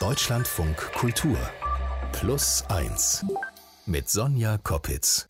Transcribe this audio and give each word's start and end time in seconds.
Deutschlandfunk 0.00 0.76
Kultur 0.92 1.36
Plus 2.12 2.64
1 2.68 3.26
mit 3.84 4.08
Sonja 4.08 4.56
Koppitz. 4.56 5.26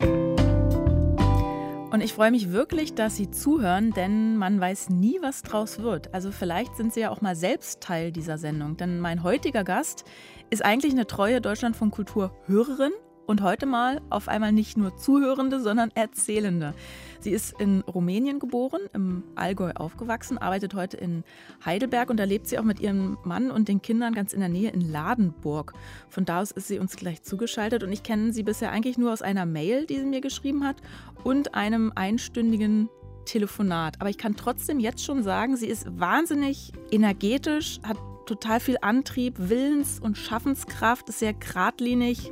Und 0.00 2.00
ich 2.00 2.12
freue 2.12 2.32
mich 2.32 2.50
wirklich, 2.50 2.94
dass 2.94 3.16
Sie 3.16 3.30
zuhören, 3.30 3.92
denn 3.92 4.36
man 4.36 4.60
weiß 4.60 4.90
nie, 4.90 5.18
was 5.22 5.42
draus 5.42 5.78
wird. 5.78 6.12
Also 6.12 6.32
vielleicht 6.32 6.76
sind 6.76 6.92
Sie 6.92 7.00
ja 7.00 7.10
auch 7.10 7.20
mal 7.20 7.36
selbst 7.36 7.80
Teil 7.80 8.10
dieser 8.10 8.38
Sendung. 8.38 8.76
Denn 8.76 8.98
mein 8.98 9.22
heutiger 9.22 9.62
Gast 9.62 10.02
ist 10.50 10.64
eigentlich 10.64 10.94
eine 10.94 11.06
treue 11.06 11.40
Deutschlandfunk 11.40 11.94
Kultur 11.94 12.36
Hörerin 12.46 12.92
und 13.32 13.40
heute 13.40 13.64
mal 13.64 14.02
auf 14.10 14.28
einmal 14.28 14.52
nicht 14.52 14.76
nur 14.76 14.94
Zuhörende, 14.94 15.58
sondern 15.58 15.90
Erzählende. 15.94 16.74
Sie 17.18 17.30
ist 17.30 17.58
in 17.58 17.80
Rumänien 17.80 18.38
geboren, 18.38 18.82
im 18.92 19.22
Allgäu 19.36 19.70
aufgewachsen, 19.74 20.36
arbeitet 20.36 20.74
heute 20.74 20.98
in 20.98 21.24
Heidelberg 21.64 22.10
und 22.10 22.18
da 22.18 22.24
lebt 22.24 22.46
sie 22.46 22.58
auch 22.58 22.62
mit 22.62 22.78
ihrem 22.78 23.16
Mann 23.24 23.50
und 23.50 23.68
den 23.68 23.80
Kindern 23.80 24.12
ganz 24.12 24.34
in 24.34 24.40
der 24.40 24.50
Nähe 24.50 24.68
in 24.68 24.82
Ladenburg. 24.82 25.72
Von 26.10 26.26
da 26.26 26.42
aus 26.42 26.50
ist 26.50 26.68
sie 26.68 26.78
uns 26.78 26.94
gleich 26.94 27.22
zugeschaltet 27.22 27.82
und 27.82 27.90
ich 27.90 28.02
kenne 28.02 28.34
sie 28.34 28.42
bisher 28.42 28.70
eigentlich 28.70 28.98
nur 28.98 29.10
aus 29.10 29.22
einer 29.22 29.46
Mail, 29.46 29.86
die 29.86 29.98
sie 29.98 30.04
mir 30.04 30.20
geschrieben 30.20 30.62
hat 30.62 30.76
und 31.24 31.54
einem 31.54 31.90
einstündigen 31.94 32.90
Telefonat. 33.24 33.98
Aber 34.02 34.10
ich 34.10 34.18
kann 34.18 34.36
trotzdem 34.36 34.78
jetzt 34.78 35.02
schon 35.02 35.22
sagen, 35.22 35.56
sie 35.56 35.68
ist 35.68 35.86
wahnsinnig 35.98 36.70
energetisch, 36.90 37.80
hat 37.82 37.96
total 38.26 38.60
viel 38.60 38.76
Antrieb, 38.82 39.36
Willens- 39.38 40.00
und 40.00 40.18
Schaffenskraft, 40.18 41.08
ist 41.08 41.20
sehr 41.20 41.32
geradlinig 41.32 42.30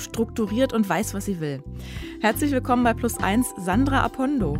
strukturiert 0.00 0.72
und 0.72 0.88
weiß, 0.88 1.14
was 1.14 1.24
sie 1.26 1.40
will. 1.40 1.62
Herzlich 2.20 2.52
willkommen 2.52 2.84
bei 2.84 2.94
Plus 2.94 3.18
1, 3.18 3.54
Sandra 3.58 4.02
Apondo. 4.02 4.58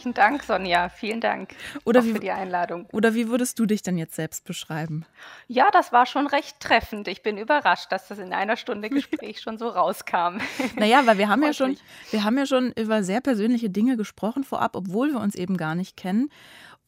Herzlichen 0.00 0.14
Dank, 0.14 0.42
Sonja. 0.44 0.88
Vielen 0.88 1.20
Dank 1.20 1.54
oder 1.84 2.04
wie, 2.04 2.12
für 2.12 2.20
die 2.20 2.30
Einladung. 2.30 2.86
Oder 2.92 3.14
wie 3.14 3.28
würdest 3.28 3.58
du 3.58 3.66
dich 3.66 3.82
denn 3.82 3.98
jetzt 3.98 4.14
selbst 4.14 4.44
beschreiben? 4.44 5.04
Ja, 5.46 5.68
das 5.72 5.92
war 5.92 6.06
schon 6.06 6.26
recht 6.26 6.58
treffend. 6.58 7.06
Ich 7.06 7.22
bin 7.22 7.36
überrascht, 7.36 7.92
dass 7.92 8.08
das 8.08 8.18
in 8.18 8.32
einer 8.32 8.56
Stunde 8.56 8.88
Gespräch 8.88 9.40
schon 9.40 9.58
so 9.58 9.68
rauskam. 9.68 10.38
Naja, 10.76 11.02
weil 11.04 11.18
wir 11.18 11.28
haben 11.28 11.42
ja 11.42 11.52
schon, 11.52 11.76
wir 12.10 12.24
haben 12.24 12.38
ja 12.38 12.46
schon 12.46 12.72
über 12.72 13.02
sehr 13.02 13.20
persönliche 13.20 13.68
Dinge 13.68 13.96
gesprochen 13.96 14.44
vorab, 14.44 14.74
obwohl 14.74 15.10
wir 15.10 15.20
uns 15.20 15.34
eben 15.34 15.56
gar 15.56 15.74
nicht 15.74 15.96
kennen. 15.96 16.30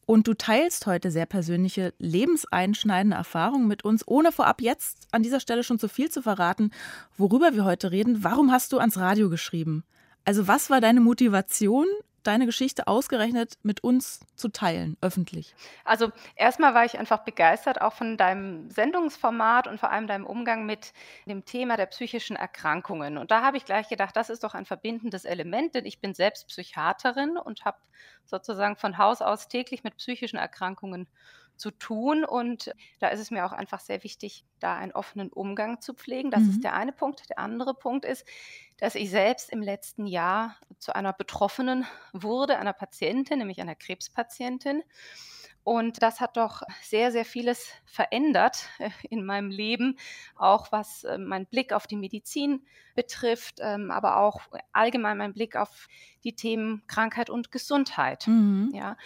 Und 0.05 0.27
du 0.27 0.35
teilst 0.35 0.87
heute 0.87 1.11
sehr 1.11 1.27
persönliche, 1.27 1.95
lebenseinschneidende 1.99 3.17
Erfahrungen 3.17 3.69
mit 3.69 3.85
uns, 3.85 4.07
ohne 4.07 4.33
vorab 4.33 4.61
jetzt 4.61 5.07
an 5.13 5.23
dieser 5.23 5.41
Stelle 5.41 5.63
schon 5.63 5.79
zu 5.79 5.89
viel 5.89 6.11
zu 6.11 6.23
verraten, 6.23 6.71
worüber 7.17 7.55
wir 7.55 7.65
heute 7.65 7.93
reden. 7.93 8.25
Warum 8.25 8.51
hast 8.51 8.73
du 8.73 8.79
ans 8.79 8.99
Radio 8.99 9.31
geschrieben? 9.31 9.85
Also 10.25 10.49
was 10.49 10.71
war 10.71 10.81
deine 10.81 11.01
Motivation, 11.01 11.87
deine 12.23 12.47
Geschichte 12.47 12.87
ausgerechnet 12.87 13.55
mit 13.63 13.83
uns 13.83 14.21
zu 14.37 14.49
teilen, 14.49 14.97
öffentlich? 15.01 15.57
Also 15.85 16.11
erstmal 16.37 16.75
war 16.75 16.85
ich 16.85 16.99
einfach 16.99 17.25
begeistert 17.25 17.81
auch 17.81 17.93
von 17.93 18.17
deinem 18.17 18.71
Sendungsformat 18.71 19.67
und 19.67 19.79
vor 19.79 19.91
allem 19.91 20.07
deinem 20.07 20.27
Umgang 20.27 20.67
mit 20.67 20.93
dem 21.27 21.45
Thema 21.45 21.77
der 21.77 21.87
psychischen 21.87 22.37
Erkrankungen. 22.37 23.19
Und 23.19 23.31
da 23.31 23.43
habe 23.43 23.57
ich 23.57 23.65
gleich 23.65 23.89
gedacht, 23.89 24.17
das 24.17 24.31
ist 24.31 24.45
doch 24.45 24.55
ein 24.55 24.65
verbindendes 24.67 25.25
Element, 25.25 25.75
denn 25.75 25.87
ich 25.87 26.01
bin 26.01 26.15
selbst 26.15 26.49
Psychiaterin 26.49 27.37
und 27.37 27.65
habe 27.65 27.79
sozusagen 28.25 28.77
von 28.77 28.99
Haus 28.99 29.23
aus 29.23 29.49
täglich 29.49 29.85
mit 29.85 29.97
psychischen 29.97 30.39
Erkrankungen 30.39 31.09
zu 31.63 31.71
tun. 31.71 32.25
Und 32.25 32.75
da 32.99 33.09
ist 33.09 33.21
es 33.21 33.31
mir 33.31 33.47
auch 33.47 33.53
einfach 33.53 33.79
sehr 33.79 34.03
wichtig, 34.03 34.45
da 34.59 34.77
einen 34.77 34.91
offenen 34.91 35.31
Umgang 35.31 35.81
zu 35.81 35.95
pflegen. 35.95 36.33
Das 36.33 36.43
mhm. 36.43 36.51
ist 36.51 36.65
der 36.65 36.75
eine 36.75 36.93
Punkt. 36.93 37.31
Der 37.31 37.39
andere 37.39 37.73
Punkt 37.73 38.05
ist, 38.05 38.27
dass 38.79 38.97
ich 38.97 39.11
selbst 39.11 39.51
im 39.51 39.63
letzten 39.63 40.07
Jahr 40.07 40.57
zu 40.79 40.93
einer 40.95 41.13
Betroffenen 41.13 41.87
wurde, 42.13 42.59
einer 42.59 42.73
Patientin, 42.73 43.39
nämlich 43.39 43.61
einer 43.61 43.77
Krebspatientin. 43.77 44.83
Und 45.63 46.03
das 46.03 46.21
hat 46.21 46.37
doch 46.37 46.63
sehr, 46.83 47.13
sehr 47.13 47.25
vieles 47.25 47.69
verändert 47.85 48.69
äh, 48.81 48.91
in 49.09 49.25
meinem 49.25 49.49
Leben, 49.49 49.97
auch 50.35 50.73
was 50.73 51.05
äh, 51.05 51.17
meinen 51.17 51.47
Blick 51.47 51.73
auf 51.73 51.87
die 51.87 51.95
Medizin 51.95 52.67
betrifft, 52.97 53.61
ähm, 53.61 53.93
aber 53.93 54.17
auch 54.17 54.41
allgemein 54.73 55.17
meinen 55.17 55.35
Blick 55.35 55.55
auf 55.55 55.87
die 56.25 56.35
Themen 56.35 56.83
Krankheit 56.89 57.31
und 57.31 57.53
Gesundheit. 57.53 58.27
Mhm. 58.27 58.73
Ja. 58.75 58.97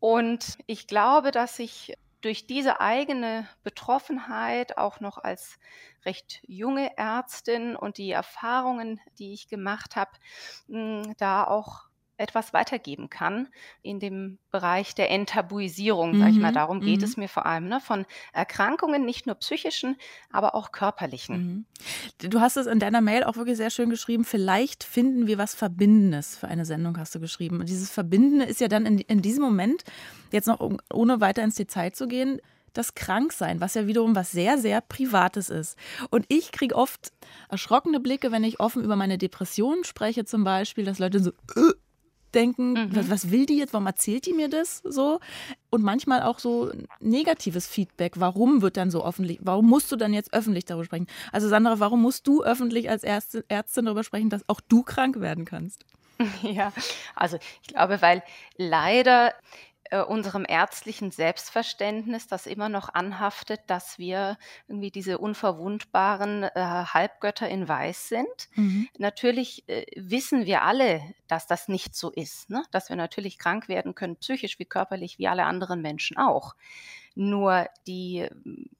Und 0.00 0.58
ich 0.66 0.86
glaube, 0.86 1.30
dass 1.30 1.58
ich 1.58 1.94
durch 2.20 2.46
diese 2.46 2.80
eigene 2.80 3.48
Betroffenheit 3.62 4.78
auch 4.78 5.00
noch 5.00 5.18
als 5.18 5.58
recht 6.04 6.40
junge 6.46 6.96
Ärztin 6.96 7.76
und 7.76 7.98
die 7.98 8.10
Erfahrungen, 8.10 9.00
die 9.18 9.32
ich 9.32 9.48
gemacht 9.48 9.96
habe, 9.96 10.10
hm, 10.68 11.14
da 11.18 11.44
auch 11.44 11.85
etwas 12.18 12.52
weitergeben 12.52 13.10
kann 13.10 13.48
in 13.82 14.00
dem 14.00 14.38
Bereich 14.50 14.94
der 14.94 15.10
Enttabuisierung, 15.10 16.12
mhm. 16.12 16.18
sage 16.20 16.30
ich 16.30 16.38
mal. 16.38 16.50
Mhm, 16.50 16.54
Darum 16.54 16.80
geht 16.80 16.98
mhm. 16.98 17.04
es 17.04 17.16
mir 17.16 17.28
vor 17.28 17.46
allem, 17.46 17.68
ne? 17.68 17.80
von 17.80 18.06
Erkrankungen, 18.32 19.04
nicht 19.04 19.26
nur 19.26 19.34
psychischen, 19.36 19.96
aber 20.30 20.54
auch 20.54 20.72
körperlichen. 20.72 21.66
Mhm. 22.22 22.28
Du 22.30 22.40
hast 22.40 22.56
es 22.56 22.66
in 22.66 22.78
deiner 22.78 23.00
Mail 23.00 23.24
auch 23.24 23.36
wirklich 23.36 23.56
sehr 23.56 23.70
schön 23.70 23.90
geschrieben, 23.90 24.24
vielleicht 24.24 24.84
finden 24.84 25.26
wir 25.26 25.38
was 25.38 25.54
Verbindendes 25.54 26.36
für 26.36 26.48
eine 26.48 26.64
Sendung, 26.64 26.98
hast 26.98 27.14
du 27.14 27.20
geschrieben. 27.20 27.60
Und 27.60 27.68
dieses 27.68 27.90
Verbindende 27.90 28.46
ist 28.46 28.60
ja 28.60 28.68
dann 28.68 28.86
in, 28.86 28.98
in 28.98 29.22
diesem 29.22 29.42
Moment, 29.42 29.84
jetzt 30.32 30.46
noch 30.46 30.60
ohne 30.92 31.20
weiter 31.20 31.42
ins 31.42 31.56
Detail 31.56 31.92
zu 31.92 32.08
gehen, 32.08 32.40
das 32.76 32.94
Kranksein, 32.94 33.60
was 33.60 33.74
ja 33.74 33.86
wiederum 33.86 34.14
was 34.14 34.32
sehr, 34.32 34.58
sehr 34.58 34.80
Privates 34.80 35.48
ist. 35.48 35.76
Und 36.10 36.26
ich 36.28 36.52
kriege 36.52 36.74
oft 36.74 37.12
erschrockene 37.48 38.00
Blicke, 38.00 38.32
wenn 38.32 38.44
ich 38.44 38.60
offen 38.60 38.84
über 38.84 38.96
meine 38.96 39.18
Depressionen 39.18 39.84
spreche, 39.84 40.24
zum 40.24 40.44
Beispiel, 40.44 40.84
dass 40.84 40.98
Leute 40.98 41.20
so, 41.20 41.30
äh, 41.30 41.72
denken, 42.34 42.72
mhm. 42.72 42.96
was, 42.96 43.10
was, 43.10 43.30
will 43.30 43.46
die 43.46 43.58
jetzt, 43.58 43.72
warum 43.72 43.86
erzählt 43.86 44.26
die 44.26 44.32
mir 44.32 44.48
das 44.48 44.78
so? 44.84 45.20
Und 45.70 45.82
manchmal 45.82 46.22
auch 46.22 46.38
so 46.38 46.72
negatives 47.00 47.66
Feedback, 47.66 48.14
warum 48.16 48.62
wird 48.62 48.76
dann 48.76 48.90
so 48.90 49.04
öffentlich, 49.04 49.38
warum 49.42 49.68
musst 49.68 49.90
du 49.92 49.96
dann 49.96 50.14
jetzt 50.14 50.32
öffentlich 50.32 50.64
darüber 50.64 50.84
sprechen? 50.84 51.06
Also 51.32 51.48
Sandra, 51.48 51.80
warum 51.80 52.02
musst 52.02 52.26
du 52.26 52.42
öffentlich 52.42 52.90
als 52.90 53.04
Ärztin, 53.04 53.42
Ärztin 53.48 53.86
darüber 53.86 54.04
sprechen, 54.04 54.30
dass 54.30 54.48
auch 54.48 54.60
du 54.60 54.82
krank 54.82 55.20
werden 55.20 55.44
kannst? 55.44 55.84
Ja, 56.42 56.72
also 57.14 57.36
ich 57.62 57.68
glaube, 57.68 58.00
weil 58.00 58.22
leider 58.56 59.34
äh, 59.90 60.02
unserem 60.02 60.44
ärztlichen 60.48 61.10
Selbstverständnis, 61.10 62.26
das 62.26 62.46
immer 62.46 62.68
noch 62.68 62.92
anhaftet, 62.92 63.60
dass 63.66 63.98
wir 63.98 64.38
irgendwie 64.68 64.90
diese 64.90 65.18
unverwundbaren 65.18 66.44
äh, 66.44 66.50
Halbgötter 66.54 67.48
in 67.48 67.68
Weiß 67.68 68.08
sind. 68.08 68.48
Mhm. 68.54 68.88
Natürlich 68.98 69.68
äh, 69.68 69.84
wissen 69.96 70.46
wir 70.46 70.62
alle, 70.62 71.02
dass 71.28 71.46
das 71.46 71.68
nicht 71.68 71.94
so 71.94 72.10
ist, 72.10 72.50
ne? 72.50 72.62
dass 72.70 72.88
wir 72.88 72.96
natürlich 72.96 73.38
krank 73.38 73.68
werden 73.68 73.94
können, 73.94 74.16
psychisch 74.16 74.58
wie 74.58 74.64
körperlich, 74.64 75.18
wie 75.18 75.28
alle 75.28 75.44
anderen 75.44 75.82
Menschen 75.82 76.16
auch. 76.16 76.54
Nur 77.18 77.66
die 77.86 78.28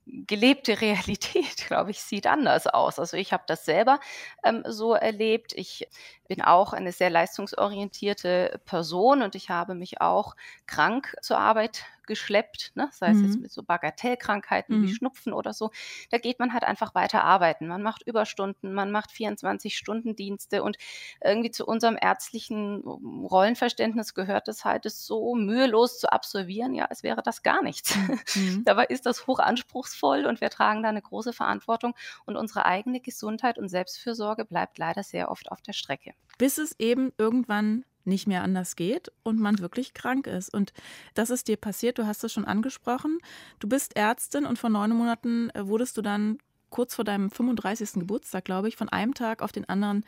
gelebte 0.06 0.80
Realität, 0.80 1.56
glaube 1.66 1.90
ich, 1.90 2.02
sieht 2.02 2.26
anders 2.26 2.66
aus. 2.66 2.98
Also 2.98 3.16
ich 3.16 3.32
habe 3.32 3.44
das 3.46 3.64
selber 3.64 3.98
ähm, 4.44 4.62
so 4.66 4.94
erlebt. 4.94 5.52
Ich 5.54 5.88
bin 6.28 6.42
auch 6.42 6.72
eine 6.72 6.92
sehr 6.92 7.10
leistungsorientierte 7.10 8.60
Person 8.66 9.22
und 9.22 9.34
ich 9.34 9.50
habe 9.50 9.74
mich 9.74 10.00
auch 10.00 10.36
krank 10.66 11.16
zur 11.22 11.38
Arbeit 11.38 11.84
geschleppt, 12.06 12.72
ne? 12.74 12.88
sei 12.92 13.10
es 13.10 13.18
mhm. 13.18 13.24
jetzt 13.24 13.40
mit 13.40 13.52
so 13.52 13.62
Bagatellkrankheiten 13.62 14.78
mhm. 14.78 14.82
wie 14.84 14.94
Schnupfen 14.94 15.32
oder 15.32 15.52
so. 15.52 15.70
Da 16.10 16.18
geht 16.18 16.38
man 16.38 16.52
halt 16.52 16.64
einfach 16.64 16.94
weiter 16.94 17.24
arbeiten. 17.24 17.66
Man 17.66 17.82
macht 17.82 18.02
Überstunden, 18.02 18.72
man 18.72 18.90
macht 18.90 19.10
24-Stunden-Dienste 19.10 20.62
und 20.62 20.76
irgendwie 21.22 21.50
zu 21.50 21.66
unserem 21.66 21.98
ärztlichen 22.00 22.82
Rollenverständnis 22.82 24.14
gehört 24.14 24.48
es 24.48 24.64
halt, 24.64 24.86
es 24.86 25.06
so 25.06 25.34
mühelos 25.34 25.98
zu 25.98 26.12
absolvieren, 26.12 26.74
ja, 26.74 26.86
als 26.86 27.02
wäre 27.02 27.22
das 27.22 27.42
gar 27.42 27.62
nichts. 27.62 27.96
Mhm. 28.34 28.64
Dabei 28.64 28.84
ist 28.84 29.06
das 29.06 29.26
hoch 29.26 29.38
anspruchsvoll 29.38 30.26
und 30.26 30.40
wir 30.40 30.50
tragen 30.50 30.82
da 30.82 30.88
eine 30.88 31.02
große 31.02 31.32
Verantwortung 31.32 31.94
und 32.24 32.36
unsere 32.36 32.64
eigene 32.66 33.00
Gesundheit 33.00 33.58
und 33.58 33.68
Selbstfürsorge 33.68 34.44
bleibt 34.44 34.78
leider 34.78 35.02
sehr 35.02 35.30
oft 35.30 35.50
auf 35.50 35.62
der 35.62 35.72
Strecke. 35.72 36.12
Bis 36.38 36.58
es 36.58 36.78
eben 36.78 37.12
irgendwann 37.18 37.84
nicht 38.06 38.26
mehr 38.26 38.42
anders 38.42 38.76
geht 38.76 39.12
und 39.22 39.38
man 39.38 39.58
wirklich 39.58 39.94
krank 39.94 40.26
ist. 40.26 40.52
Und 40.52 40.72
das 41.14 41.30
ist 41.30 41.48
dir 41.48 41.56
passiert, 41.56 41.98
du 41.98 42.06
hast 42.06 42.24
es 42.24 42.32
schon 42.32 42.44
angesprochen. 42.44 43.18
Du 43.58 43.68
bist 43.68 43.96
Ärztin 43.96 44.46
und 44.46 44.58
vor 44.58 44.70
neun 44.70 44.90
Monaten 44.90 45.50
äh, 45.50 45.66
wurdest 45.66 45.96
du 45.96 46.02
dann 46.02 46.38
kurz 46.70 46.94
vor 46.94 47.04
deinem 47.04 47.30
35. 47.30 47.94
Geburtstag, 47.94 48.44
glaube 48.44 48.68
ich, 48.68 48.76
von 48.76 48.88
einem 48.88 49.14
Tag 49.14 49.42
auf 49.42 49.52
den 49.52 49.68
anderen 49.68 50.04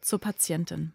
zur 0.00 0.20
Patientin. 0.20 0.92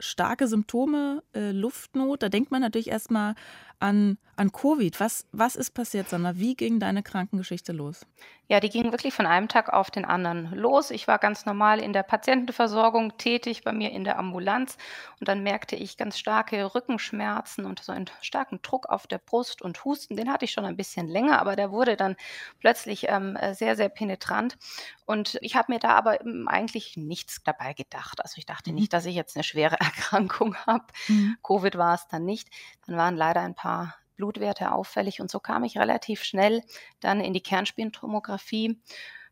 Starke 0.00 0.48
Symptome, 0.48 1.22
äh, 1.34 1.52
Luftnot, 1.52 2.22
da 2.22 2.28
denkt 2.28 2.50
man 2.50 2.60
natürlich 2.60 2.88
erstmal 2.88 3.34
an, 3.80 4.18
an 4.36 4.52
Covid. 4.52 4.98
Was, 5.00 5.26
was 5.32 5.56
ist 5.56 5.72
passiert, 5.72 6.08
Sandra? 6.08 6.36
Wie 6.36 6.54
ging 6.54 6.80
deine 6.80 7.02
Krankengeschichte 7.02 7.72
los? 7.72 8.06
Ja, 8.46 8.60
die 8.60 8.68
ging 8.68 8.92
wirklich 8.92 9.14
von 9.14 9.24
einem 9.24 9.48
Tag 9.48 9.72
auf 9.72 9.90
den 9.90 10.04
anderen 10.04 10.54
los. 10.54 10.90
Ich 10.90 11.08
war 11.08 11.18
ganz 11.18 11.46
normal 11.46 11.80
in 11.80 11.94
der 11.94 12.02
Patientenversorgung 12.02 13.16
tätig, 13.16 13.64
bei 13.64 13.72
mir 13.72 13.90
in 13.90 14.04
der 14.04 14.18
Ambulanz. 14.18 14.76
Und 15.18 15.28
dann 15.28 15.42
merkte 15.42 15.76
ich 15.76 15.96
ganz 15.96 16.18
starke 16.18 16.74
Rückenschmerzen 16.74 17.64
und 17.64 17.82
so 17.82 17.92
einen 17.92 18.10
starken 18.20 18.60
Druck 18.60 18.86
auf 18.86 19.06
der 19.06 19.16
Brust 19.16 19.62
und 19.62 19.82
Husten. 19.86 20.16
Den 20.16 20.30
hatte 20.30 20.44
ich 20.44 20.52
schon 20.52 20.66
ein 20.66 20.76
bisschen 20.76 21.08
länger, 21.08 21.40
aber 21.40 21.56
der 21.56 21.70
wurde 21.70 21.96
dann 21.96 22.16
plötzlich 22.60 23.06
ähm, 23.08 23.38
sehr, 23.52 23.76
sehr 23.76 23.88
penetrant. 23.88 24.58
Und 25.06 25.38
ich 25.40 25.56
habe 25.56 25.72
mir 25.72 25.78
da 25.78 25.90
aber 25.90 26.18
eigentlich 26.46 26.98
nichts 26.98 27.42
dabei 27.44 27.72
gedacht. 27.72 28.20
Also 28.22 28.34
ich 28.36 28.44
dachte 28.44 28.70
mhm. 28.70 28.76
nicht, 28.76 28.92
dass 28.92 29.06
ich 29.06 29.14
jetzt 29.14 29.36
eine 29.36 29.44
schwere 29.44 29.76
Erkrankung 29.80 30.54
habe. 30.66 30.84
Mhm. 31.08 31.38
Covid 31.42 31.78
war 31.78 31.94
es 31.94 32.08
dann 32.08 32.26
nicht. 32.26 32.48
Dann 32.86 32.98
waren 32.98 33.16
leider 33.16 33.40
ein 33.40 33.54
paar 33.54 33.73
Blutwerte 34.16 34.72
auffällig. 34.72 35.20
Und 35.20 35.30
so 35.30 35.40
kam 35.40 35.64
ich 35.64 35.78
relativ 35.78 36.22
schnell 36.22 36.62
dann 37.00 37.20
in 37.20 37.32
die 37.32 37.42
Kernspintomographie. 37.42 38.80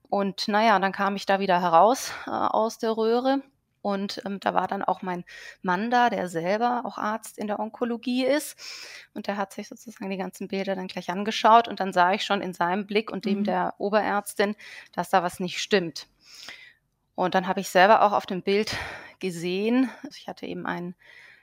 Und 0.08 0.48
naja, 0.48 0.78
dann 0.78 0.92
kam 0.92 1.16
ich 1.16 1.26
da 1.26 1.40
wieder 1.40 1.60
heraus 1.60 2.12
äh, 2.26 2.30
aus 2.30 2.78
der 2.78 2.96
Röhre. 2.96 3.42
Und 3.80 4.22
ähm, 4.24 4.38
da 4.38 4.54
war 4.54 4.68
dann 4.68 4.82
auch 4.84 5.02
mein 5.02 5.24
Mann 5.60 5.90
da, 5.90 6.08
der 6.08 6.28
selber 6.28 6.82
auch 6.84 6.98
Arzt 6.98 7.38
in 7.38 7.48
der 7.48 7.58
Onkologie 7.58 8.24
ist. 8.24 8.56
Und 9.12 9.26
der 9.26 9.36
hat 9.36 9.52
sich 9.52 9.68
sozusagen 9.68 10.10
die 10.10 10.16
ganzen 10.16 10.48
Bilder 10.48 10.76
dann 10.76 10.86
gleich 10.86 11.10
angeschaut. 11.10 11.66
Und 11.66 11.80
dann 11.80 11.92
sah 11.92 12.12
ich 12.12 12.24
schon 12.24 12.42
in 12.42 12.54
seinem 12.54 12.86
Blick 12.86 13.10
und 13.10 13.24
dem 13.24 13.40
mhm. 13.40 13.44
der 13.44 13.74
Oberärztin, 13.78 14.54
dass 14.92 15.10
da 15.10 15.22
was 15.22 15.40
nicht 15.40 15.60
stimmt. 15.60 16.06
Und 17.14 17.34
dann 17.34 17.46
habe 17.46 17.60
ich 17.60 17.68
selber 17.68 18.02
auch 18.02 18.12
auf 18.12 18.26
dem 18.26 18.42
Bild 18.42 18.76
gesehen, 19.18 19.90
also 20.02 20.16
ich 20.16 20.28
hatte 20.28 20.46
eben 20.46 20.66
einen 20.66 20.94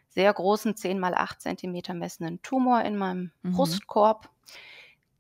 sehr 0.10 0.34
großen 0.34 0.76
10 0.76 1.00
mal 1.00 1.14
8 1.14 1.42
Zentimeter 1.42 1.94
messenden 1.94 2.42
Tumor 2.42 2.82
in 2.82 2.98
meinem 2.98 3.32
mhm. 3.42 3.54
Brustkorb, 3.54 4.30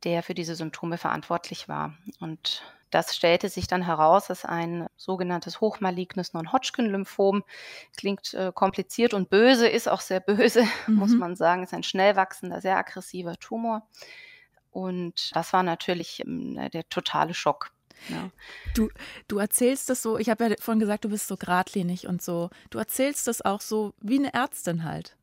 der 0.04 0.24
für 0.24 0.34
diese 0.34 0.56
Symptome 0.56 0.98
verantwortlich 0.98 1.70
war. 1.70 1.94
Und 2.20 2.64
das 2.90 3.16
stellte 3.16 3.50
sich 3.50 3.68
dann 3.68 3.84
heraus 3.84 4.30
als 4.30 4.46
ein 4.46 4.88
sogenanntes 4.96 5.62
hochmalignes 5.62 6.34
Non-Hodgkin-Lymphom. 6.34 7.44
Klingt 7.96 8.34
äh, 8.34 8.52
kompliziert 8.54 9.14
und 9.14 9.30
böse, 9.30 9.68
ist 9.68 9.88
auch 9.88 10.02
sehr 10.02 10.20
böse, 10.20 10.64
mhm. 10.88 10.96
muss 10.96 11.12
man 11.12 11.36
sagen. 11.36 11.64
Ist 11.64 11.74
ein 11.74 11.84
schnell 11.84 12.16
wachsender, 12.16 12.62
sehr 12.62 12.78
aggressiver 12.78 13.38
Tumor. 13.38 13.88
Und 14.72 15.36
das 15.36 15.54
war 15.54 15.64
natürlich 15.64 16.22
äh, 16.26 16.70
der 16.70 16.88
totale 16.90 17.34
Schock. 17.34 17.72
Ja. 18.10 18.30
Du, 18.74 18.90
du 19.28 19.38
erzählst 19.38 19.90
das 19.90 20.02
so, 20.02 20.18
ich 20.18 20.30
habe 20.30 20.48
ja 20.48 20.56
vorhin 20.60 20.80
gesagt, 20.80 21.06
du 21.06 21.10
bist 21.10 21.28
so 21.28 21.38
geradlinig 21.38 22.08
und 22.08 22.22
so. 22.22 22.50
Du 22.70 22.78
erzählst 22.78 23.28
das 23.28 23.42
auch 23.44 23.62
so 23.62 23.94
wie 24.02 24.20
eine 24.20 24.34
Ärztin 24.34 24.84
halt. 24.84 25.16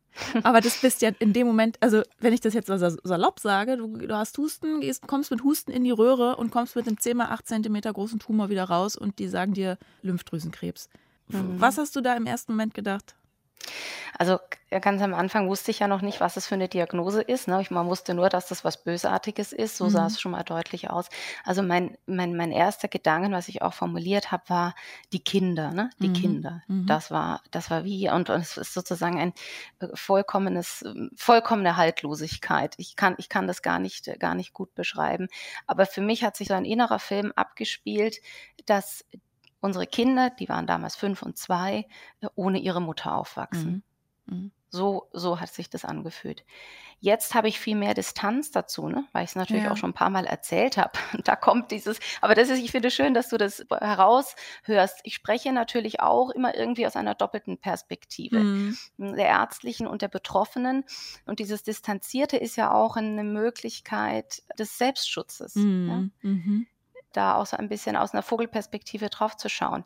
Aber 0.42 0.60
das 0.60 0.80
bist 0.80 1.02
ja 1.02 1.10
in 1.18 1.32
dem 1.32 1.46
Moment, 1.46 1.76
also 1.80 2.02
wenn 2.18 2.32
ich 2.32 2.40
das 2.40 2.54
jetzt 2.54 2.68
salopp 2.68 3.40
sage, 3.40 3.76
du, 3.76 3.98
du 3.98 4.14
hast 4.14 4.38
Husten, 4.38 4.80
gehst, 4.80 5.06
kommst 5.06 5.30
mit 5.30 5.42
Husten 5.42 5.70
in 5.70 5.84
die 5.84 5.90
Röhre 5.90 6.36
und 6.36 6.50
kommst 6.50 6.76
mit 6.76 6.86
einem 6.86 6.98
10 6.98 7.16
mal 7.16 7.26
8 7.26 7.46
cm 7.46 7.80
großen 7.80 8.18
Tumor 8.18 8.48
wieder 8.48 8.64
raus 8.64 8.96
und 8.96 9.18
die 9.18 9.28
sagen 9.28 9.52
dir 9.52 9.78
Lymphdrüsenkrebs. 10.02 10.88
Mhm. 11.28 11.60
Was 11.60 11.78
hast 11.78 11.96
du 11.96 12.00
da 12.00 12.16
im 12.16 12.26
ersten 12.26 12.52
Moment 12.52 12.74
gedacht? 12.74 13.14
Also 14.18 14.38
ganz 14.80 15.02
am 15.02 15.14
Anfang 15.14 15.48
wusste 15.48 15.70
ich 15.70 15.80
ja 15.80 15.88
noch 15.88 16.00
nicht, 16.00 16.20
was 16.20 16.36
es 16.36 16.46
für 16.46 16.54
eine 16.54 16.68
Diagnose 16.68 17.22
ist. 17.22 17.48
Ne? 17.48 17.60
Ich, 17.60 17.70
man 17.70 17.86
wusste 17.86 18.14
nur, 18.14 18.28
dass 18.28 18.48
das 18.48 18.64
was 18.64 18.82
Bösartiges 18.82 19.52
ist. 19.52 19.76
So 19.76 19.84
mhm. 19.84 19.90
sah 19.90 20.06
es 20.06 20.20
schon 20.20 20.32
mal 20.32 20.42
deutlich 20.42 20.90
aus. 20.90 21.08
Also 21.44 21.62
mein, 21.62 21.96
mein, 22.06 22.34
mein 22.34 22.50
erster 22.50 22.88
Gedanke, 22.88 23.30
was 23.30 23.48
ich 23.48 23.62
auch 23.62 23.74
formuliert 23.74 24.32
habe, 24.32 24.44
war 24.48 24.74
die 25.12 25.22
Kinder. 25.22 25.72
Ne? 25.72 25.90
Die 25.98 26.08
mhm. 26.08 26.14
Kinder. 26.14 26.62
Mhm. 26.68 26.86
Das 26.86 27.10
war, 27.10 27.42
das 27.50 27.70
war 27.70 27.84
wie 27.84 28.08
und, 28.10 28.30
und 28.30 28.40
es 28.40 28.56
ist 28.56 28.74
sozusagen 28.74 29.18
ein 29.18 29.32
äh, 29.80 29.88
vollkommenes, 29.94 30.84
vollkommene 31.16 31.76
Haltlosigkeit. 31.76 32.74
Ich 32.78 32.96
kann, 32.96 33.14
ich 33.18 33.28
kann 33.28 33.46
das 33.46 33.62
gar 33.62 33.78
nicht, 33.78 34.18
gar 34.18 34.34
nicht 34.34 34.52
gut 34.52 34.74
beschreiben. 34.74 35.28
Aber 35.66 35.86
für 35.86 36.00
mich 36.00 36.24
hat 36.24 36.36
sich 36.36 36.48
so 36.48 36.54
ein 36.54 36.64
innerer 36.64 36.98
Film 36.98 37.32
abgespielt, 37.36 38.20
dass 38.64 39.04
unsere 39.66 39.86
Kinder, 39.86 40.30
die 40.30 40.48
waren 40.48 40.66
damals 40.66 40.96
fünf 40.96 41.22
und 41.22 41.36
zwei, 41.36 41.86
äh, 42.20 42.28
ohne 42.34 42.58
ihre 42.58 42.80
Mutter 42.80 43.14
aufwachsen. 43.14 43.84
Mhm. 44.24 44.36
Mhm. 44.36 44.50
So, 44.68 45.08
so 45.12 45.40
hat 45.40 45.52
sich 45.52 45.70
das 45.70 45.84
angefühlt. 45.84 46.44
Jetzt 46.98 47.34
habe 47.34 47.48
ich 47.48 47.60
viel 47.60 47.76
mehr 47.76 47.94
Distanz 47.94 48.50
dazu, 48.50 48.88
ne? 48.88 49.06
weil 49.12 49.24
ich 49.24 49.30
es 49.30 49.36
natürlich 49.36 49.64
ja. 49.64 49.70
auch 49.70 49.76
schon 49.76 49.90
ein 49.90 49.94
paar 49.94 50.10
Mal 50.10 50.26
erzählt 50.26 50.76
habe. 50.76 50.92
Da 51.24 51.36
kommt 51.36 51.70
dieses, 51.70 51.98
aber 52.20 52.34
das 52.34 52.48
ist, 52.48 52.58
ich 52.58 52.72
finde 52.72 52.90
schön, 52.90 53.14
dass 53.14 53.28
du 53.28 53.36
das 53.36 53.64
heraushörst. 53.70 55.00
Ich 55.02 55.14
spreche 55.14 55.52
natürlich 55.52 56.00
auch 56.00 56.30
immer 56.30 56.56
irgendwie 56.56 56.86
aus 56.86 56.96
einer 56.96 57.14
doppelten 57.14 57.58
Perspektive, 57.58 58.40
mhm. 58.40 58.76
der 58.98 59.26
ärztlichen 59.26 59.86
und 59.86 60.02
der 60.02 60.08
Betroffenen. 60.08 60.84
Und 61.26 61.38
dieses 61.38 61.62
Distanzierte 61.62 62.36
ist 62.36 62.56
ja 62.56 62.72
auch 62.72 62.96
eine 62.96 63.24
Möglichkeit 63.24 64.42
des 64.58 64.78
Selbstschutzes. 64.78 65.54
Mhm. 65.54 66.10
Ja? 66.22 66.30
Mhm 66.30 66.66
da 67.16 67.36
auch 67.36 67.46
so 67.46 67.56
ein 67.56 67.68
bisschen 67.68 67.96
aus 67.96 68.12
einer 68.12 68.22
Vogelperspektive 68.22 69.08
drauf 69.08 69.36
zu 69.36 69.48
schauen. 69.48 69.84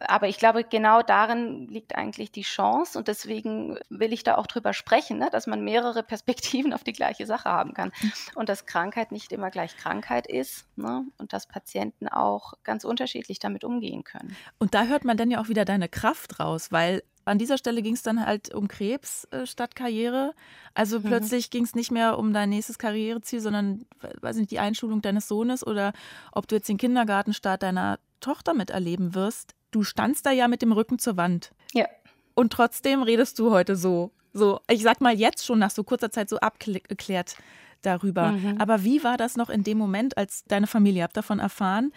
Aber 0.00 0.26
ich 0.26 0.38
glaube, 0.38 0.64
genau 0.64 1.02
darin 1.02 1.68
liegt 1.68 1.94
eigentlich 1.94 2.32
die 2.32 2.42
Chance 2.42 2.98
und 2.98 3.06
deswegen 3.06 3.78
will 3.90 4.12
ich 4.12 4.24
da 4.24 4.36
auch 4.36 4.48
drüber 4.48 4.72
sprechen, 4.72 5.18
ne, 5.18 5.28
dass 5.30 5.46
man 5.46 5.62
mehrere 5.62 6.02
Perspektiven 6.02 6.72
auf 6.72 6.82
die 6.82 6.92
gleiche 6.92 7.26
Sache 7.26 7.48
haben 7.48 7.74
kann 7.74 7.92
mhm. 8.00 8.12
und 8.34 8.48
dass 8.48 8.66
Krankheit 8.66 9.12
nicht 9.12 9.32
immer 9.32 9.50
gleich 9.50 9.76
Krankheit 9.76 10.26
ist 10.26 10.66
ne, 10.76 11.04
und 11.18 11.32
dass 11.32 11.46
Patienten 11.46 12.08
auch 12.08 12.54
ganz 12.64 12.84
unterschiedlich 12.84 13.38
damit 13.38 13.62
umgehen 13.62 14.02
können. 14.02 14.36
Und 14.58 14.74
da 14.74 14.84
hört 14.84 15.04
man 15.04 15.16
dann 15.16 15.30
ja 15.30 15.40
auch 15.40 15.48
wieder 15.48 15.64
deine 15.64 15.88
Kraft 15.88 16.40
raus, 16.40 16.72
weil 16.72 17.02
an 17.24 17.38
dieser 17.38 17.58
Stelle 17.58 17.82
ging 17.82 17.94
es 17.94 18.02
dann 18.02 18.24
halt 18.24 18.54
um 18.54 18.68
Krebs 18.68 19.26
äh, 19.30 19.46
statt 19.46 19.74
Karriere. 19.74 20.34
Also 20.74 21.00
mhm. 21.00 21.04
plötzlich 21.04 21.50
ging 21.50 21.64
es 21.64 21.74
nicht 21.74 21.90
mehr 21.90 22.18
um 22.18 22.32
dein 22.32 22.50
nächstes 22.50 22.78
Karriereziel, 22.78 23.40
sondern 23.40 23.86
weiß 24.20 24.36
nicht, 24.36 24.50
die 24.50 24.58
Einschulung 24.58 25.02
deines 25.02 25.28
Sohnes 25.28 25.66
oder 25.66 25.92
ob 26.32 26.48
du 26.48 26.56
jetzt 26.56 26.68
den 26.68 26.78
Kindergartenstart 26.78 27.62
deiner 27.62 27.98
Tochter 28.20 28.54
miterleben 28.54 29.14
wirst. 29.14 29.54
Du 29.70 29.82
standst 29.82 30.26
da 30.26 30.30
ja 30.30 30.48
mit 30.48 30.62
dem 30.62 30.72
Rücken 30.72 30.98
zur 30.98 31.16
Wand. 31.16 31.52
Ja. 31.72 31.86
Und 32.34 32.52
trotzdem 32.52 33.02
redest 33.02 33.38
du 33.38 33.50
heute 33.50 33.76
so, 33.76 34.12
so, 34.32 34.60
ich 34.68 34.82
sag 34.82 35.00
mal 35.00 35.14
jetzt 35.14 35.44
schon 35.44 35.58
nach 35.58 35.70
so 35.70 35.84
kurzer 35.84 36.10
Zeit 36.10 36.28
so 36.28 36.38
abgeklärt 36.38 37.36
darüber. 37.84 38.32
Mhm. 38.32 38.60
Aber 38.60 38.84
wie 38.84 39.04
war 39.04 39.16
das 39.16 39.36
noch 39.36 39.50
in 39.50 39.62
dem 39.62 39.78
Moment, 39.78 40.16
als 40.16 40.44
deine 40.44 40.66
Familie 40.66 41.02
habt 41.02 41.16
davon 41.16 41.38
erfahren? 41.38 41.92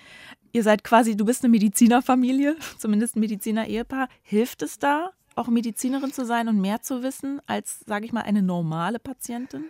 Ihr 0.51 0.63
seid 0.63 0.83
quasi, 0.83 1.15
du 1.15 1.25
bist 1.25 1.43
eine 1.43 1.51
Medizinerfamilie, 1.51 2.55
zumindest 2.77 3.15
ein 3.15 3.21
Mediziner-Ehepaar. 3.21 4.09
Hilft 4.21 4.61
es 4.61 4.79
da? 4.79 5.11
auch 5.37 5.47
Medizinerin 5.47 6.11
zu 6.11 6.25
sein 6.25 6.47
und 6.47 6.59
mehr 6.59 6.81
zu 6.81 7.03
wissen 7.03 7.41
als, 7.45 7.81
sage 7.85 8.05
ich 8.05 8.11
mal, 8.11 8.21
eine 8.21 8.41
normale 8.41 8.99
Patientin? 8.99 9.65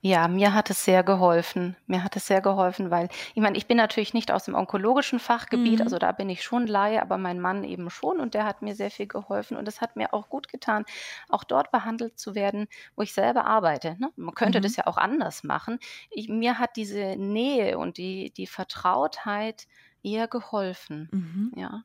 Ja, 0.00 0.28
mir 0.28 0.54
hat 0.54 0.70
es 0.70 0.84
sehr 0.84 1.02
geholfen. 1.02 1.76
Mir 1.88 2.04
hat 2.04 2.14
es 2.14 2.28
sehr 2.28 2.40
geholfen, 2.40 2.92
weil 2.92 3.08
ich 3.34 3.42
meine, 3.42 3.58
ich 3.58 3.66
bin 3.66 3.76
natürlich 3.76 4.14
nicht 4.14 4.30
aus 4.30 4.44
dem 4.44 4.54
onkologischen 4.54 5.18
Fachgebiet, 5.18 5.80
mhm. 5.80 5.82
also 5.82 5.98
da 5.98 6.12
bin 6.12 6.30
ich 6.30 6.44
schon 6.44 6.68
Laie, 6.68 7.02
aber 7.02 7.18
mein 7.18 7.40
Mann 7.40 7.64
eben 7.64 7.90
schon 7.90 8.20
und 8.20 8.34
der 8.34 8.44
hat 8.44 8.62
mir 8.62 8.76
sehr 8.76 8.92
viel 8.92 9.08
geholfen 9.08 9.56
und 9.56 9.66
es 9.66 9.80
hat 9.80 9.96
mir 9.96 10.14
auch 10.14 10.28
gut 10.28 10.46
getan, 10.46 10.84
auch 11.28 11.42
dort 11.42 11.72
behandelt 11.72 12.16
zu 12.16 12.36
werden, 12.36 12.68
wo 12.94 13.02
ich 13.02 13.12
selber 13.12 13.44
arbeite. 13.44 13.96
Ne? 13.98 14.12
Man 14.14 14.36
könnte 14.36 14.60
mhm. 14.60 14.62
das 14.62 14.76
ja 14.76 14.86
auch 14.86 14.98
anders 14.98 15.42
machen. 15.42 15.80
Ich, 16.10 16.28
mir 16.28 16.60
hat 16.60 16.76
diese 16.76 17.16
Nähe 17.16 17.76
und 17.76 17.98
die, 17.98 18.30
die 18.30 18.46
Vertrautheit 18.46 19.66
eher 20.02 20.28
geholfen. 20.28 21.08
Mhm. 21.12 21.52
Ja. 21.56 21.82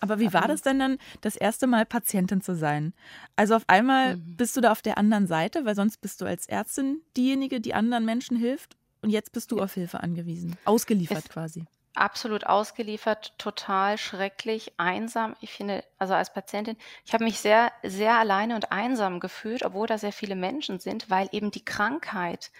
Aber 0.00 0.18
wie 0.18 0.32
war 0.32 0.42
ähm. 0.42 0.48
das 0.48 0.62
denn 0.62 0.78
dann, 0.78 0.98
das 1.20 1.36
erste 1.36 1.66
Mal 1.66 1.86
Patientin 1.86 2.40
zu 2.40 2.54
sein? 2.54 2.94
Also 3.36 3.54
auf 3.54 3.64
einmal 3.66 4.16
mhm. 4.16 4.36
bist 4.36 4.56
du 4.56 4.60
da 4.60 4.72
auf 4.72 4.82
der 4.82 4.98
anderen 4.98 5.26
Seite, 5.26 5.64
weil 5.64 5.74
sonst 5.74 6.00
bist 6.00 6.20
du 6.20 6.26
als 6.26 6.46
Ärztin 6.46 7.00
diejenige, 7.16 7.60
die 7.60 7.74
anderen 7.74 8.04
Menschen 8.04 8.36
hilft. 8.36 8.76
Und 9.02 9.10
jetzt 9.10 9.32
bist 9.32 9.52
du 9.52 9.60
auf 9.60 9.74
Hilfe 9.74 10.00
angewiesen, 10.02 10.56
ausgeliefert 10.64 11.18
es, 11.18 11.28
quasi. 11.28 11.64
Absolut 11.94 12.44
ausgeliefert, 12.44 13.38
total 13.38 13.98
schrecklich, 13.98 14.72
einsam. 14.78 15.36
Ich 15.40 15.52
finde, 15.52 15.84
also 15.98 16.14
als 16.14 16.32
Patientin, 16.32 16.76
ich 17.04 17.14
habe 17.14 17.24
mich 17.24 17.38
sehr, 17.38 17.72
sehr 17.82 18.18
alleine 18.18 18.54
und 18.54 18.72
einsam 18.72 19.20
gefühlt, 19.20 19.64
obwohl 19.64 19.86
da 19.86 19.96
sehr 19.96 20.12
viele 20.12 20.34
Menschen 20.34 20.80
sind, 20.80 21.08
weil 21.08 21.28
eben 21.30 21.50
die 21.50 21.64
Krankheit 21.64 22.50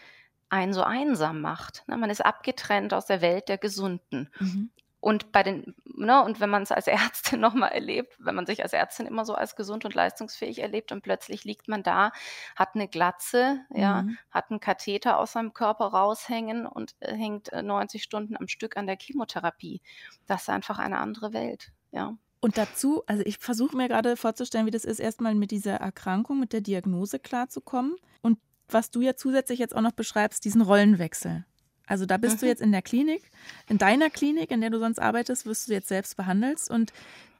einen 0.48 0.72
so 0.72 0.82
einsam 0.82 1.40
macht. 1.40 1.82
Ne? 1.86 1.96
Man 1.96 2.10
ist 2.10 2.24
abgetrennt 2.24 2.94
aus 2.94 3.06
der 3.06 3.20
Welt 3.20 3.48
der 3.48 3.58
Gesunden. 3.58 4.30
Mhm. 4.38 4.70
Und 5.00 5.30
bei 5.30 5.42
den, 5.42 5.74
ne, 5.84 6.24
und 6.24 6.40
wenn 6.40 6.50
man 6.50 6.62
es 6.62 6.72
als 6.72 6.86
Ärztin 6.86 7.40
nochmal 7.40 7.72
erlebt, 7.72 8.14
wenn 8.18 8.34
man 8.34 8.46
sich 8.46 8.62
als 8.62 8.72
Ärztin 8.72 9.06
immer 9.06 9.24
so 9.24 9.34
als 9.34 9.56
gesund 9.56 9.84
und 9.84 9.94
leistungsfähig 9.94 10.60
erlebt 10.60 10.90
und 10.92 11.02
plötzlich 11.02 11.44
liegt 11.44 11.68
man 11.68 11.82
da, 11.82 12.12
hat 12.56 12.74
eine 12.74 12.88
Glatze, 12.88 13.60
mhm. 13.70 13.80
ja, 13.80 14.04
hat 14.30 14.50
einen 14.50 14.60
Katheter 14.60 15.18
aus 15.18 15.32
seinem 15.32 15.52
Körper 15.52 15.86
raushängen 15.86 16.66
und 16.66 16.96
äh, 17.00 17.14
hängt 17.14 17.50
90 17.52 18.00
äh, 18.00 18.02
Stunden 18.02 18.36
am 18.36 18.48
Stück 18.48 18.76
an 18.76 18.86
der 18.86 18.96
Chemotherapie. 19.00 19.80
Das 20.26 20.42
ist 20.42 20.48
einfach 20.48 20.78
eine 20.78 20.98
andere 20.98 21.32
Welt, 21.32 21.72
ja. 21.92 22.16
Und 22.40 22.58
dazu, 22.58 23.02
also 23.06 23.22
ich 23.26 23.38
versuche 23.38 23.76
mir 23.76 23.88
gerade 23.88 24.16
vorzustellen, 24.16 24.66
wie 24.66 24.70
das 24.70 24.84
ist, 24.84 25.00
erstmal 25.00 25.34
mit 25.34 25.50
dieser 25.50 25.76
Erkrankung, 25.76 26.38
mit 26.38 26.52
der 26.52 26.60
Diagnose 26.60 27.18
klarzukommen. 27.18 27.96
Und 28.22 28.38
was 28.68 28.90
du 28.90 29.00
ja 29.00 29.16
zusätzlich 29.16 29.58
jetzt 29.58 29.74
auch 29.74 29.80
noch 29.80 29.92
beschreibst, 29.92 30.44
diesen 30.44 30.60
Rollenwechsel. 30.60 31.44
Also 31.86 32.06
da 32.06 32.16
bist 32.16 32.36
mhm. 32.36 32.40
du 32.40 32.46
jetzt 32.46 32.62
in 32.62 32.72
der 32.72 32.82
Klinik, 32.82 33.22
in 33.68 33.78
deiner 33.78 34.10
Klinik, 34.10 34.50
in 34.50 34.60
der 34.60 34.70
du 34.70 34.78
sonst 34.78 34.98
arbeitest, 34.98 35.46
wirst 35.46 35.68
du 35.68 35.72
jetzt 35.72 35.88
selbst 35.88 36.16
behandelst 36.16 36.70
und 36.70 36.92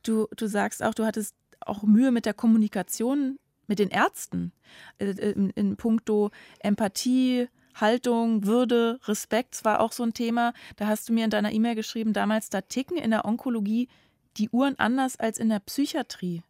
du, 0.02 0.28
du 0.36 0.46
sagst 0.46 0.82
auch, 0.82 0.94
du 0.94 1.04
hattest 1.04 1.34
auch 1.60 1.82
Mühe 1.82 2.12
mit 2.12 2.26
der 2.26 2.34
Kommunikation 2.34 3.38
mit 3.66 3.78
den 3.78 3.90
Ärzten 3.90 4.52
äh, 4.98 5.06
in, 5.06 5.50
in 5.50 5.76
puncto 5.76 6.30
Empathie, 6.60 7.48
Haltung, 7.74 8.46
Würde, 8.46 8.98
Respekt, 9.04 9.54
das 9.54 9.64
war 9.64 9.80
auch 9.80 9.92
so 9.92 10.02
ein 10.02 10.14
Thema. 10.14 10.54
Da 10.76 10.86
hast 10.86 11.08
du 11.08 11.12
mir 11.12 11.24
in 11.24 11.30
deiner 11.30 11.52
E-Mail 11.52 11.74
geschrieben, 11.74 12.12
damals 12.12 12.48
da 12.48 12.62
ticken 12.62 12.96
in 12.96 13.10
der 13.10 13.24
Onkologie 13.24 13.88
die 14.36 14.48
Uhren 14.50 14.78
anders 14.78 15.18
als 15.18 15.38
in 15.38 15.48
der 15.48 15.60
Psychiatrie. 15.60 16.42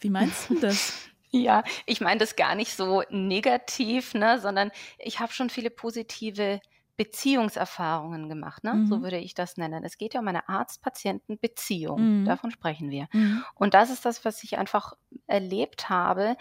Wie 0.00 0.10
meinst 0.10 0.50
du 0.50 0.54
das? 0.60 0.92
Ja, 1.30 1.62
ich 1.84 2.00
meine 2.00 2.18
das 2.18 2.36
gar 2.36 2.54
nicht 2.54 2.74
so 2.74 3.02
negativ, 3.10 4.14
ne, 4.14 4.40
sondern 4.40 4.70
ich 4.98 5.20
habe 5.20 5.30
schon 5.30 5.50
viele 5.50 5.68
positive 5.68 6.58
Beziehungserfahrungen 6.98 8.28
gemacht, 8.28 8.64
ne? 8.64 8.74
Mhm. 8.74 8.86
so 8.88 9.02
würde 9.02 9.18
ich 9.18 9.32
das 9.32 9.56
nennen. 9.56 9.84
Es 9.84 9.98
geht 9.98 10.14
ja 10.14 10.20
um 10.20 10.26
eine 10.26 10.48
Arzt-Patienten-Beziehung, 10.48 12.22
mhm. 12.22 12.24
davon 12.24 12.50
sprechen 12.50 12.90
wir. 12.90 13.06
Mhm. 13.12 13.44
Und 13.54 13.72
das 13.72 13.90
ist 13.90 14.04
das, 14.04 14.24
was 14.24 14.42
ich 14.42 14.58
einfach 14.58 14.94
erlebt 15.28 15.88
habe, 15.88 16.36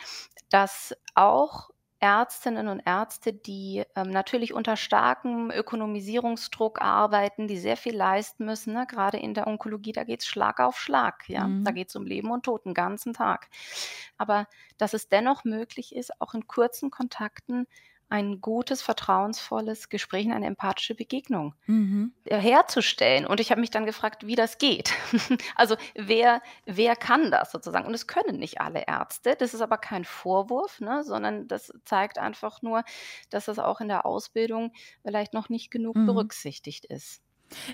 dass 0.49 0.97
auch 1.13 1.69
Ärztinnen 1.99 2.67
und 2.67 2.79
Ärzte, 2.79 3.33
die 3.33 3.83
ähm, 3.95 4.09
natürlich 4.09 4.53
unter 4.53 4.77
starkem 4.77 5.51
Ökonomisierungsdruck 5.51 6.81
arbeiten, 6.81 7.47
die 7.47 7.57
sehr 7.57 7.77
viel 7.77 7.95
leisten 7.95 8.45
müssen. 8.45 8.73
Ne? 8.73 8.85
Gerade 8.87 9.17
in 9.17 9.35
der 9.35 9.47
Onkologie, 9.47 9.91
da 9.91 10.03
geht 10.03 10.21
es 10.21 10.27
Schlag 10.27 10.59
auf 10.59 10.79
Schlag. 10.79 11.27
Ja? 11.29 11.47
Mhm. 11.47 11.63
Da 11.63 11.71
geht 11.71 11.89
es 11.89 11.95
um 11.95 12.05
Leben 12.05 12.31
und 12.31 12.45
Tod 12.45 12.65
den 12.65 12.73
ganzen 12.73 13.13
Tag. 13.13 13.49
Aber 14.17 14.47
dass 14.77 14.93
es 14.93 15.09
dennoch 15.09 15.43
möglich 15.43 15.95
ist, 15.95 16.19
auch 16.19 16.33
in 16.33 16.47
kurzen 16.47 16.91
Kontakten 16.91 17.67
ein 18.09 18.39
gutes, 18.39 18.81
vertrauensvolles 18.81 19.89
Gespräch, 19.89 20.31
eine 20.31 20.45
empathische 20.45 20.95
Begegnung 20.95 21.55
mhm. 21.65 22.13
Äh, 22.23 22.37
herzustellen. 22.37 23.25
Und 23.25 23.39
ich 23.39 23.51
habe 23.51 23.61
mich 23.61 23.69
dann 23.69 23.85
gefragt, 23.85 24.25
wie 24.25 24.35
das 24.35 24.57
geht. 24.57 24.93
also 25.55 25.75
wer, 25.93 26.41
wer 26.65 26.95
kann 26.95 27.31
das 27.31 27.51
sozusagen? 27.51 27.85
Und 27.85 27.93
es 27.93 28.07
können 28.07 28.37
nicht 28.37 28.61
alle 28.61 28.85
Ärzte. 28.87 29.35
Das 29.37 29.53
ist 29.53 29.61
aber 29.61 29.77
kein 29.77 30.05
Vorwurf, 30.05 30.79
ne, 30.79 31.03
sondern 31.03 31.47
das 31.47 31.73
zeigt 31.83 32.17
einfach 32.17 32.61
nur, 32.61 32.83
dass 33.29 33.45
das 33.45 33.59
auch 33.59 33.81
in 33.81 33.89
der 33.89 34.05
Ausbildung 34.05 34.71
vielleicht 35.01 35.33
noch 35.33 35.49
nicht 35.49 35.69
genug 35.69 35.95
mhm. 35.95 36.05
berücksichtigt 36.05 36.85
ist. 36.85 37.21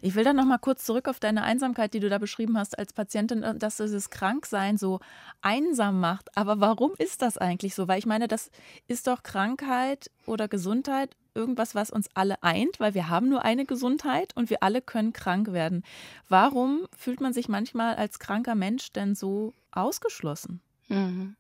Ich 0.02 0.16
will 0.16 0.24
dann 0.24 0.36
noch 0.36 0.46
mal 0.46 0.58
kurz 0.58 0.86
zurück 0.86 1.08
auf 1.08 1.20
deine 1.20 1.44
Einsamkeit, 1.44 1.94
die 1.94 2.00
du 2.00 2.10
da 2.10 2.18
beschrieben 2.18 2.58
hast 2.58 2.78
als 2.78 2.94
Patientin, 2.94 3.44
äh, 3.44 3.56
dass 3.56 3.78
dieses 3.78 4.10
Kranksein 4.10 4.78
so 4.78 5.00
einsam 5.42 6.00
macht. 6.00 6.36
Aber 6.38 6.60
warum 6.60 6.94
ist 6.98 7.22
das 7.22 7.38
eigentlich 7.38 7.76
so? 7.76 7.88
Weil 7.88 8.00
ich 8.00 8.06
meine, 8.06 8.28
das 8.28 8.52
ist 8.88 9.08
doch 9.08 9.24
Krankheit 9.24 10.10
oder 10.26 10.48
Gesundheit 10.48 11.16
irgendwas, 11.36 11.76
was 11.76 11.90
uns 11.90 12.08
alle 12.14 12.42
eint, 12.44 12.80
weil 12.80 12.94
wir 12.94 13.10
haben 13.10 13.30
nur 13.30 13.44
eine 13.44 13.66
Gesundheit 13.66 14.36
und 14.36 14.50
wir 14.50 14.62
alle 14.62 14.82
können 14.82 15.14
krank 15.14 15.52
werden. 15.52 15.84
Warum 16.30 16.88
fühlt 16.96 17.22
man 17.22 17.34
sich 17.34 17.50
manchmal 17.50 17.96
als 17.96 18.20
kranker 18.20 18.56
Mensch 18.56 18.92
denn 18.92 19.16
so 19.16 19.54
ausgeschlossen? 19.72 20.62
Mhm. 20.90 21.36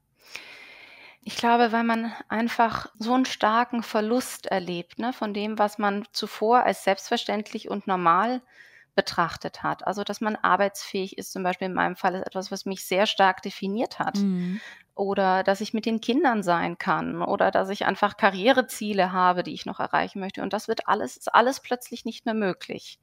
Ich 1.25 1.37
glaube, 1.37 1.71
weil 1.71 1.83
man 1.83 2.11
einfach 2.27 2.87
so 2.99 3.13
einen 3.13 3.25
starken 3.25 3.81
Verlust 3.81 4.47
erlebt, 4.47 4.99
ne, 4.99 5.13
von 5.13 5.33
dem, 5.33 5.57
was 5.57 5.77
man 5.77 6.05
zuvor 6.11 6.63
als 6.63 6.83
selbstverständlich 6.83 7.69
und 7.69 7.87
normal 7.87 8.41
betrachtet 8.95 9.63
hat. 9.63 9.87
Also, 9.87 10.03
dass 10.03 10.21
man 10.21 10.35
arbeitsfähig 10.35 11.17
ist, 11.17 11.31
zum 11.31 11.43
Beispiel 11.43 11.67
in 11.67 11.73
meinem 11.73 11.95
Fall, 11.95 12.15
ist 12.15 12.27
etwas, 12.27 12.51
was 12.51 12.65
mich 12.65 12.85
sehr 12.85 13.05
stark 13.05 13.41
definiert 13.41 13.99
hat. 13.99 14.15
Mhm. 14.17 14.61
Oder 14.95 15.43
dass 15.43 15.61
ich 15.61 15.73
mit 15.73 15.85
den 15.85 16.01
Kindern 16.01 16.43
sein 16.43 16.77
kann 16.77 17.21
oder 17.23 17.49
dass 17.51 17.69
ich 17.69 17.85
einfach 17.85 18.17
Karriereziele 18.17 19.11
habe, 19.11 19.41
die 19.43 19.53
ich 19.53 19.65
noch 19.65 19.79
erreichen 19.79 20.19
möchte. 20.19 20.43
Und 20.43 20.53
das 20.53 20.67
wird 20.67 20.87
alles, 20.87 21.17
ist 21.17 21.33
alles 21.33 21.61
plötzlich 21.61 22.05
nicht 22.05 22.25
mehr 22.25 22.35
möglich 22.35 22.99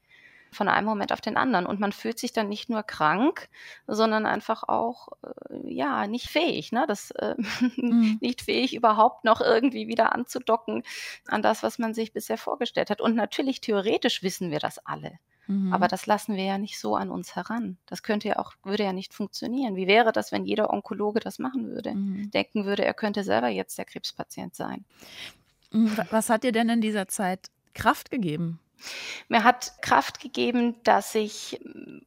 von 0.52 0.68
einem 0.68 0.86
Moment 0.86 1.12
auf 1.12 1.20
den 1.20 1.36
anderen. 1.36 1.66
Und 1.66 1.80
man 1.80 1.92
fühlt 1.92 2.18
sich 2.18 2.32
dann 2.32 2.48
nicht 2.48 2.68
nur 2.68 2.82
krank, 2.82 3.48
sondern 3.86 4.26
einfach 4.26 4.64
auch, 4.64 5.08
äh, 5.22 5.72
ja, 5.72 6.06
nicht 6.06 6.28
fähig, 6.28 6.72
ne? 6.72 6.84
Das, 6.88 7.10
äh, 7.12 7.34
mhm. 7.76 8.18
nicht 8.20 8.42
fähig, 8.42 8.74
überhaupt 8.74 9.24
noch 9.24 9.40
irgendwie 9.40 9.88
wieder 9.88 10.14
anzudocken 10.14 10.82
an 11.26 11.42
das, 11.42 11.62
was 11.62 11.78
man 11.78 11.94
sich 11.94 12.12
bisher 12.12 12.38
vorgestellt 12.38 12.90
hat. 12.90 13.00
Und 13.00 13.14
natürlich, 13.14 13.60
theoretisch 13.60 14.22
wissen 14.22 14.50
wir 14.50 14.58
das 14.58 14.84
alle. 14.84 15.18
Mhm. 15.50 15.72
Aber 15.72 15.88
das 15.88 16.06
lassen 16.06 16.36
wir 16.36 16.44
ja 16.44 16.58
nicht 16.58 16.78
so 16.78 16.94
an 16.94 17.10
uns 17.10 17.34
heran. 17.34 17.76
Das 17.86 18.02
könnte 18.02 18.28
ja 18.28 18.38
auch, 18.38 18.52
würde 18.62 18.84
ja 18.84 18.92
nicht 18.92 19.12
funktionieren. 19.12 19.74
Wie 19.74 19.88
wäre 19.88 20.12
das, 20.12 20.30
wenn 20.30 20.44
jeder 20.44 20.70
Onkologe 20.72 21.18
das 21.18 21.38
machen 21.38 21.68
würde? 21.68 21.94
Mhm. 21.94 22.30
Denken 22.30 22.64
würde, 22.64 22.84
er 22.84 22.94
könnte 22.94 23.24
selber 23.24 23.48
jetzt 23.48 23.76
der 23.76 23.84
Krebspatient 23.84 24.54
sein. 24.54 24.84
Mhm. 25.72 25.96
Was 26.10 26.30
hat 26.30 26.44
dir 26.44 26.52
denn 26.52 26.68
in 26.68 26.80
dieser 26.80 27.08
Zeit 27.08 27.50
Kraft 27.74 28.10
gegeben? 28.10 28.60
Mir 29.28 29.44
hat 29.44 29.74
Kraft 29.82 30.20
gegeben, 30.20 30.76
dass 30.82 31.14
ich 31.14 31.60
hm, 31.62 32.02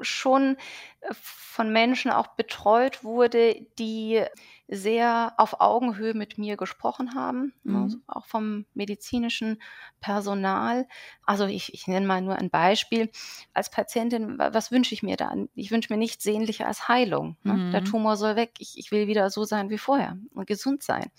schon 0.00 0.56
äh, 1.00 1.14
von 1.14 1.72
Menschen 1.72 2.10
auch 2.10 2.28
betreut 2.28 3.02
wurde, 3.04 3.66
die 3.78 4.22
sehr 4.68 5.32
auf 5.36 5.60
Augenhöhe 5.60 6.12
mit 6.12 6.38
mir 6.38 6.56
gesprochen 6.56 7.14
haben, 7.14 7.54
mhm. 7.62 7.82
also 7.82 7.98
auch 8.08 8.26
vom 8.26 8.66
medizinischen 8.74 9.62
Personal. 10.00 10.86
Also 11.24 11.46
ich, 11.46 11.72
ich 11.72 11.86
nenne 11.86 12.06
mal 12.06 12.20
nur 12.20 12.36
ein 12.36 12.50
Beispiel. 12.50 13.10
Als 13.54 13.70
Patientin, 13.70 14.38
was 14.38 14.72
wünsche 14.72 14.92
ich 14.92 15.02
mir 15.02 15.16
dann? 15.16 15.48
Ich 15.54 15.70
wünsche 15.70 15.92
mir 15.92 15.98
nichts 15.98 16.24
sehnlicher 16.24 16.66
als 16.66 16.88
Heilung. 16.88 17.36
Ne? 17.44 17.54
Mhm. 17.54 17.70
Der 17.72 17.84
Tumor 17.84 18.16
soll 18.16 18.36
weg. 18.36 18.54
Ich, 18.58 18.76
ich 18.76 18.90
will 18.90 19.06
wieder 19.06 19.30
so 19.30 19.44
sein 19.44 19.70
wie 19.70 19.78
vorher 19.78 20.18
und 20.34 20.46
gesund 20.46 20.82
sein. 20.82 21.10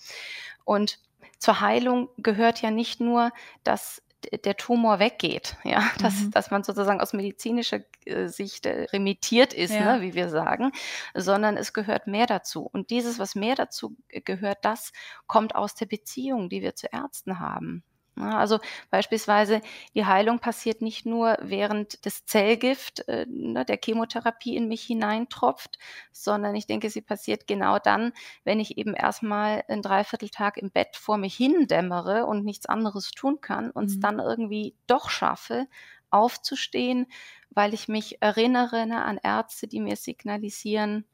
Und 0.64 0.98
zur 1.38 1.60
Heilung 1.60 2.10
gehört 2.18 2.60
ja 2.60 2.70
nicht 2.70 3.00
nur, 3.00 3.32
dass 3.64 4.02
der 4.44 4.56
Tumor 4.56 4.98
weggeht, 4.98 5.56
ja, 5.64 5.90
dass, 6.00 6.20
mhm. 6.20 6.30
dass 6.32 6.50
man 6.50 6.64
sozusagen 6.64 7.00
aus 7.00 7.12
medizinischer 7.12 7.80
äh, 8.04 8.28
Sicht 8.28 8.66
äh, 8.66 8.86
remittiert 8.92 9.52
ist, 9.52 9.72
ja. 9.72 9.96
ne, 9.96 10.02
wie 10.02 10.14
wir 10.14 10.28
sagen, 10.28 10.72
sondern 11.14 11.56
es 11.56 11.72
gehört 11.72 12.06
mehr 12.06 12.26
dazu. 12.26 12.68
Und 12.70 12.90
dieses, 12.90 13.18
was 13.18 13.34
mehr 13.34 13.54
dazu 13.54 13.96
gehört, 14.08 14.58
das 14.62 14.92
kommt 15.26 15.54
aus 15.54 15.74
der 15.74 15.86
Beziehung, 15.86 16.48
die 16.48 16.62
wir 16.62 16.74
zu 16.74 16.92
Ärzten 16.92 17.38
haben. 17.38 17.84
Also 18.22 18.58
beispielsweise 18.90 19.60
die 19.94 20.04
Heilung 20.04 20.38
passiert 20.38 20.82
nicht 20.82 21.06
nur 21.06 21.36
während 21.40 22.04
das 22.06 22.24
Zellgift 22.24 23.06
äh, 23.08 23.26
ne, 23.28 23.64
der 23.64 23.78
Chemotherapie 23.82 24.56
in 24.56 24.68
mich 24.68 24.82
hineintropft, 24.82 25.78
sondern 26.12 26.54
ich 26.54 26.66
denke, 26.66 26.90
sie 26.90 27.00
passiert 27.00 27.46
genau 27.46 27.78
dann, 27.78 28.12
wenn 28.44 28.60
ich 28.60 28.78
eben 28.78 28.94
erstmal 28.94 29.64
einen 29.68 29.82
Dreivierteltag 29.82 30.56
im 30.56 30.70
Bett 30.70 30.96
vor 30.96 31.18
mich 31.18 31.36
hindämmere 31.36 32.26
und 32.26 32.44
nichts 32.44 32.66
anderes 32.66 33.10
tun 33.12 33.40
kann 33.40 33.70
und 33.70 33.86
es 33.86 33.96
mhm. 33.96 34.00
dann 34.00 34.18
irgendwie 34.18 34.74
doch 34.86 35.10
schaffe, 35.10 35.66
aufzustehen, 36.10 37.06
weil 37.50 37.74
ich 37.74 37.88
mich 37.88 38.22
erinnere 38.22 38.86
ne, 38.86 39.04
an 39.04 39.18
Ärzte, 39.22 39.68
die 39.68 39.80
mir 39.80 39.96
signalisieren, 39.96 41.04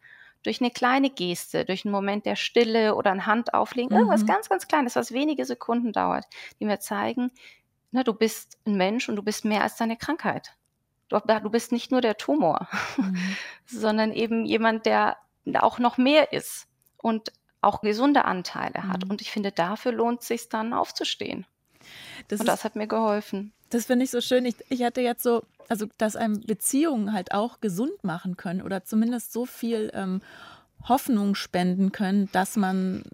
durch 0.45 0.61
eine 0.61 0.71
kleine 0.71 1.11
Geste, 1.11 1.65
durch 1.65 1.85
einen 1.85 1.93
Moment 1.93 2.27
der 2.27 2.37
Stille 2.37 2.95
oder 2.95 3.11
ein 3.11 3.27
Handauflegen, 3.27 3.93
mhm. 3.93 4.05
irgendwas 4.05 4.27
ganz, 4.27 4.49
ganz 4.49 4.69
Kleines, 4.69 4.95
was 4.95 5.13
wenige 5.13 5.45
Sekunden 5.45 5.93
dauert, 5.93 6.27
die 6.61 6.67
mir 6.67 6.79
zeigen, 6.79 7.33
na, 7.91 8.05
du 8.05 8.13
bist 8.13 8.59
ein 8.67 8.77
Mensch 8.77 9.09
und 9.09 9.17
du 9.17 9.23
bist 9.23 9.45
mehr 9.45 9.63
als 9.63 9.77
deine 9.77 9.97
Krankheit. 9.97 10.55
Du, 11.09 11.19
du 11.19 11.51
bist 11.51 11.73
nicht 11.73 11.91
nur 11.91 12.01
der 12.01 12.17
Tumor, 12.17 12.69
mhm. 12.97 13.19
sondern 13.67 14.13
eben 14.13 14.45
jemand, 14.45 14.87
der 14.87 15.17
auch 15.55 15.79
noch 15.79 15.97
mehr 15.97 16.33
ist 16.33 16.69
und 16.99 17.33
auch 17.63 17.81
gesunde 17.81 18.27
Anteile 18.27 18.89
hat. 18.89 19.05
Mhm. 19.05 19.11
Und 19.11 19.21
ich 19.23 19.31
finde, 19.31 19.51
dafür 19.51 19.93
lohnt 19.93 20.21
es 20.21 20.29
sich 20.29 20.49
dann 20.51 20.75
aufzustehen. 20.75 21.47
Das 22.29 22.41
und 22.41 22.47
das 22.47 22.65
hat 22.65 22.77
mir 22.77 22.87
geholfen. 22.87 23.54
Das 23.71 23.87
finde 23.87 24.05
ich 24.05 24.11
so 24.11 24.21
schön. 24.21 24.45
Ich, 24.45 24.57
ich 24.69 24.83
hatte 24.83 25.01
jetzt 25.01 25.23
so 25.23 25.43
also 25.69 25.87
dass 25.99 26.17
einem 26.17 26.41
Beziehungen 26.41 27.13
halt 27.13 27.33
auch 27.33 27.61
gesund 27.61 28.03
machen 28.03 28.37
können 28.37 28.63
oder 28.63 28.85
zumindest 28.85 29.33
so 29.33 29.47
viel 29.47 29.91
ähm, 29.95 30.21
Hoffnung 30.89 31.35
spenden 31.35 31.93
können, 31.93 32.29
dass 32.33 32.57
man 32.57 33.05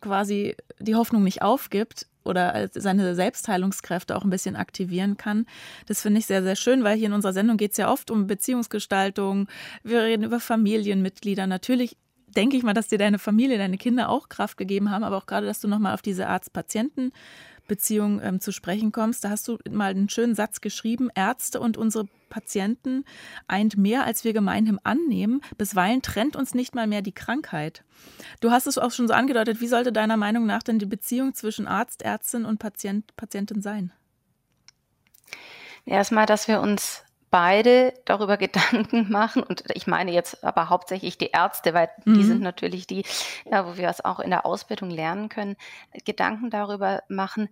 quasi 0.00 0.56
die 0.78 0.94
Hoffnung 0.94 1.22
nicht 1.24 1.42
aufgibt 1.42 2.06
oder 2.24 2.68
seine 2.74 3.14
Selbstheilungskräfte 3.14 4.16
auch 4.16 4.24
ein 4.24 4.30
bisschen 4.30 4.56
aktivieren 4.56 5.16
kann. 5.16 5.46
Das 5.86 6.02
finde 6.02 6.18
ich 6.18 6.26
sehr, 6.26 6.42
sehr 6.42 6.56
schön, 6.56 6.82
weil 6.82 6.96
hier 6.96 7.06
in 7.06 7.12
unserer 7.12 7.32
Sendung 7.32 7.56
geht 7.56 7.70
es 7.72 7.76
ja 7.76 7.90
oft 7.90 8.10
um 8.10 8.26
Beziehungsgestaltung. 8.26 9.48
Wir 9.84 10.02
reden 10.02 10.24
über 10.24 10.40
Familienmitglieder. 10.40 11.46
Natürlich 11.46 11.96
denke 12.36 12.56
ich 12.56 12.62
mal, 12.62 12.74
dass 12.74 12.88
dir 12.88 12.98
deine 12.98 13.18
Familie, 13.18 13.58
deine 13.58 13.78
Kinder 13.78 14.08
auch 14.08 14.28
Kraft 14.28 14.56
gegeben 14.56 14.90
haben, 14.90 15.04
aber 15.04 15.16
auch 15.16 15.26
gerade, 15.26 15.46
dass 15.46 15.60
du 15.60 15.68
nochmal 15.68 15.94
auf 15.94 16.02
diese 16.02 16.26
Arzt-Patienten- 16.26 17.12
Beziehung 17.66 18.20
ähm, 18.22 18.40
zu 18.40 18.52
sprechen 18.52 18.92
kommst. 18.92 19.24
Da 19.24 19.30
hast 19.30 19.48
du 19.48 19.58
mal 19.70 19.90
einen 19.90 20.08
schönen 20.08 20.34
Satz 20.34 20.60
geschrieben. 20.60 21.10
Ärzte 21.14 21.60
und 21.60 21.76
unsere 21.76 22.08
Patienten 22.28 23.04
eint 23.46 23.76
mehr, 23.76 24.04
als 24.04 24.24
wir 24.24 24.32
gemeinhin 24.32 24.78
annehmen. 24.82 25.40
Bisweilen 25.58 26.02
trennt 26.02 26.36
uns 26.36 26.54
nicht 26.54 26.74
mal 26.74 26.86
mehr 26.86 27.02
die 27.02 27.12
Krankheit. 27.12 27.84
Du 28.40 28.50
hast 28.50 28.66
es 28.66 28.78
auch 28.78 28.90
schon 28.90 29.08
so 29.08 29.14
angedeutet. 29.14 29.60
Wie 29.60 29.68
sollte 29.68 29.92
deiner 29.92 30.16
Meinung 30.16 30.46
nach 30.46 30.62
denn 30.62 30.78
die 30.78 30.86
Beziehung 30.86 31.34
zwischen 31.34 31.66
Arzt, 31.66 32.02
Ärztin 32.02 32.44
und 32.44 32.58
Patient, 32.58 33.16
Patientin 33.16 33.62
sein? 33.62 33.92
Erstmal, 35.84 36.26
dass 36.26 36.48
wir 36.48 36.60
uns 36.60 37.04
beide 37.30 37.94
darüber 38.04 38.36
Gedanken 38.38 39.10
machen, 39.10 39.42
und 39.42 39.64
ich 39.74 39.86
meine 39.86 40.12
jetzt 40.12 40.44
aber 40.44 40.68
hauptsächlich 40.68 41.18
die 41.18 41.30
Ärzte, 41.30 41.74
weil 41.74 41.90
mhm. 42.04 42.14
die 42.14 42.24
sind 42.24 42.42
natürlich 42.42 42.86
die, 42.86 43.04
ja, 43.44 43.66
wo 43.66 43.76
wir 43.76 43.88
es 43.88 44.04
auch 44.04 44.20
in 44.20 44.30
der 44.30 44.46
Ausbildung 44.46 44.90
lernen 44.90 45.28
können, 45.28 45.56
Gedanken 46.04 46.50
darüber 46.50 47.02
machen, 47.08 47.48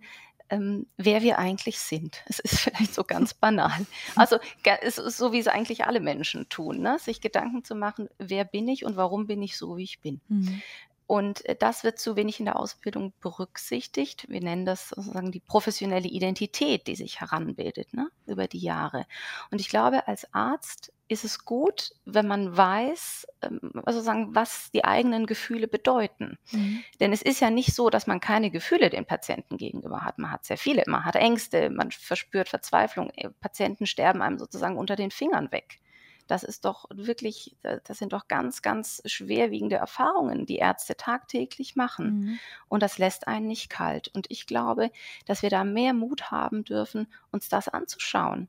ähm, 0.49 0.85
wer 0.97 1.21
wir 1.21 1.39
eigentlich 1.39 1.79
sind. 1.79 2.23
Es 2.27 2.39
ist 2.39 2.59
vielleicht 2.59 2.93
so 2.93 3.03
ganz 3.03 3.33
banal. 3.33 3.85
Also 4.15 4.37
es 4.81 4.97
ist 4.97 5.17
so, 5.17 5.31
wie 5.33 5.39
es 5.39 5.47
eigentlich 5.47 5.85
alle 5.85 5.99
Menschen 5.99 6.49
tun, 6.49 6.79
ne? 6.79 6.97
sich 6.99 7.21
Gedanken 7.21 7.63
zu 7.63 7.75
machen, 7.75 8.09
wer 8.19 8.45
bin 8.45 8.67
ich 8.67 8.85
und 8.85 8.95
warum 8.95 9.27
bin 9.27 9.41
ich 9.41 9.57
so, 9.57 9.77
wie 9.77 9.83
ich 9.83 10.01
bin. 10.01 10.21
Mhm. 10.27 10.61
Und 11.07 11.45
äh, 11.45 11.55
das 11.55 11.83
wird 11.83 11.99
zu 11.99 12.15
wenig 12.15 12.39
in 12.39 12.45
der 12.45 12.59
Ausbildung 12.59 13.13
berücksichtigt. 13.21 14.25
Wir 14.27 14.41
nennen 14.41 14.65
das 14.65 14.89
sozusagen 14.89 15.31
die 15.31 15.39
professionelle 15.39 16.07
Identität, 16.07 16.87
die 16.87 16.95
sich 16.95 17.21
heranbildet 17.21 17.93
ne, 17.93 18.09
über 18.25 18.47
die 18.47 18.59
Jahre. 18.59 19.05
Und 19.51 19.61
ich 19.61 19.69
glaube, 19.69 20.07
als 20.07 20.33
Arzt 20.33 20.91
ist 21.07 21.23
es 21.23 21.45
gut, 21.45 21.91
wenn 22.05 22.27
man 22.27 22.57
weiß, 22.57 23.27
ähm, 23.43 23.83
also 23.85 24.01
sagen, 24.01 24.33
was 24.33 24.71
die 24.71 24.83
eigenen 24.83 25.27
Gefühle 25.27 25.67
bedeuten. 25.67 26.39
Mhm. 26.51 26.83
Denn 26.99 27.13
es 27.13 27.21
ist 27.21 27.39
ja 27.39 27.51
nicht 27.51 27.75
so, 27.75 27.91
dass 27.91 28.07
man 28.07 28.19
keine 28.19 28.49
Gefühle 28.49 28.89
den 28.89 29.05
Patienten 29.05 29.57
gegenüber 29.57 30.01
hat. 30.01 30.17
Man 30.17 30.31
hat 30.31 30.45
sehr 30.45 30.57
viele. 30.57 30.83
Man 30.87 31.05
hat 31.05 31.15
Ängste, 31.15 31.69
man 31.69 31.91
verspürt 31.91 32.49
Verzweiflung. 32.49 33.11
Äh, 33.11 33.29
Patienten 33.39 33.85
sterben 33.85 34.23
einem 34.23 34.39
sozusagen 34.39 34.77
unter 34.77 34.95
den 34.95 35.11
Fingern 35.11 35.51
weg. 35.51 35.79
Das 36.27 36.43
ist 36.43 36.65
doch 36.65 36.85
wirklich, 36.93 37.55
das 37.61 37.97
sind 37.97 38.13
doch 38.13 38.27
ganz, 38.27 38.61
ganz 38.61 39.01
schwerwiegende 39.05 39.75
Erfahrungen, 39.75 40.45
die 40.45 40.57
Ärzte 40.57 40.95
tagtäglich 40.97 41.75
machen. 41.75 42.19
Mhm. 42.19 42.39
Und 42.67 42.83
das 42.83 42.97
lässt 42.97 43.27
einen 43.27 43.47
nicht 43.47 43.69
kalt. 43.69 44.09
Und 44.13 44.27
ich 44.29 44.47
glaube, 44.47 44.91
dass 45.25 45.41
wir 45.41 45.49
da 45.49 45.63
mehr 45.63 45.93
Mut 45.93 46.31
haben 46.31 46.63
dürfen, 46.63 47.07
uns 47.31 47.49
das 47.49 47.67
anzuschauen. 47.67 48.47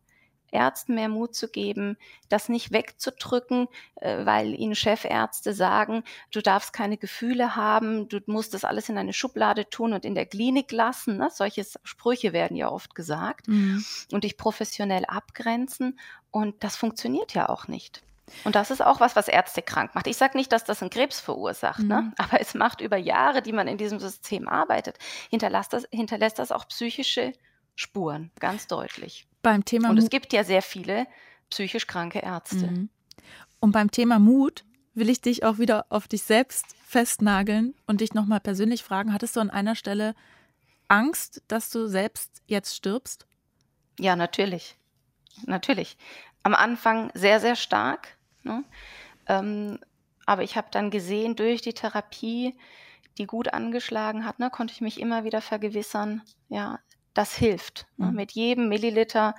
Ärzten 0.51 0.95
mehr 0.95 1.09
Mut 1.09 1.35
zu 1.35 1.49
geben, 1.49 1.97
das 2.29 2.49
nicht 2.49 2.73
wegzudrücken, 2.73 3.69
äh, 3.97 4.25
weil 4.25 4.55
ihnen 4.55 4.75
Chefärzte 4.75 5.53
sagen, 5.53 6.05
du 6.33 6.41
darfst 6.41 6.73
keine 6.73 6.97
Gefühle 6.97 7.57
haben, 7.57 8.09
du 8.09 8.21
musst 8.27 8.55
das 8.55 8.65
alles 8.65 8.89
in 8.89 8.99
eine 8.99 9.13
Schublade 9.13 9.69
tun 9.69 9.93
und 9.93 10.05
in 10.05 10.15
der 10.15 10.27
Klinik 10.27 10.73
lassen. 10.73 11.17
Ne? 11.17 11.29
Solche 11.33 11.65
Sprüche 11.83 12.33
werden 12.33 12.57
ja 12.57 12.71
oft 12.71 12.95
gesagt 12.95 13.49
mhm. 13.49 13.85
und 14.13 14.25
dich 14.25 14.37
professionell 14.37 15.05
abgrenzen. 15.07 15.99
Und 16.31 16.63
das 16.63 16.77
funktioniert 16.77 17.35
ja 17.35 17.49
auch 17.49 17.69
nicht. 17.69 18.03
Und 18.45 18.57
das 18.57 18.71
ist 18.71 18.85
auch 18.85 19.01
was, 19.01 19.15
was 19.17 19.29
Ärzte 19.29 19.63
krank 19.63 19.95
macht. 19.95 20.07
Ich 20.07 20.17
sage 20.17 20.37
nicht, 20.37 20.51
dass 20.53 20.65
das 20.65 20.83
einen 20.83 20.91
Krebs 20.91 21.21
verursacht, 21.21 21.81
ne? 21.81 22.03
mhm. 22.03 22.09
ne? 22.09 22.13
aber 22.19 22.41
es 22.41 22.55
macht 22.55 22.81
über 22.81 22.97
Jahre, 22.97 23.43
die 23.43 23.53
man 23.53 23.69
in 23.69 23.79
diesem 23.79 24.01
System 24.01 24.49
arbeitet, 24.49 24.99
hinterlässt 25.31 25.73
das, 25.73 25.87
hinterlässt 25.91 26.39
das 26.39 26.53
auch 26.53 26.67
psychische 26.69 27.33
Spuren, 27.75 28.31
ganz 28.41 28.67
deutlich. 28.67 29.27
Beim 29.47 29.65
Thema 29.65 29.91
Und 29.91 29.99
es 29.99 30.11
gibt 30.11 30.33
ja 30.33 30.43
sehr 30.43 30.61
viele 30.61 31.07
psychisch 31.51 31.87
kranke 31.87 32.19
Ärzte. 32.19 32.67
Mhm. 32.67 32.89
Und 33.61 33.71
beim 33.71 33.93
Thema 33.93 34.19
Mut 34.19 34.65
will 34.95 35.09
ich 35.09 35.21
dich 35.21 35.45
auch 35.45 35.59
wieder 35.59 35.87
auf 35.89 36.09
dich 36.09 36.25
selbst 36.25 36.75
festnageln 36.85 37.77
und 37.87 38.01
dich 38.01 38.13
nochmal 38.13 38.41
persönlich 38.41 38.83
fragen, 38.83 39.13
hattest 39.13 39.37
du 39.37 39.41
an 39.41 39.51
einer 39.51 39.77
Stelle 39.77 40.17
Angst, 40.89 41.45
dass 41.47 41.71
du 41.71 41.87
selbst 41.87 42.43
jetzt 42.49 42.75
stirbst? 42.75 43.29
Ja, 44.01 44.17
natürlich. 44.17 44.75
Natürlich. 45.45 45.97
Am 46.43 46.57
Anfang 46.57 47.13
sehr, 47.15 47.39
sehr 47.39 47.55
stark. 47.55 48.17
Ne? 48.43 48.65
Ähm, 49.29 49.79
aber 50.25 50.43
ich 50.43 50.57
habe 50.57 50.67
dann 50.73 50.91
gesehen, 50.91 51.37
durch 51.37 51.63
die 51.63 51.73
Therapie, 51.73 52.59
die 53.17 53.27
gut 53.27 53.55
angeschlagen 53.55 54.25
hat, 54.25 54.41
ne, 54.41 54.51
konnte 54.51 54.73
ich 54.73 54.81
mich 54.81 54.99
immer 54.99 55.23
wieder 55.23 55.41
vergewissern, 55.41 56.23
ja, 56.49 56.81
das 57.17 57.35
hilft. 57.35 57.87
Ne? 57.97 58.07
Mhm. 58.07 58.15
Mit 58.15 58.33
jedem 58.33 58.69
Milliliter 58.69 59.35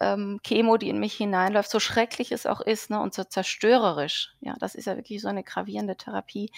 ähm, 0.00 0.40
Chemo, 0.42 0.76
die 0.76 0.88
in 0.88 0.98
mich 0.98 1.14
hineinläuft, 1.14 1.70
so 1.70 1.80
schrecklich 1.80 2.32
es 2.32 2.46
auch 2.46 2.60
ist 2.60 2.90
ne, 2.90 3.00
und 3.00 3.14
so 3.14 3.24
zerstörerisch. 3.24 4.34
Ja, 4.40 4.54
das 4.58 4.74
ist 4.74 4.86
ja 4.86 4.96
wirklich 4.96 5.20
so 5.20 5.28
eine 5.28 5.42
gravierende 5.42 5.96
Therapie. 5.96 6.50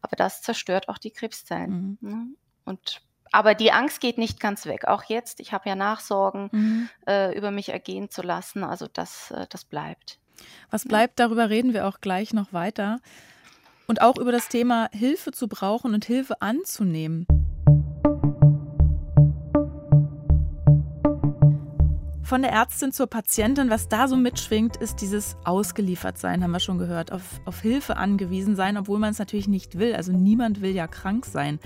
Aber 0.00 0.16
das 0.16 0.42
zerstört 0.42 0.88
auch 0.88 0.98
die 0.98 1.10
Krebszellen. 1.10 1.98
Mhm. 2.00 2.08
Ne? 2.08 2.26
Und 2.64 3.02
aber 3.32 3.54
die 3.54 3.72
Angst 3.72 4.00
geht 4.00 4.16
nicht 4.16 4.38
ganz 4.38 4.64
weg. 4.64 4.86
Auch 4.86 5.02
jetzt, 5.04 5.40
ich 5.40 5.52
habe 5.52 5.68
ja 5.68 5.74
Nachsorgen 5.74 6.50
mhm. 6.52 6.88
äh, 7.08 7.36
über 7.36 7.50
mich 7.50 7.70
ergehen 7.70 8.08
zu 8.08 8.22
lassen. 8.22 8.62
Also 8.62 8.86
das, 8.86 9.32
äh, 9.32 9.46
das 9.50 9.64
bleibt. 9.64 10.20
Was 10.70 10.84
bleibt, 10.86 11.18
darüber 11.18 11.50
reden 11.50 11.72
wir 11.72 11.88
auch 11.88 12.00
gleich 12.00 12.32
noch 12.32 12.52
weiter. 12.52 13.00
Und 13.88 14.02
auch 14.02 14.18
über 14.18 14.30
das 14.30 14.48
Thema 14.48 14.88
Hilfe 14.92 15.32
zu 15.32 15.48
brauchen 15.48 15.94
und 15.94 16.04
Hilfe 16.04 16.40
anzunehmen. 16.42 17.26
Von 22.24 22.40
der 22.40 22.52
Ärztin 22.52 22.90
zur 22.90 23.06
Patientin, 23.06 23.68
was 23.68 23.88
da 23.88 24.08
so 24.08 24.16
mitschwingt, 24.16 24.78
ist 24.78 25.02
dieses 25.02 25.36
Ausgeliefertsein, 25.44 26.42
haben 26.42 26.52
wir 26.52 26.58
schon 26.58 26.78
gehört, 26.78 27.12
auf, 27.12 27.22
auf 27.44 27.60
Hilfe 27.60 27.98
angewiesen 27.98 28.56
sein, 28.56 28.78
obwohl 28.78 28.98
man 28.98 29.10
es 29.10 29.18
natürlich 29.18 29.46
nicht 29.46 29.78
will. 29.78 29.94
Also 29.94 30.10
niemand 30.10 30.62
will 30.62 30.70
ja 30.70 30.86
krank 30.86 31.26
sein. 31.26 31.60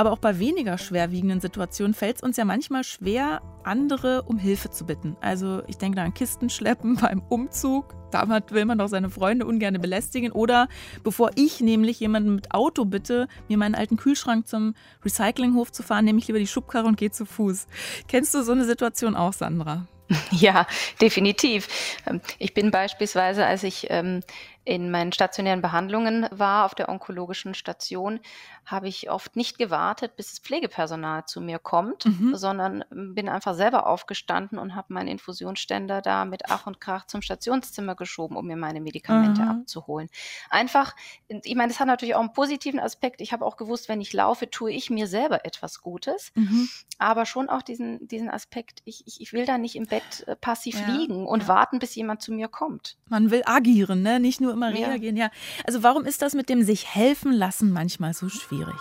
Aber 0.00 0.12
auch 0.12 0.18
bei 0.18 0.38
weniger 0.38 0.78
schwerwiegenden 0.78 1.42
Situationen 1.42 1.92
fällt 1.92 2.16
es 2.16 2.22
uns 2.22 2.38
ja 2.38 2.46
manchmal 2.46 2.84
schwer, 2.84 3.42
andere 3.64 4.22
um 4.22 4.38
Hilfe 4.38 4.70
zu 4.70 4.86
bitten. 4.86 5.14
Also 5.20 5.62
ich 5.66 5.76
denke 5.76 5.96
da 5.96 6.04
an 6.04 6.14
Kistenschleppen 6.14 6.96
beim 7.02 7.20
Umzug. 7.28 7.94
Damit 8.10 8.50
will 8.52 8.64
man 8.64 8.78
doch 8.78 8.88
seine 8.88 9.10
Freunde 9.10 9.44
ungern 9.44 9.78
belästigen. 9.78 10.32
Oder 10.32 10.68
bevor 11.04 11.32
ich 11.34 11.60
nämlich 11.60 12.00
jemanden 12.00 12.34
mit 12.34 12.54
Auto 12.54 12.86
bitte, 12.86 13.28
mir 13.48 13.58
meinen 13.58 13.74
alten 13.74 13.98
Kühlschrank 13.98 14.48
zum 14.48 14.74
Recyclinghof 15.04 15.70
zu 15.70 15.82
fahren, 15.82 16.06
nehme 16.06 16.18
ich 16.18 16.28
lieber 16.28 16.38
die 16.38 16.46
Schubkarre 16.46 16.86
und 16.86 16.96
gehe 16.96 17.10
zu 17.10 17.26
Fuß. 17.26 17.66
Kennst 18.08 18.32
du 18.32 18.42
so 18.42 18.52
eine 18.52 18.64
Situation 18.64 19.14
auch, 19.14 19.34
Sandra? 19.34 19.86
Ja, 20.32 20.66
definitiv. 21.00 21.68
Ähm, 22.06 22.20
ich 22.38 22.54
bin 22.54 22.70
beispielsweise, 22.70 23.46
als 23.46 23.62
ich 23.62 23.86
ähm, 23.90 24.22
in 24.64 24.90
meinen 24.90 25.12
stationären 25.12 25.62
Behandlungen 25.62 26.26
war 26.30 26.66
auf 26.66 26.74
der 26.74 26.88
onkologischen 26.88 27.54
Station, 27.54 28.20
habe 28.66 28.88
ich 28.88 29.10
oft 29.10 29.34
nicht 29.34 29.58
gewartet, 29.58 30.16
bis 30.16 30.30
das 30.30 30.38
Pflegepersonal 30.38 31.24
zu 31.24 31.40
mir 31.40 31.58
kommt, 31.58 32.04
mhm. 32.04 32.36
sondern 32.36 32.84
bin 32.90 33.28
einfach 33.28 33.54
selber 33.54 33.86
aufgestanden 33.86 34.58
und 34.58 34.74
habe 34.74 34.92
meinen 34.92 35.08
Infusionsständer 35.08 36.02
da 36.02 36.26
mit 36.26 36.42
Ach 36.50 36.66
und 36.66 36.80
Krach 36.80 37.06
zum 37.06 37.22
Stationszimmer 37.22 37.94
geschoben, 37.94 38.36
um 38.36 38.46
mir 38.46 38.56
meine 38.56 38.80
Medikamente 38.80 39.42
mhm. 39.42 39.48
abzuholen. 39.48 40.08
Einfach, 40.50 40.94
ich 41.28 41.54
meine, 41.54 41.68
das 41.68 41.80
hat 41.80 41.86
natürlich 41.86 42.14
auch 42.14 42.20
einen 42.20 42.34
positiven 42.34 42.80
Aspekt. 42.80 43.22
Ich 43.22 43.32
habe 43.32 43.46
auch 43.46 43.56
gewusst, 43.56 43.88
wenn 43.88 44.00
ich 44.00 44.12
laufe, 44.12 44.50
tue 44.50 44.72
ich 44.72 44.90
mir 44.90 45.06
selber 45.06 45.46
etwas 45.46 45.80
Gutes, 45.80 46.32
mhm. 46.34 46.68
aber 46.98 47.24
schon 47.24 47.48
auch 47.48 47.62
diesen, 47.62 48.06
diesen 48.08 48.30
Aspekt, 48.30 48.82
ich, 48.84 49.06
ich, 49.06 49.20
ich 49.22 49.32
will 49.32 49.46
da 49.46 49.56
nicht 49.56 49.74
im 49.74 49.86
Bett 49.86 50.26
äh, 50.26 50.36
passiv 50.36 50.78
ja. 50.80 50.94
liegen 50.94 51.26
und 51.26 51.44
ja. 51.44 51.48
warten, 51.48 51.78
bis 51.78 51.94
jemand 51.94 52.20
zu 52.20 52.32
mir 52.32 52.48
kommt. 52.48 52.98
Man 53.08 53.30
will 53.30 53.42
agieren, 53.46 54.02
ne? 54.02 54.20
nicht 54.20 54.40
nur 54.40 54.49
immer 54.50 54.72
reagieren. 54.72 55.16
Ja. 55.16 55.26
ja. 55.26 55.30
Also 55.66 55.82
warum 55.82 56.04
ist 56.04 56.22
das 56.22 56.34
mit 56.34 56.48
dem 56.48 56.62
sich 56.62 56.94
helfen 56.94 57.32
lassen 57.32 57.72
manchmal 57.72 58.14
so 58.14 58.28
schwierig? 58.28 58.74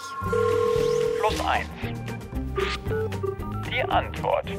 Plus 1.20 1.40
eins. 1.46 1.70
Die 3.70 3.82
Antwort. 3.84 4.50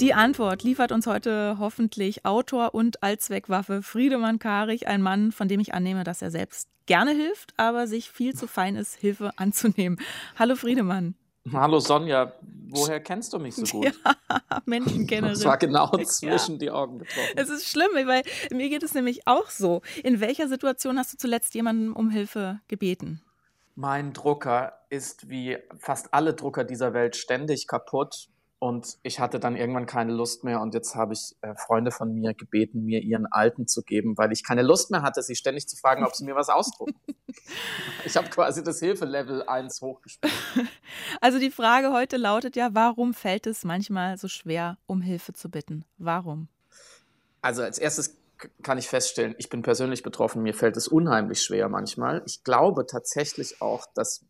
Die 0.00 0.12
Antwort 0.12 0.62
liefert 0.62 0.92
uns 0.92 1.06
heute 1.06 1.56
hoffentlich 1.58 2.26
Autor 2.26 2.74
und 2.74 3.02
Allzweckwaffe 3.02 3.82
Friedemann 3.82 4.38
Karich, 4.38 4.86
ein 4.86 5.00
Mann, 5.00 5.32
von 5.32 5.48
dem 5.48 5.58
ich 5.58 5.72
annehme, 5.72 6.04
dass 6.04 6.20
er 6.20 6.30
selbst 6.30 6.68
gerne 6.84 7.12
hilft, 7.12 7.54
aber 7.56 7.86
sich 7.86 8.10
viel 8.10 8.34
zu 8.34 8.46
fein 8.46 8.76
ist, 8.76 8.94
Hilfe 8.96 9.32
anzunehmen. 9.36 9.98
Hallo 10.38 10.54
Friedemann. 10.54 11.14
Hallo 11.52 11.78
Sonja, 11.78 12.32
woher 12.68 13.00
kennst 13.00 13.32
du 13.32 13.38
mich 13.38 13.54
so 13.54 13.64
gut? 13.64 13.92
Ja, 14.28 14.62
Menschenkennerin. 14.64 15.34
Das 15.34 15.44
war 15.44 15.58
genau 15.58 15.96
zwischen 15.98 16.52
ja. 16.54 16.58
die 16.58 16.70
Augen 16.70 16.98
getroffen. 16.98 17.32
Es 17.36 17.48
ist 17.48 17.68
schlimm, 17.68 17.90
weil 18.06 18.22
mir 18.50 18.68
geht 18.68 18.82
es 18.82 18.94
nämlich 18.94 19.26
auch 19.26 19.48
so. 19.48 19.82
In 20.02 20.20
welcher 20.20 20.48
Situation 20.48 20.98
hast 20.98 21.12
du 21.12 21.16
zuletzt 21.16 21.54
jemanden 21.54 21.92
um 21.92 22.10
Hilfe 22.10 22.60
gebeten? 22.68 23.22
Mein 23.74 24.12
Drucker 24.12 24.78
ist 24.88 25.28
wie 25.28 25.58
fast 25.78 26.12
alle 26.14 26.34
Drucker 26.34 26.64
dieser 26.64 26.94
Welt 26.94 27.16
ständig 27.16 27.66
kaputt 27.66 28.28
und 28.58 28.96
ich 29.02 29.20
hatte 29.20 29.38
dann 29.38 29.54
irgendwann 29.54 29.86
keine 29.86 30.12
Lust 30.12 30.42
mehr 30.42 30.60
und 30.60 30.72
jetzt 30.74 30.94
habe 30.94 31.12
ich 31.12 31.36
äh, 31.42 31.54
Freunde 31.54 31.90
von 31.90 32.14
mir 32.14 32.32
gebeten, 32.32 32.84
mir 32.84 33.02
ihren 33.02 33.26
alten 33.26 33.66
zu 33.66 33.82
geben, 33.82 34.16
weil 34.16 34.32
ich 34.32 34.44
keine 34.44 34.62
Lust 34.62 34.90
mehr 34.90 35.02
hatte, 35.02 35.22
sie 35.22 35.36
ständig 35.36 35.68
zu 35.68 35.76
fragen, 35.76 36.04
ob 36.04 36.14
sie 36.14 36.24
mir 36.24 36.34
was 36.34 36.48
ausdrucken. 36.48 36.94
ich 38.04 38.16
habe 38.16 38.28
quasi 38.30 38.64
das 38.64 38.80
Hilfelevel 38.80 39.42
1 39.46 39.80
hochgespielt. 39.82 40.32
Also 41.20 41.38
die 41.38 41.50
Frage 41.50 41.92
heute 41.92 42.16
lautet 42.16 42.56
ja, 42.56 42.70
warum 42.72 43.12
fällt 43.12 43.46
es 43.46 43.64
manchmal 43.64 44.16
so 44.16 44.28
schwer, 44.28 44.78
um 44.86 45.02
Hilfe 45.02 45.32
zu 45.32 45.50
bitten? 45.50 45.84
Warum? 45.98 46.48
Also 47.42 47.62
als 47.62 47.78
erstes 47.78 48.16
kann 48.62 48.78
ich 48.78 48.88
feststellen, 48.88 49.34
ich 49.38 49.48
bin 49.48 49.62
persönlich 49.62 50.02
betroffen, 50.02 50.42
mir 50.42 50.54
fällt 50.54 50.76
es 50.76 50.88
unheimlich 50.88 51.42
schwer 51.42 51.68
manchmal. 51.68 52.22
Ich 52.26 52.44
glaube 52.44 52.86
tatsächlich 52.86 53.60
auch, 53.60 53.86
dass 53.94 54.24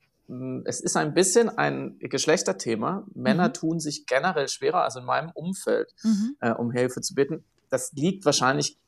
es 0.65 0.81
ist 0.81 0.97
ein 0.97 1.15
bisschen 1.15 1.49
ein 1.57 1.99
Geschlechterthema. 2.01 3.05
Männer 3.15 3.49
mhm. 3.49 3.53
tun 3.53 3.81
sich 3.81 4.07
generell 4.07 4.49
schwerer, 4.49 4.83
also 4.83 5.01
in 5.01 5.05
meinem 5.05 5.31
Umfeld, 5.35 5.95
mhm. 6.03 6.37
äh, 6.41 6.51
um 6.53 6.73
Hilfe 6.73 7.01
zu 7.01 7.15
bitten. 7.15 7.45
Das 7.71 7.93
liegt 7.93 8.25
wahrscheinlich 8.25 8.79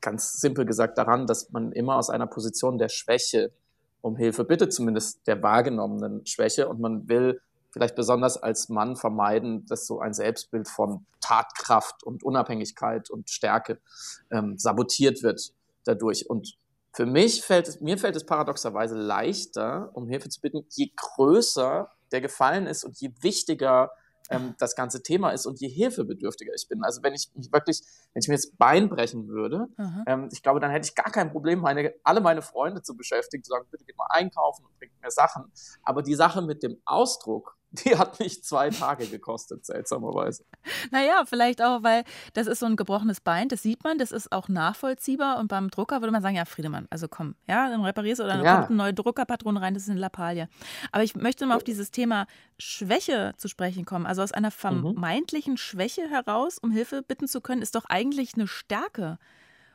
ganz 0.00 0.40
simpel 0.40 0.64
gesagt 0.64 0.98
daran, 0.98 1.26
dass 1.26 1.50
man 1.50 1.72
immer 1.72 1.96
aus 1.96 2.10
einer 2.10 2.26
Position 2.26 2.78
der 2.78 2.88
Schwäche 2.88 3.52
um 4.00 4.16
Hilfe 4.16 4.44
bittet, 4.44 4.72
zumindest 4.72 5.26
der 5.26 5.42
wahrgenommenen 5.42 6.24
Schwäche. 6.26 6.68
Und 6.68 6.80
man 6.80 7.08
will 7.08 7.40
vielleicht 7.70 7.94
besonders 7.94 8.36
als 8.36 8.68
Mann 8.68 8.96
vermeiden, 8.96 9.66
dass 9.66 9.86
so 9.86 10.00
ein 10.00 10.14
Selbstbild 10.14 10.68
von 10.68 11.04
Tatkraft 11.20 12.02
und 12.02 12.22
Unabhängigkeit 12.22 13.10
und 13.10 13.30
Stärke 13.30 13.78
ähm, 14.30 14.58
sabotiert 14.58 15.22
wird 15.22 15.52
dadurch. 15.84 16.28
Und 16.28 16.56
für 16.92 17.06
mich 17.06 17.42
fällt 17.42 17.68
es, 17.68 17.80
mir 17.80 17.98
fällt 17.98 18.16
es 18.16 18.26
paradoxerweise 18.26 18.96
leichter, 18.96 19.90
um 19.94 20.08
Hilfe 20.08 20.28
zu 20.28 20.40
bitten, 20.40 20.66
je 20.70 20.90
größer 20.96 21.90
der 22.10 22.20
Gefallen 22.20 22.66
ist 22.66 22.84
und 22.84 22.98
je 23.00 23.12
wichtiger 23.20 23.90
ähm, 24.30 24.54
das 24.58 24.74
ganze 24.74 25.02
Thema 25.02 25.30
ist 25.30 25.46
und 25.46 25.60
je 25.60 25.68
hilfebedürftiger 25.68 26.52
ich 26.54 26.68
bin. 26.68 26.82
Also 26.82 27.02
wenn 27.02 27.14
ich 27.14 27.30
mich 27.34 27.52
wirklich, 27.52 27.82
wenn 28.12 28.20
ich 28.20 28.28
mir 28.28 28.34
jetzt 28.34 28.56
Bein 28.58 28.88
brechen 28.88 29.28
würde, 29.28 29.68
ähm, 30.06 30.28
ich 30.32 30.42
glaube, 30.42 30.60
dann 30.60 30.70
hätte 30.70 30.88
ich 30.88 30.94
gar 30.94 31.10
kein 31.10 31.30
Problem, 31.30 31.60
meine, 31.60 31.94
alle 32.04 32.20
meine 32.20 32.42
Freunde 32.42 32.82
zu 32.82 32.96
beschäftigen, 32.96 33.42
zu 33.42 33.50
sagen, 33.50 33.66
bitte 33.70 33.84
geht 33.84 33.96
mal 33.96 34.08
einkaufen 34.10 34.64
und 34.64 34.78
bringt 34.78 34.92
mir 35.02 35.10
Sachen. 35.10 35.44
Aber 35.82 36.02
die 36.02 36.14
Sache 36.14 36.42
mit 36.42 36.62
dem 36.62 36.80
Ausdruck, 36.84 37.57
die 37.84 37.96
hat 37.98 38.18
mich 38.18 38.42
zwei 38.42 38.70
Tage 38.70 39.06
gekostet, 39.06 39.66
seltsamerweise. 39.66 40.44
Naja, 40.90 41.24
vielleicht 41.26 41.62
auch, 41.62 41.82
weil 41.82 42.04
das 42.32 42.46
ist 42.46 42.60
so 42.60 42.66
ein 42.66 42.76
gebrochenes 42.76 43.20
Bein, 43.20 43.48
das 43.48 43.62
sieht 43.62 43.84
man, 43.84 43.98
das 43.98 44.10
ist 44.10 44.32
auch 44.32 44.48
nachvollziehbar. 44.48 45.38
Und 45.38 45.48
beim 45.48 45.70
Drucker 45.70 46.00
würde 46.00 46.12
man 46.12 46.22
sagen, 46.22 46.36
ja, 46.36 46.44
Friedemann, 46.44 46.86
also 46.90 47.08
komm, 47.08 47.34
ja, 47.46 47.68
dann 47.68 47.84
reparierst 47.84 48.20
du 48.20 48.24
oder 48.24 48.34
dann 48.34 48.44
ja. 48.44 48.56
kommt 48.56 48.68
eine 48.68 48.76
neue 48.76 48.94
Druckerpatrone 48.94 49.60
rein, 49.60 49.74
das 49.74 49.84
ist 49.84 49.90
eine 49.90 50.00
Lappalie. 50.00 50.48
Aber 50.92 51.04
ich 51.04 51.14
möchte 51.14 51.44
mal 51.46 51.56
auf 51.56 51.64
dieses 51.64 51.90
Thema 51.90 52.26
Schwäche 52.58 53.34
zu 53.36 53.48
sprechen 53.48 53.84
kommen. 53.84 54.06
Also 54.06 54.22
aus 54.22 54.32
einer 54.32 54.48
mhm. 54.48 54.52
vermeintlichen 54.52 55.54
mhm. 55.54 55.58
Schwäche 55.58 56.08
heraus, 56.08 56.58
um 56.58 56.70
Hilfe 56.70 57.02
bitten 57.02 57.28
zu 57.28 57.40
können, 57.40 57.60
ist 57.60 57.74
doch 57.74 57.84
eigentlich 57.86 58.34
eine 58.34 58.46
Stärke. 58.46 59.18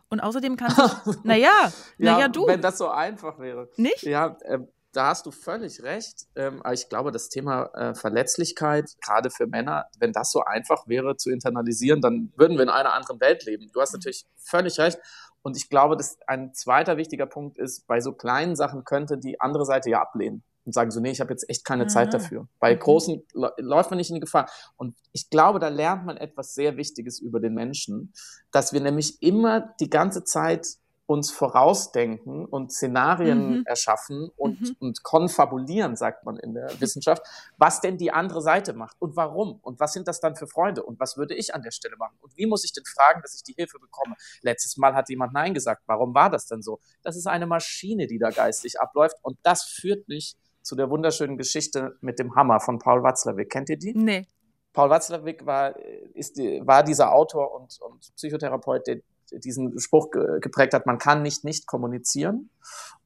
Und 0.10 0.20
außerdem 0.20 0.58
kannst 0.58 0.78
du, 0.78 1.14
naja, 1.24 1.50
ja, 1.98 2.14
naja, 2.14 2.28
du. 2.28 2.48
Wenn 2.48 2.62
das 2.62 2.78
so 2.78 2.90
einfach 2.90 3.40
wäre. 3.40 3.70
Nicht? 3.78 4.04
Ja, 4.04 4.38
äh, 4.42 4.60
da 4.94 5.08
hast 5.08 5.26
du 5.26 5.32
völlig 5.32 5.84
recht. 5.84 6.28
Ähm, 6.36 6.62
aber 6.62 6.74
ich 6.74 6.88
glaube, 6.88 7.12
das 7.12 7.30
Thema 7.30 7.66
äh, 7.74 7.96
Verletzlichkeit, 7.96 8.92
gerade 9.02 9.30
für 9.30 9.48
Männer, 9.48 9.88
wenn 10.00 10.14
das 10.14 10.32
so 10.32 10.42
einfach 10.44 10.88
wäre 10.88 11.18
zu 11.18 11.32
internalisieren, 11.32 12.02
dann 12.02 12.32
würden 12.38 12.58
wir 12.58 12.64
in 12.64 12.70
einer 12.70 12.94
anderen 12.94 13.20
Welt 13.20 13.44
leben. 13.46 13.70
Du 13.74 13.82
hast 13.82 13.94
natürlich 13.94 14.26
völlig 14.38 14.80
recht. 14.80 15.00
Und 15.42 15.58
ich 15.58 15.70
glaube, 15.70 15.98
dass 15.98 16.18
ein 16.28 16.54
zweiter 16.54 16.96
wichtiger 16.96 17.26
Punkt 17.26 17.58
ist, 17.58 17.86
bei 17.86 18.00
so 18.00 18.14
kleinen 18.14 18.56
Sachen 18.56 18.86
könnte 18.86 19.18
die 19.18 19.42
andere 19.42 19.66
Seite 19.66 19.90
ja 19.90 20.02
ablehnen 20.02 20.44
und 20.66 20.74
sagen 20.74 20.92
so, 20.92 21.02
nee, 21.02 21.12
ich 21.12 21.20
habe 21.20 21.32
jetzt 21.32 21.50
echt 21.50 21.66
keine 21.66 21.88
Zeit 21.88 22.14
dafür. 22.14 22.48
Bei 22.60 22.74
mhm. 22.74 22.80
großen 22.80 23.24
läuft 23.58 23.92
man 23.92 23.98
nicht 23.98 24.10
in 24.10 24.16
die 24.16 24.22
Gefahr. 24.22 24.50
Und 24.78 24.96
ich 25.12 25.30
glaube, 25.30 25.60
da 25.60 25.68
lernt 25.68 26.06
man 26.06 26.16
etwas 26.16 26.54
sehr 26.54 26.78
Wichtiges 26.78 27.20
über 27.20 27.42
den 27.42 27.54
Menschen, 27.54 28.14
dass 28.52 28.72
wir 28.72 28.80
nämlich 28.80 29.22
immer 29.22 29.74
die 29.82 29.90
ganze 29.90 30.24
Zeit 30.24 30.68
uns 31.06 31.32
vorausdenken 31.32 32.46
und 32.46 32.72
Szenarien 32.72 33.58
mhm. 33.58 33.64
erschaffen 33.66 34.30
und, 34.38 34.62
mhm. 34.62 34.76
und 34.80 35.04
konfabulieren, 35.04 35.96
sagt 35.96 36.26
man 36.26 36.38
in 36.38 36.54
der 36.54 36.80
Wissenschaft, 36.80 37.22
was 37.58 37.82
denn 37.82 37.98
die 37.98 38.12
andere 38.12 38.42
Seite 38.42 38.74
macht 38.74 38.96
und 39.00 39.16
warum 39.16 39.60
und 39.62 39.80
was 39.80 39.94
sind 39.94 40.08
das 40.08 40.22
dann 40.22 40.36
für 40.36 40.48
Freunde 40.48 40.84
und 40.84 41.00
was 41.00 41.18
würde 41.18 41.36
ich 41.36 41.54
an 41.54 41.62
der 41.62 41.72
Stelle 41.72 41.98
machen 41.98 42.16
und 42.22 42.36
wie 42.38 42.46
muss 42.46 42.64
ich 42.64 42.72
denn 42.72 42.86
fragen, 42.86 43.22
dass 43.22 43.36
ich 43.36 43.44
die 43.44 43.54
Hilfe 43.54 43.80
bekomme. 43.80 44.16
Letztes 44.42 44.78
Mal 44.78 44.94
hat 44.96 45.10
jemand 45.10 45.34
Nein 45.34 45.54
gesagt. 45.54 45.84
Warum 45.88 46.14
war 46.14 46.30
das 46.30 46.46
denn 46.46 46.62
so? 46.62 46.80
Das 47.02 47.18
ist 47.18 47.28
eine 47.28 47.48
Maschine, 47.48 48.08
die 48.08 48.18
da 48.18 48.30
geistig 48.30 48.80
abläuft 48.80 49.18
und 49.24 49.38
das 49.44 49.64
führt 49.64 50.08
mich 50.08 50.36
zu 50.62 50.76
der 50.76 50.90
wunderschönen 50.90 51.38
Geschichte 51.38 51.98
mit 52.00 52.18
dem 52.20 52.36
Hammer 52.36 52.62
von 52.62 52.80
Paul 52.80 53.04
Watzlawick. 53.04 53.50
Kennt 53.50 53.70
ihr 53.70 53.78
die? 53.78 53.94
Nee. 53.94 54.26
Paul 54.72 54.90
Watzlawick 54.90 55.46
war, 55.46 55.78
ist, 56.16 56.38
war 56.38 56.84
dieser 56.84 57.14
Autor 57.14 57.54
und, 57.54 57.80
und 57.82 58.16
Psychotherapeut, 58.16 58.88
der 58.88 59.02
diesen 59.40 59.80
Spruch 59.80 60.10
geprägt 60.42 60.74
hat, 60.74 60.86
man 60.86 60.98
kann 60.98 61.22
nicht 61.22 61.44
nicht 61.44 61.68
kommunizieren. 61.68 62.50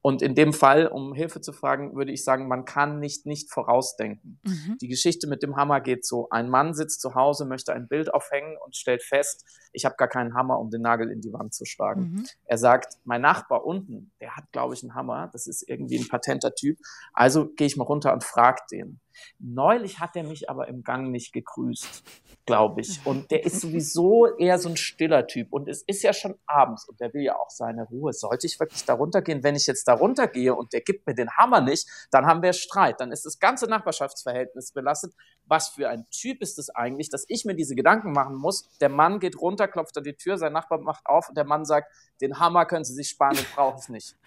Und 0.01 0.21
in 0.21 0.35
dem 0.35 0.53
Fall, 0.53 0.87
um 0.87 1.13
Hilfe 1.13 1.41
zu 1.41 1.51
fragen, 1.51 1.95
würde 1.95 2.11
ich 2.11 2.23
sagen, 2.23 2.47
man 2.47 2.63
kann 2.65 2.99
nicht 2.99 3.25
nicht 3.25 3.51
vorausdenken. 3.51 4.39
Mhm. 4.43 4.77
Die 4.79 4.87
Geschichte 4.87 5.27
mit 5.27 5.43
dem 5.43 5.57
Hammer 5.57 5.81
geht 5.81 6.05
so. 6.05 6.29
Ein 6.29 6.49
Mann 6.49 6.73
sitzt 6.73 7.01
zu 7.01 7.15
Hause, 7.15 7.45
möchte 7.45 7.73
ein 7.73 7.87
Bild 7.87 8.13
aufhängen 8.13 8.55
und 8.63 8.75
stellt 8.75 9.03
fest, 9.03 9.43
ich 9.73 9.85
habe 9.85 9.95
gar 9.97 10.07
keinen 10.07 10.33
Hammer, 10.33 10.59
um 10.59 10.69
den 10.69 10.81
Nagel 10.81 11.11
in 11.11 11.21
die 11.21 11.33
Wand 11.33 11.53
zu 11.53 11.65
schlagen. 11.65 12.01
Mhm. 12.01 12.25
Er 12.45 12.57
sagt, 12.57 12.93
mein 13.03 13.21
Nachbar 13.21 13.65
unten, 13.65 14.11
der 14.21 14.35
hat, 14.35 14.45
glaube 14.51 14.73
ich, 14.75 14.83
einen 14.83 14.95
Hammer. 14.95 15.29
Das 15.33 15.45
ist 15.45 15.67
irgendwie 15.67 15.97
ein 15.97 16.07
patenter 16.07 16.55
Typ. 16.55 16.77
Also 17.13 17.49
gehe 17.53 17.67
ich 17.67 17.75
mal 17.75 17.83
runter 17.83 18.13
und 18.13 18.23
frage 18.23 18.61
den. 18.71 18.99
Neulich 19.39 19.99
hat 19.99 20.15
er 20.15 20.23
mich 20.23 20.49
aber 20.49 20.67
im 20.67 20.83
Gang 20.83 21.09
nicht 21.11 21.33
gegrüßt, 21.33 22.03
glaube 22.45 22.81
ich. 22.81 23.05
Und 23.05 23.31
der 23.31 23.45
ist 23.45 23.61
sowieso 23.61 24.25
eher 24.37 24.59
so 24.59 24.69
ein 24.69 24.77
stiller 24.77 25.27
Typ. 25.27 25.51
Und 25.51 25.67
es 25.67 25.81
ist 25.83 26.03
ja 26.03 26.13
schon 26.13 26.35
abends 26.45 26.87
und 26.87 26.99
der 26.99 27.13
will 27.13 27.23
ja 27.23 27.35
auch 27.35 27.49
seine 27.49 27.83
Ruhe. 27.85 28.13
Sollte 28.13 28.47
ich 28.47 28.59
wirklich 28.59 28.85
da 28.85 28.93
runtergehen? 28.93 29.43
Wenn 29.47 29.55
ich 29.55 29.65
jetzt 29.65 29.87
da 29.87 29.93
runtergehe 29.93 30.53
und 30.53 30.73
der 30.73 30.81
gibt 30.81 31.07
mir 31.07 31.15
den 31.15 31.31
Hammer 31.37 31.61
nicht, 31.61 31.87
dann 32.11 32.25
haben 32.25 32.41
wir 32.41 32.51
Streit. 32.51 32.99
Dann 32.99 33.13
ist 33.13 33.25
das 33.25 33.39
ganze 33.39 33.65
Nachbarschaftsverhältnis 33.67 34.73
belastet. 34.73 35.13
Was 35.45 35.69
für 35.69 35.87
ein 35.87 36.05
Typ 36.11 36.41
ist 36.41 36.59
es 36.59 36.69
eigentlich, 36.69 37.09
dass 37.09 37.23
ich 37.29 37.45
mir 37.45 37.55
diese 37.55 37.73
Gedanken 37.73 38.11
machen 38.11 38.35
muss? 38.35 38.67
Der 38.81 38.89
Mann 38.89 39.21
geht 39.21 39.39
runter, 39.39 39.69
klopft 39.69 39.97
an 39.97 40.03
die 40.03 40.15
Tür, 40.15 40.37
sein 40.37 40.51
Nachbar 40.51 40.79
macht 40.79 41.05
auf 41.05 41.29
und 41.29 41.37
der 41.37 41.45
Mann 41.45 41.63
sagt, 41.63 41.93
den 42.19 42.37
Hammer 42.41 42.65
können 42.65 42.83
Sie 42.83 42.93
sich 42.93 43.07
sparen, 43.07 43.37
den 43.37 43.45
brauche 43.55 43.79
ich 43.81 43.87
nicht. 43.87 44.17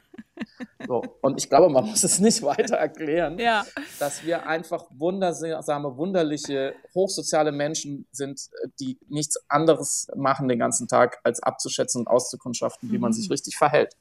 So, 0.87 1.03
und 1.20 1.38
ich 1.38 1.49
glaube, 1.49 1.68
man 1.68 1.85
muss 1.87 2.03
es 2.03 2.18
nicht 2.18 2.42
weiter 2.42 2.77
erklären, 2.77 3.38
ja. 3.38 3.64
dass 3.99 4.25
wir 4.25 4.46
einfach 4.46 4.85
wundersame, 4.90 5.96
wunderliche, 5.96 6.75
hochsoziale 6.94 7.53
Menschen 7.53 8.07
sind, 8.12 8.49
die 8.81 8.99
nichts 9.09 9.38
anderes 9.49 10.09
machen 10.16 10.49
den 10.49 10.59
ganzen 10.59 10.88
Tag, 10.88 11.18
als 11.23 11.42
abzuschätzen 11.42 12.01
und 12.01 12.09
auszukundschaften, 12.09 12.90
wie 12.90 12.99
man 12.99 13.12
sich 13.12 13.29
mhm. 13.29 13.33
richtig 13.33 13.57
verhält. 13.57 13.94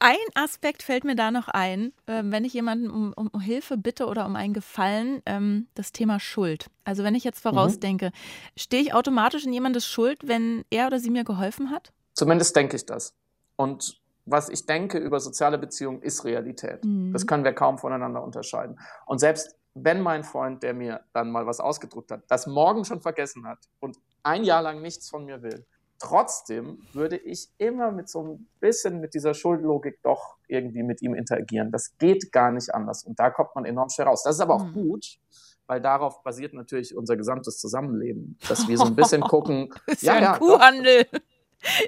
Ein 0.00 0.16
Aspekt 0.34 0.82
fällt 0.82 1.04
mir 1.04 1.16
da 1.16 1.30
noch 1.30 1.48
ein, 1.48 1.92
ähm, 2.06 2.32
wenn 2.32 2.44
ich 2.44 2.54
jemanden 2.54 2.90
um, 2.90 3.12
um 3.12 3.40
Hilfe 3.40 3.76
bitte 3.76 4.06
oder 4.06 4.26
um 4.26 4.36
einen 4.36 4.54
Gefallen, 4.54 5.22
ähm, 5.26 5.68
das 5.74 5.92
Thema 5.92 6.18
Schuld. 6.18 6.66
Also 6.84 7.04
wenn 7.04 7.14
ich 7.14 7.24
jetzt 7.24 7.44
mhm. 7.44 7.50
vorausdenke, 7.50 8.10
stehe 8.56 8.82
ich 8.82 8.94
automatisch 8.94 9.44
in 9.44 9.52
jemandes 9.52 9.86
Schuld, 9.86 10.26
wenn 10.26 10.64
er 10.70 10.86
oder 10.86 10.98
sie 10.98 11.10
mir 11.10 11.24
geholfen 11.24 11.70
hat? 11.70 11.92
Zumindest 12.14 12.56
denke 12.56 12.76
ich 12.76 12.86
das. 12.86 13.14
Und 13.56 14.00
was 14.26 14.48
ich 14.48 14.66
denke 14.66 14.98
über 14.98 15.20
soziale 15.20 15.58
Beziehungen, 15.58 16.02
ist 16.02 16.24
Realität. 16.24 16.84
Mhm. 16.84 17.12
Das 17.12 17.26
können 17.26 17.44
wir 17.44 17.52
kaum 17.52 17.78
voneinander 17.78 18.22
unterscheiden. 18.22 18.78
Und 19.06 19.18
selbst 19.18 19.56
wenn 19.74 20.00
mein 20.00 20.22
Freund, 20.24 20.62
der 20.62 20.72
mir 20.72 21.00
dann 21.12 21.30
mal 21.30 21.46
was 21.46 21.60
ausgedruckt 21.60 22.10
hat, 22.10 22.22
das 22.28 22.46
morgen 22.46 22.84
schon 22.84 23.00
vergessen 23.00 23.46
hat 23.46 23.58
und 23.80 23.98
ein 24.22 24.44
Jahr 24.44 24.62
lang 24.62 24.80
nichts 24.80 25.10
von 25.10 25.24
mir 25.24 25.42
will, 25.42 25.66
trotzdem 25.98 26.78
würde 26.92 27.16
ich 27.16 27.48
immer 27.58 27.90
mit 27.90 28.08
so 28.08 28.22
ein 28.22 28.48
bisschen 28.60 29.00
mit 29.00 29.14
dieser 29.14 29.34
Schuldlogik 29.34 30.00
doch 30.02 30.36
irgendwie 30.48 30.82
mit 30.82 31.02
ihm 31.02 31.14
interagieren. 31.14 31.70
Das 31.72 31.96
geht 31.98 32.30
gar 32.30 32.52
nicht 32.52 32.74
anders. 32.74 33.04
Und 33.04 33.18
da 33.18 33.30
kommt 33.30 33.54
man 33.54 33.64
enorm 33.64 33.88
schwer 33.88 34.06
raus. 34.06 34.22
Das 34.22 34.36
ist 34.36 34.40
aber 34.40 34.54
auch 34.54 34.64
mhm. 34.66 34.74
gut, 34.74 35.18
weil 35.66 35.80
darauf 35.80 36.22
basiert 36.22 36.52
natürlich 36.52 36.96
unser 36.96 37.16
gesamtes 37.16 37.58
Zusammenleben, 37.58 38.38
dass 38.48 38.68
wir 38.68 38.76
so 38.78 38.84
ein 38.84 38.96
bisschen 38.96 39.22
gucken. 39.22 39.72
ist 39.86 40.02
ja, 40.02 40.20
ja 40.20 40.32
ein 40.34 40.38
Kuhhandel. 40.38 41.06
Doch, 41.12 41.20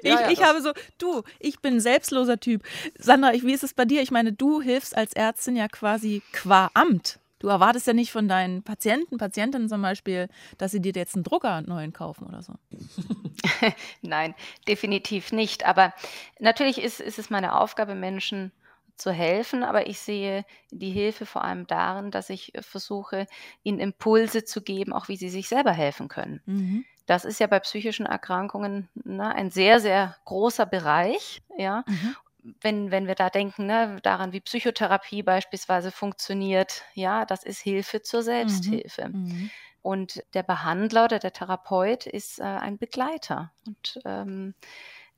ich, 0.01 0.09
ja, 0.09 0.21
ja, 0.21 0.29
ich 0.29 0.43
habe 0.43 0.61
so, 0.61 0.71
du, 0.97 1.23
ich 1.39 1.59
bin 1.59 1.75
ein 1.75 1.79
selbstloser 1.79 2.39
Typ. 2.39 2.63
Sandra, 2.97 3.33
wie 3.33 3.53
ist 3.53 3.63
es 3.63 3.73
bei 3.73 3.85
dir? 3.85 4.01
Ich 4.01 4.11
meine, 4.11 4.33
du 4.33 4.61
hilfst 4.61 4.95
als 4.95 5.13
Ärztin 5.13 5.55
ja 5.55 5.67
quasi 5.67 6.21
qua 6.31 6.69
Amt. 6.73 7.19
Du 7.39 7.49
erwartest 7.49 7.85
ja 7.85 7.93
nicht 7.93 8.11
von 8.11 8.27
deinen 8.27 8.63
Patienten, 8.63 9.17
Patientinnen 9.17 9.69
zum 9.69 9.81
Beispiel, 9.81 10.27
dass 10.57 10.71
sie 10.71 10.81
dir 10.81 10.93
jetzt 10.95 11.15
einen 11.15 11.23
Drucker 11.23 11.61
neuen 11.61 11.93
kaufen 11.93 12.25
oder 12.25 12.41
so. 12.41 12.53
Nein, 14.01 14.33
definitiv 14.67 15.31
nicht. 15.31 15.65
Aber 15.65 15.93
natürlich 16.39 16.81
ist, 16.81 16.99
ist 16.99 17.19
es 17.19 17.29
meine 17.29 17.59
Aufgabe, 17.59 17.93
Menschen 17.93 18.51
zu 18.95 19.11
helfen, 19.11 19.63
aber 19.63 19.85
ich 19.85 19.99
sehe 19.99 20.43
die 20.71 20.89
Hilfe 20.89 21.27
vor 21.27 21.43
allem 21.43 21.67
darin, 21.67 22.09
dass 22.09 22.31
ich 22.31 22.53
versuche, 22.61 23.27
ihnen 23.61 23.79
Impulse 23.79 24.43
zu 24.43 24.61
geben, 24.61 24.91
auch 24.91 25.07
wie 25.07 25.17
sie 25.17 25.29
sich 25.29 25.47
selber 25.47 25.71
helfen 25.71 26.07
können. 26.07 26.41
Mhm. 26.47 26.85
Das 27.07 27.25
ist 27.25 27.39
ja 27.39 27.47
bei 27.47 27.59
psychischen 27.59 28.05
Erkrankungen 28.05 28.89
ne, 28.93 29.33
ein 29.33 29.49
sehr, 29.49 29.79
sehr 29.79 30.15
großer 30.25 30.65
Bereich. 30.65 31.41
Ja. 31.57 31.83
Mhm. 31.87 32.15
Wenn, 32.61 32.91
wenn 32.91 33.07
wir 33.07 33.15
da 33.15 33.29
denken, 33.29 33.65
ne, 33.65 33.97
daran, 34.03 34.33
wie 34.33 34.41
Psychotherapie 34.41 35.23
beispielsweise 35.23 35.91
funktioniert, 35.91 36.83
ja, 36.93 37.25
das 37.25 37.43
ist 37.43 37.59
Hilfe 37.59 38.01
zur 38.01 38.19
mhm. 38.19 38.25
Selbsthilfe. 38.25 39.09
Mhm. 39.09 39.49
Und 39.81 40.21
der 40.33 40.43
Behandler 40.43 41.05
oder 41.05 41.17
der 41.19 41.31
Therapeut 41.31 42.05
ist 42.07 42.39
äh, 42.39 42.43
ein 42.43 42.77
Begleiter. 42.77 43.51
Und 43.65 43.99
ähm, 44.05 44.53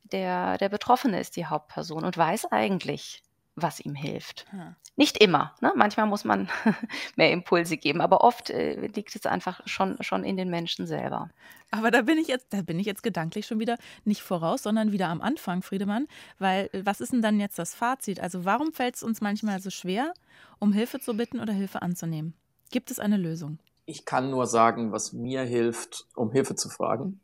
der, 0.04 0.58
der 0.58 0.68
Betroffene 0.68 1.20
ist 1.20 1.36
die 1.36 1.46
Hauptperson 1.46 2.04
und 2.04 2.16
weiß 2.16 2.46
eigentlich, 2.52 3.22
was 3.62 3.80
ihm 3.80 3.94
hilft. 3.94 4.46
Hm. 4.50 4.74
Nicht 4.96 5.16
immer. 5.16 5.54
Ne? 5.60 5.72
Manchmal 5.76 6.06
muss 6.06 6.24
man 6.24 6.48
mehr 7.16 7.32
Impulse 7.32 7.76
geben, 7.76 8.00
aber 8.00 8.22
oft 8.22 8.50
äh, 8.50 8.86
liegt 8.86 9.14
es 9.14 9.24
einfach 9.26 9.60
schon, 9.66 9.96
schon 10.00 10.24
in 10.24 10.36
den 10.36 10.50
Menschen 10.50 10.86
selber. 10.86 11.30
Aber 11.70 11.90
da 11.90 12.02
bin 12.02 12.18
ich 12.18 12.28
jetzt, 12.28 12.48
da 12.50 12.62
bin 12.62 12.78
ich 12.78 12.86
jetzt 12.86 13.02
gedanklich 13.02 13.46
schon 13.46 13.60
wieder 13.60 13.78
nicht 14.04 14.22
voraus, 14.22 14.62
sondern 14.62 14.92
wieder 14.92 15.08
am 15.08 15.22
Anfang, 15.22 15.62
Friedemann. 15.62 16.06
Weil 16.38 16.68
äh, 16.72 16.82
was 16.84 17.00
ist 17.00 17.12
denn 17.12 17.22
dann 17.22 17.40
jetzt 17.40 17.58
das 17.58 17.74
Fazit? 17.74 18.20
Also 18.20 18.44
warum 18.44 18.72
fällt 18.72 18.96
es 18.96 19.02
uns 19.02 19.20
manchmal 19.20 19.60
so 19.60 19.70
schwer, 19.70 20.12
um 20.58 20.72
Hilfe 20.72 21.00
zu 21.00 21.16
bitten 21.16 21.40
oder 21.40 21.52
Hilfe 21.52 21.82
anzunehmen? 21.82 22.34
Gibt 22.70 22.90
es 22.90 22.98
eine 22.98 23.16
Lösung? 23.16 23.58
Ich 23.86 24.04
kann 24.04 24.30
nur 24.30 24.46
sagen, 24.46 24.92
was 24.92 25.12
mir 25.12 25.42
hilft, 25.42 26.06
um 26.14 26.30
Hilfe 26.30 26.54
zu 26.54 26.68
fragen. 26.68 27.20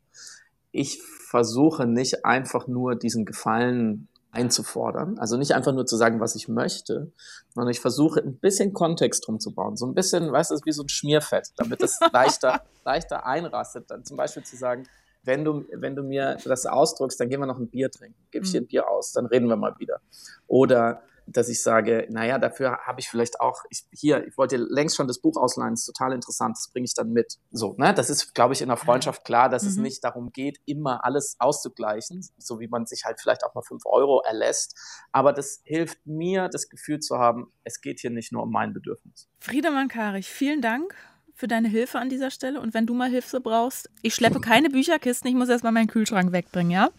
Ich 0.71 1.01
versuche 1.01 1.85
nicht 1.85 2.25
einfach 2.25 2.67
nur 2.67 2.95
diesen 2.95 3.23
Gefallen 3.25 4.07
einzufordern. 4.37 5.17
Also 5.17 5.35
nicht 5.35 5.53
einfach 5.53 5.73
nur 5.73 5.87
zu 5.87 5.95
sagen, 5.97 6.19
was 6.19 6.35
ich 6.35 6.47
möchte, 6.47 7.11
sondern 7.53 7.71
ich 7.71 7.79
versuche 7.79 8.19
ein 8.19 8.37
bisschen 8.37 8.71
Kontext 8.71 9.27
drum 9.27 9.39
zu 9.39 9.53
bauen. 9.53 9.75
So 9.75 9.87
ein 9.87 9.95
bisschen, 9.95 10.31
weißt 10.31 10.51
du, 10.51 10.55
wie 10.63 10.71
so 10.71 10.83
ein 10.83 10.89
Schmierfett, 10.89 11.49
damit 11.57 11.81
es 11.81 11.99
leichter, 12.13 12.61
leichter 12.85 13.25
einrastet. 13.25 13.89
Dann 13.89 14.05
zum 14.05 14.15
Beispiel 14.15 14.43
zu 14.43 14.55
sagen, 14.55 14.87
wenn 15.23 15.43
du, 15.43 15.65
wenn 15.73 15.95
du 15.95 16.03
mir 16.03 16.37
das 16.45 16.67
ausdrückst, 16.67 17.19
dann 17.19 17.29
gehen 17.29 17.39
wir 17.39 17.47
noch 17.47 17.57
ein 17.57 17.67
Bier 17.67 17.89
trinken. 17.89 18.17
Gib 18.31 18.43
ich 18.43 18.51
dir 18.51 18.61
ein 18.61 18.65
mhm. 18.65 18.67
Bier 18.67 18.89
aus, 18.89 19.11
dann 19.11 19.25
reden 19.25 19.49
wir 19.49 19.57
mal 19.57 19.73
wieder. 19.79 19.99
Oder 20.45 21.01
dass 21.27 21.49
ich 21.49 21.61
sage, 21.61 22.07
naja, 22.09 22.39
dafür 22.39 22.79
habe 22.85 22.99
ich 22.99 23.09
vielleicht 23.09 23.41
auch, 23.41 23.63
ich, 23.69 23.85
hier, 23.91 24.25
ich 24.25 24.37
wollte 24.37 24.57
längst 24.57 24.95
schon 24.95 25.07
das 25.07 25.19
Buch 25.19 25.35
ausleihen, 25.37 25.73
ist 25.73 25.85
total 25.85 26.13
interessant, 26.13 26.57
das 26.57 26.69
bringe 26.71 26.85
ich 26.85 26.93
dann 26.93 27.11
mit. 27.11 27.37
So, 27.51 27.75
ne, 27.77 27.93
das 27.93 28.09
ist, 28.09 28.33
glaube 28.33 28.53
ich, 28.53 28.61
in 28.61 28.69
der 28.69 28.77
Freundschaft 28.77 29.25
klar, 29.25 29.49
dass 29.49 29.63
mhm. 29.63 29.69
es 29.69 29.75
nicht 29.77 30.03
darum 30.03 30.31
geht, 30.31 30.59
immer 30.65 31.03
alles 31.03 31.35
auszugleichen, 31.39 32.25
so 32.37 32.59
wie 32.59 32.67
man 32.67 32.85
sich 32.85 33.03
halt 33.05 33.19
vielleicht 33.19 33.43
auch 33.43 33.53
mal 33.53 33.61
fünf 33.61 33.85
Euro 33.85 34.21
erlässt. 34.25 34.75
Aber 35.11 35.33
das 35.33 35.61
hilft 35.63 36.05
mir, 36.05 36.49
das 36.49 36.69
Gefühl 36.69 36.99
zu 36.99 37.17
haben, 37.17 37.51
es 37.63 37.81
geht 37.81 37.99
hier 37.99 38.09
nicht 38.09 38.31
nur 38.31 38.43
um 38.43 38.51
mein 38.51 38.73
Bedürfnis. 38.73 39.27
Friedemann 39.39 39.89
Karich, 39.89 40.27
vielen 40.27 40.61
Dank 40.61 40.95
für 41.37 41.47
deine 41.47 41.69
Hilfe 41.69 41.99
an 41.99 42.09
dieser 42.09 42.31
Stelle. 42.31 42.59
Und 42.59 42.73
wenn 42.73 42.87
du 42.87 42.95
mal 42.95 43.09
Hilfe 43.09 43.39
brauchst, 43.39 43.91
ich 44.01 44.15
schleppe 44.15 44.41
keine 44.41 44.71
Bücherkisten, 44.71 45.29
ich 45.29 45.35
muss 45.35 45.49
erstmal 45.49 45.71
meinen 45.71 45.87
Kühlschrank 45.87 46.31
wegbringen, 46.31 46.71
ja? 46.71 46.89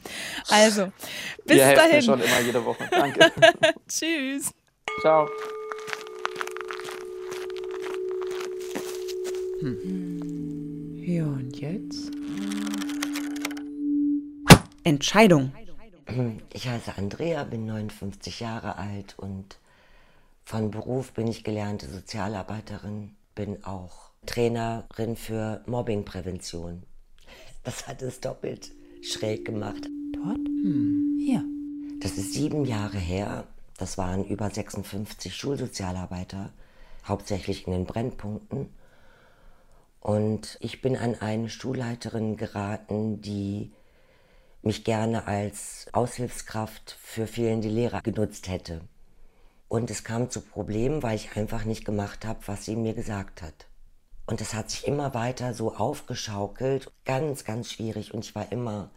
Also, 0.49 0.93
bis 1.45 1.57
Ihr 1.57 1.75
dahin. 1.75 1.97
Mir 1.97 2.03
schon 2.03 2.21
immer 2.21 2.41
jede 2.41 2.65
Woche. 2.65 2.89
Danke. 2.89 3.33
Tschüss. 3.89 4.53
Ciao. 5.01 5.29
Hm. 9.61 11.03
Ja, 11.05 11.25
und 11.25 11.59
jetzt? 11.59 12.13
Entscheidung. 14.85 15.53
Ich 16.53 16.69
heiße 16.69 16.97
Andrea, 16.97 17.43
bin 17.43 17.67
59 17.67 18.39
Jahre 18.39 18.77
alt 18.77 19.15
und 19.19 19.59
von 20.45 20.71
Beruf 20.71 21.13
bin 21.13 21.27
ich 21.27 21.43
gelernte 21.43 21.89
Sozialarbeiterin, 21.89 23.17
bin 23.35 23.65
auch 23.65 24.08
Trainerin 24.27 25.17
für 25.17 25.63
Mobbingprävention. 25.67 26.83
Das 27.65 27.87
hat 27.87 28.03
es 28.03 28.21
doppelt 28.21 28.71
schräg 29.03 29.45
gemacht. 29.45 29.89
Dort? 30.13 30.37
Hm. 30.37 31.19
Hier. 31.21 31.45
Das 32.01 32.13
ist 32.13 32.33
sieben 32.33 32.65
Jahre 32.65 32.99
her. 32.99 33.47
Das 33.77 33.99
waren 33.99 34.25
über 34.25 34.51
56 34.51 35.35
Schulsozialarbeiter, 35.35 36.53
hauptsächlich 37.07 37.67
in 37.67 37.73
den 37.73 37.87
Brennpunkten. 37.87 38.69
Und 40.01 40.59
ich 40.61 40.81
bin 40.81 40.97
an 40.97 41.17
eine 41.17 41.49
Schulleiterin 41.49 42.37
geraten, 42.37 43.21
die 43.21 43.73
mich 44.63 44.85
gerne 44.85 45.27
als 45.27 45.87
Aushilfskraft 45.93 46.97
für 47.01 47.27
fehlende 47.27 47.69
Lehrer 47.69 48.01
genutzt 48.01 48.49
hätte. 48.49 48.81
Und 49.69 49.91
es 49.91 50.03
kam 50.03 50.31
zu 50.31 50.41
Problemen, 50.41 51.03
weil 51.03 51.17
ich 51.17 51.37
einfach 51.37 51.65
nicht 51.65 51.85
gemacht 51.85 52.25
habe, 52.25 52.41
was 52.47 52.65
sie 52.65 52.75
mir 52.75 52.95
gesagt 52.95 53.43
hat. 53.43 53.68
Und 54.29 54.43
es 54.43 54.53
hat 54.53 54.69
sich 54.69 54.87
immer 54.87 55.15
weiter 55.15 55.55
so 55.55 55.75
aufgeschaukelt, 55.75 56.93
ganz, 57.07 57.45
ganz 57.45 57.73
schwierig. 57.73 58.13
Und 58.13 58.27
ich 58.27 58.35
war 58.35 58.53
immer 58.53 58.91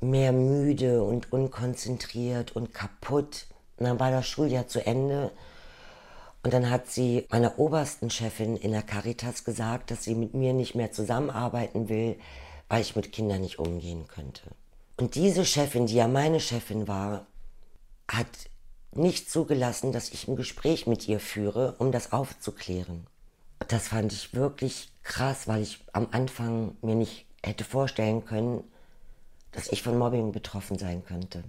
mehr 0.00 0.32
müde 0.32 1.04
und 1.04 1.32
unkonzentriert 1.32 2.56
und 2.56 2.74
kaputt. 2.74 3.46
Und 3.76 3.86
dann 3.86 4.00
war 4.00 4.10
das 4.10 4.26
Schuljahr 4.26 4.66
zu 4.66 4.84
Ende. 4.84 5.30
Und 6.42 6.54
dann 6.54 6.70
hat 6.70 6.88
sie 6.88 7.24
meiner 7.30 7.56
obersten 7.56 8.10
Chefin 8.10 8.56
in 8.56 8.72
der 8.72 8.82
Caritas 8.82 9.44
gesagt, 9.44 9.92
dass 9.92 10.02
sie 10.02 10.16
mit 10.16 10.34
mir 10.34 10.52
nicht 10.52 10.74
mehr 10.74 10.90
zusammenarbeiten 10.90 11.88
will, 11.88 12.18
weil 12.68 12.82
ich 12.82 12.96
mit 12.96 13.12
Kindern 13.12 13.42
nicht 13.42 13.60
umgehen 13.60 14.08
könnte. 14.08 14.42
Und 14.96 15.14
diese 15.14 15.44
Chefin, 15.44 15.86
die 15.86 15.94
ja 15.94 16.08
meine 16.08 16.40
Chefin 16.40 16.88
war, 16.88 17.26
hat 18.08 18.26
nicht 18.90 19.30
zugelassen, 19.30 19.92
dass 19.92 20.08
ich 20.08 20.26
ein 20.26 20.34
Gespräch 20.34 20.88
mit 20.88 21.06
ihr 21.06 21.20
führe, 21.20 21.76
um 21.78 21.92
das 21.92 22.10
aufzuklären. 22.10 23.06
Das 23.58 23.88
fand 23.88 24.12
ich 24.12 24.34
wirklich 24.34 24.92
krass, 25.02 25.48
weil 25.48 25.62
ich 25.62 25.84
am 25.92 26.08
Anfang 26.10 26.76
mir 26.82 26.94
nicht 26.94 27.26
hätte 27.42 27.64
vorstellen 27.64 28.24
können, 28.24 28.64
dass 29.52 29.68
ich 29.68 29.82
von 29.82 29.98
Mobbing 29.98 30.32
betroffen 30.32 30.78
sein 30.78 31.04
könnte. 31.04 31.44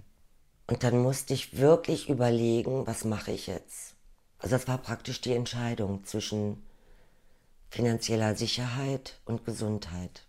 Und 0.66 0.82
dann 0.82 0.98
musste 0.98 1.34
ich 1.34 1.58
wirklich 1.58 2.08
überlegen, 2.08 2.86
was 2.86 3.04
mache 3.04 3.32
ich 3.32 3.46
jetzt? 3.46 3.94
Also 4.38 4.56
das 4.56 4.68
war 4.68 4.78
praktisch 4.78 5.20
die 5.20 5.34
Entscheidung 5.34 6.04
zwischen 6.04 6.62
finanzieller 7.70 8.36
Sicherheit 8.36 9.20
und 9.24 9.44
Gesundheit. 9.44 10.24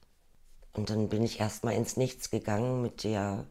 Und 0.73 0.89
dann 0.89 1.09
bin 1.09 1.23
ich 1.23 1.39
erstmal 1.39 1.75
ins 1.75 1.97
Nichts 1.97 2.29
gegangen 2.29 2.81
mit 2.81 3.03
der 3.03 3.45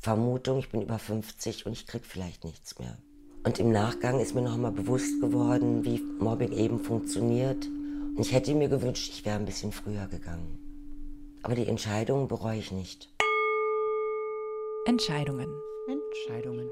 Vermutung, 0.00 0.58
ich 0.58 0.70
bin 0.70 0.82
über 0.82 0.98
50 0.98 1.66
und 1.66 1.72
ich 1.72 1.86
krieg 1.86 2.04
vielleicht 2.04 2.44
nichts 2.44 2.78
mehr. 2.78 2.96
Und 3.46 3.60
im 3.60 3.70
Nachgang 3.70 4.18
ist 4.18 4.34
mir 4.34 4.42
nochmal 4.42 4.72
bewusst 4.72 5.20
geworden, 5.20 5.84
wie 5.84 6.02
Mobbing 6.18 6.50
eben 6.50 6.80
funktioniert. 6.80 7.64
Und 7.64 8.18
ich 8.18 8.32
hätte 8.32 8.52
mir 8.56 8.68
gewünscht, 8.68 9.12
ich 9.14 9.24
wäre 9.24 9.38
ein 9.38 9.44
bisschen 9.44 9.70
früher 9.70 10.08
gegangen. 10.08 10.58
Aber 11.44 11.54
die 11.54 11.68
Entscheidung 11.68 12.26
bereue 12.26 12.58
ich 12.58 12.72
nicht. 12.72 13.08
Entscheidungen. 14.84 15.46
Entscheidungen. 15.86 16.68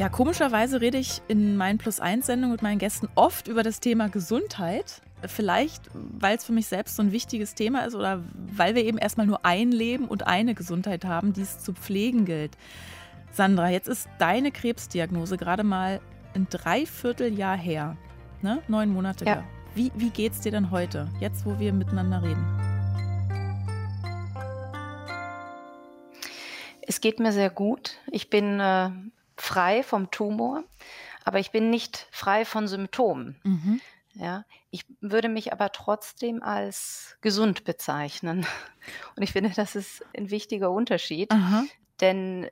Ja, 0.00 0.08
komischerweise 0.08 0.80
rede 0.80 0.98
ich 0.98 1.22
in 1.28 1.56
meinen 1.56 1.78
Plus-1-Sendungen 1.78 2.50
mit 2.50 2.62
meinen 2.62 2.78
Gästen 2.80 3.08
oft 3.14 3.46
über 3.46 3.62
das 3.62 3.78
Thema 3.78 4.08
Gesundheit. 4.08 5.02
Vielleicht, 5.26 5.82
weil 5.92 6.36
es 6.36 6.44
für 6.44 6.52
mich 6.52 6.66
selbst 6.66 6.96
so 6.96 7.02
ein 7.02 7.10
wichtiges 7.10 7.54
Thema 7.54 7.84
ist 7.86 7.94
oder 7.94 8.22
weil 8.34 8.74
wir 8.74 8.84
eben 8.84 8.98
erstmal 8.98 9.26
nur 9.26 9.44
ein 9.44 9.72
Leben 9.72 10.06
und 10.06 10.26
eine 10.26 10.54
Gesundheit 10.54 11.04
haben, 11.04 11.32
die 11.32 11.42
es 11.42 11.58
zu 11.58 11.72
pflegen 11.72 12.24
gilt. 12.24 12.56
Sandra, 13.32 13.68
jetzt 13.68 13.88
ist 13.88 14.08
deine 14.18 14.52
Krebsdiagnose 14.52 15.36
gerade 15.36 15.64
mal 15.64 16.00
ein 16.34 16.46
Dreivierteljahr 16.48 17.56
her. 17.56 17.96
Ne? 18.42 18.62
Neun 18.68 18.92
Monate 18.92 19.24
ja. 19.24 19.34
her. 19.34 19.44
Wie, 19.74 19.92
wie 19.96 20.10
geht's 20.10 20.40
dir 20.40 20.52
denn 20.52 20.70
heute, 20.70 21.08
jetzt 21.20 21.44
wo 21.44 21.58
wir 21.58 21.72
miteinander 21.72 22.22
reden? 22.22 22.44
Es 26.80 27.00
geht 27.00 27.20
mir 27.20 27.32
sehr 27.32 27.50
gut. 27.50 27.98
Ich 28.10 28.30
bin 28.30 28.60
äh, 28.60 28.90
frei 29.36 29.82
vom 29.82 30.10
Tumor, 30.10 30.64
aber 31.24 31.38
ich 31.38 31.50
bin 31.50 31.70
nicht 31.70 32.06
frei 32.10 32.44
von 32.44 32.66
Symptomen. 32.66 33.36
Mhm. 33.44 33.80
Ja, 34.18 34.44
ich 34.70 34.84
würde 35.00 35.28
mich 35.28 35.52
aber 35.52 35.70
trotzdem 35.70 36.42
als 36.42 37.16
gesund 37.20 37.62
bezeichnen. 37.62 38.44
Und 39.16 39.22
ich 39.22 39.32
finde, 39.32 39.50
das 39.50 39.76
ist 39.76 40.04
ein 40.16 40.30
wichtiger 40.30 40.72
Unterschied, 40.72 41.30
Aha. 41.30 41.64
denn 42.00 42.50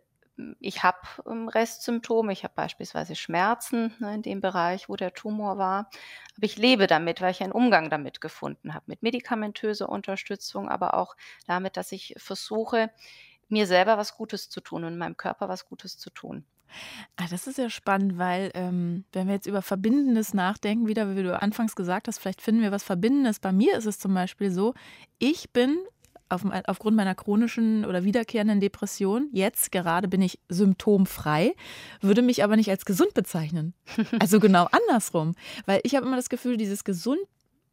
ich 0.60 0.84
habe 0.84 0.98
ähm, 1.26 1.48
Restsymptome, 1.48 2.32
ich 2.32 2.44
habe 2.44 2.54
beispielsweise 2.54 3.16
Schmerzen 3.16 3.94
ne, 3.98 4.14
in 4.14 4.22
dem 4.22 4.40
Bereich, 4.40 4.88
wo 4.88 4.94
der 4.94 5.12
Tumor 5.12 5.58
war, 5.58 5.90
aber 6.36 6.44
ich 6.44 6.56
lebe 6.56 6.86
damit, 6.86 7.20
weil 7.20 7.32
ich 7.32 7.42
einen 7.42 7.52
Umgang 7.52 7.90
damit 7.90 8.20
gefunden 8.20 8.72
habe, 8.72 8.84
mit 8.86 9.02
medikamentöser 9.02 9.88
Unterstützung, 9.88 10.68
aber 10.68 10.94
auch 10.94 11.16
damit, 11.46 11.76
dass 11.76 11.90
ich 11.90 12.14
versuche, 12.18 12.90
mir 13.48 13.66
selber 13.66 13.96
was 13.96 14.14
Gutes 14.14 14.50
zu 14.50 14.60
tun 14.60 14.84
und 14.84 14.98
meinem 14.98 15.16
Körper 15.16 15.48
was 15.48 15.66
Gutes 15.66 15.98
zu 15.98 16.10
tun. 16.10 16.44
Ah, 17.16 17.26
das 17.30 17.46
ist 17.46 17.58
ja 17.58 17.70
spannend, 17.70 18.18
weil 18.18 18.50
ähm, 18.54 19.04
wenn 19.12 19.26
wir 19.26 19.34
jetzt 19.34 19.46
über 19.46 19.62
Verbindendes 19.62 20.34
nachdenken, 20.34 20.86
wieder 20.86 21.16
wie 21.16 21.22
du 21.22 21.40
anfangs 21.40 21.74
gesagt 21.74 22.08
hast, 22.08 22.18
vielleicht 22.18 22.42
finden 22.42 22.62
wir 22.62 22.72
was 22.72 22.82
Verbindendes. 22.82 23.40
Bei 23.40 23.52
mir 23.52 23.76
ist 23.76 23.86
es 23.86 23.98
zum 23.98 24.14
Beispiel 24.14 24.50
so, 24.50 24.74
ich 25.18 25.50
bin 25.52 25.78
auf, 26.28 26.42
aufgrund 26.66 26.96
meiner 26.96 27.14
chronischen 27.14 27.84
oder 27.84 28.04
wiederkehrenden 28.04 28.60
Depression, 28.60 29.28
jetzt 29.32 29.72
gerade 29.72 30.08
bin 30.08 30.22
ich 30.22 30.38
symptomfrei, 30.48 31.54
würde 32.00 32.22
mich 32.22 32.42
aber 32.42 32.56
nicht 32.56 32.70
als 32.70 32.84
gesund 32.84 33.14
bezeichnen. 33.14 33.74
Also 34.18 34.40
genau 34.40 34.66
andersrum. 34.70 35.34
Weil 35.66 35.80
ich 35.84 35.94
habe 35.94 36.06
immer 36.06 36.16
das 36.16 36.28
Gefühl, 36.28 36.56
dieses 36.56 36.84
gesund 36.84 37.20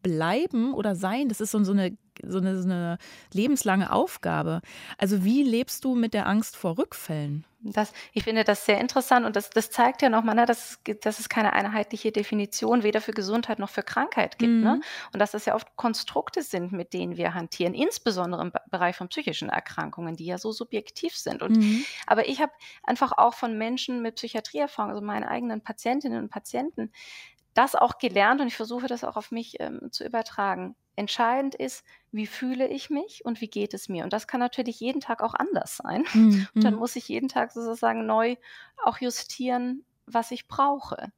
bleiben 0.02 0.74
oder 0.74 0.96
sein, 0.96 1.30
das 1.30 1.42
ist 1.42 1.52
so, 1.52 1.58
eine, 1.58 1.98
so, 2.24 2.38
eine, 2.38 2.62
so 2.62 2.70
eine 2.70 2.98
lebenslange 3.34 3.92
Aufgabe. 3.92 4.62
Also 4.98 5.24
wie 5.24 5.44
lebst 5.44 5.84
du 5.86 5.96
mit 5.96 6.14
der 6.14 6.28
Angst 6.28 6.56
vor 6.56 6.78
Rückfällen? 6.78 7.46
Das, 7.66 7.94
ich 8.12 8.24
finde 8.24 8.44
das 8.44 8.66
sehr 8.66 8.80
interessant 8.80 9.26
und 9.26 9.36
das, 9.36 9.50
das 9.50 9.72
zeigt 9.72 10.02
ja 10.02 10.10
nochmal, 10.10 10.36
ne, 10.36 10.46
dass, 10.46 10.80
dass 11.02 11.20
es 11.20 11.30
keine 11.30 11.54
einheitliche 11.54 12.12
Definition 12.12 12.84
weder 12.84 13.00
für 13.00 13.14
Gesundheit 13.14 13.58
noch 13.60 13.70
für 13.70 13.84
Krankheit 13.84 14.38
gibt. 14.38 14.52
Ne? 14.52 14.58
Mhm. 14.58 14.64
Ne? 14.64 14.82
Und 15.14 15.20
dass 15.20 15.32
das 15.32 15.46
ja 15.46 15.56
oft 15.56 15.76
Konstrukte 15.78 16.42
sind, 16.42 16.74
mit 16.74 16.94
denen 16.94 17.16
wir 17.16 17.34
hantieren, 17.34 17.74
insbesondere 17.74 18.42
im 18.42 18.52
Bereich 18.70 18.98
von 18.98 19.08
psychischen 19.08 19.50
Erkrankungen, 19.50 20.16
die 20.16 20.26
ja 20.26 20.38
so 20.38 20.52
subjektiv 20.52 21.16
sind. 21.16 21.42
Und, 21.42 21.56
mhm. 21.56 21.86
Aber 22.06 22.28
ich 22.28 22.42
habe 22.42 22.52
einfach 22.84 23.14
auch 23.18 23.34
von 23.34 23.58
Menschen 23.58 24.02
mit 24.02 24.16
Psychiatrieerfahrung, 24.16 24.92
also 24.92 25.02
meinen 25.02 25.24
eigenen 25.24 25.62
Patientinnen 25.62 26.24
und 26.24 26.30
Patienten, 26.30 26.92
das 27.54 27.76
auch 27.76 27.98
gelernt 27.98 28.42
und 28.42 28.48
ich 28.48 28.56
versuche 28.56 28.88
das 28.88 29.04
auch 29.04 29.16
auf 29.16 29.32
mich 29.32 29.60
ähm, 29.60 29.92
zu 29.92 30.04
übertragen. 30.04 30.76
Entscheidend 30.96 31.56
ist, 31.56 31.84
wie 32.12 32.28
fühle 32.28 32.68
ich 32.68 32.90
mich 32.90 33.26
und 33.26 33.42
wie 33.42 33.48
geht 33.48 33.74
es 33.74 33.90
mir. 33.90 34.04
Und 34.04 34.14
das 34.14 34.28
kann 34.28 34.40
natürlich 34.40 34.80
jeden 34.80 35.02
Tag 35.02 35.22
auch 35.22 35.34
anders 35.34 35.78
sein. 35.78 36.06
Mhm. 36.14 36.48
Und 36.56 36.64
dann 36.64 36.74
mhm. 36.74 36.80
muss 36.80 36.96
ich 36.96 37.08
jeden 37.08 37.30
Tag 37.30 37.52
sozusagen 37.52 38.06
neu 38.06 38.36
auch 38.84 39.00
justieren, 39.00 39.84
was 40.06 40.32
ich 40.32 40.48
brauche. 40.48 41.12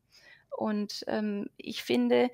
Und 0.50 1.04
ähm, 1.08 1.50
ich 1.58 1.84
finde, 1.84 2.30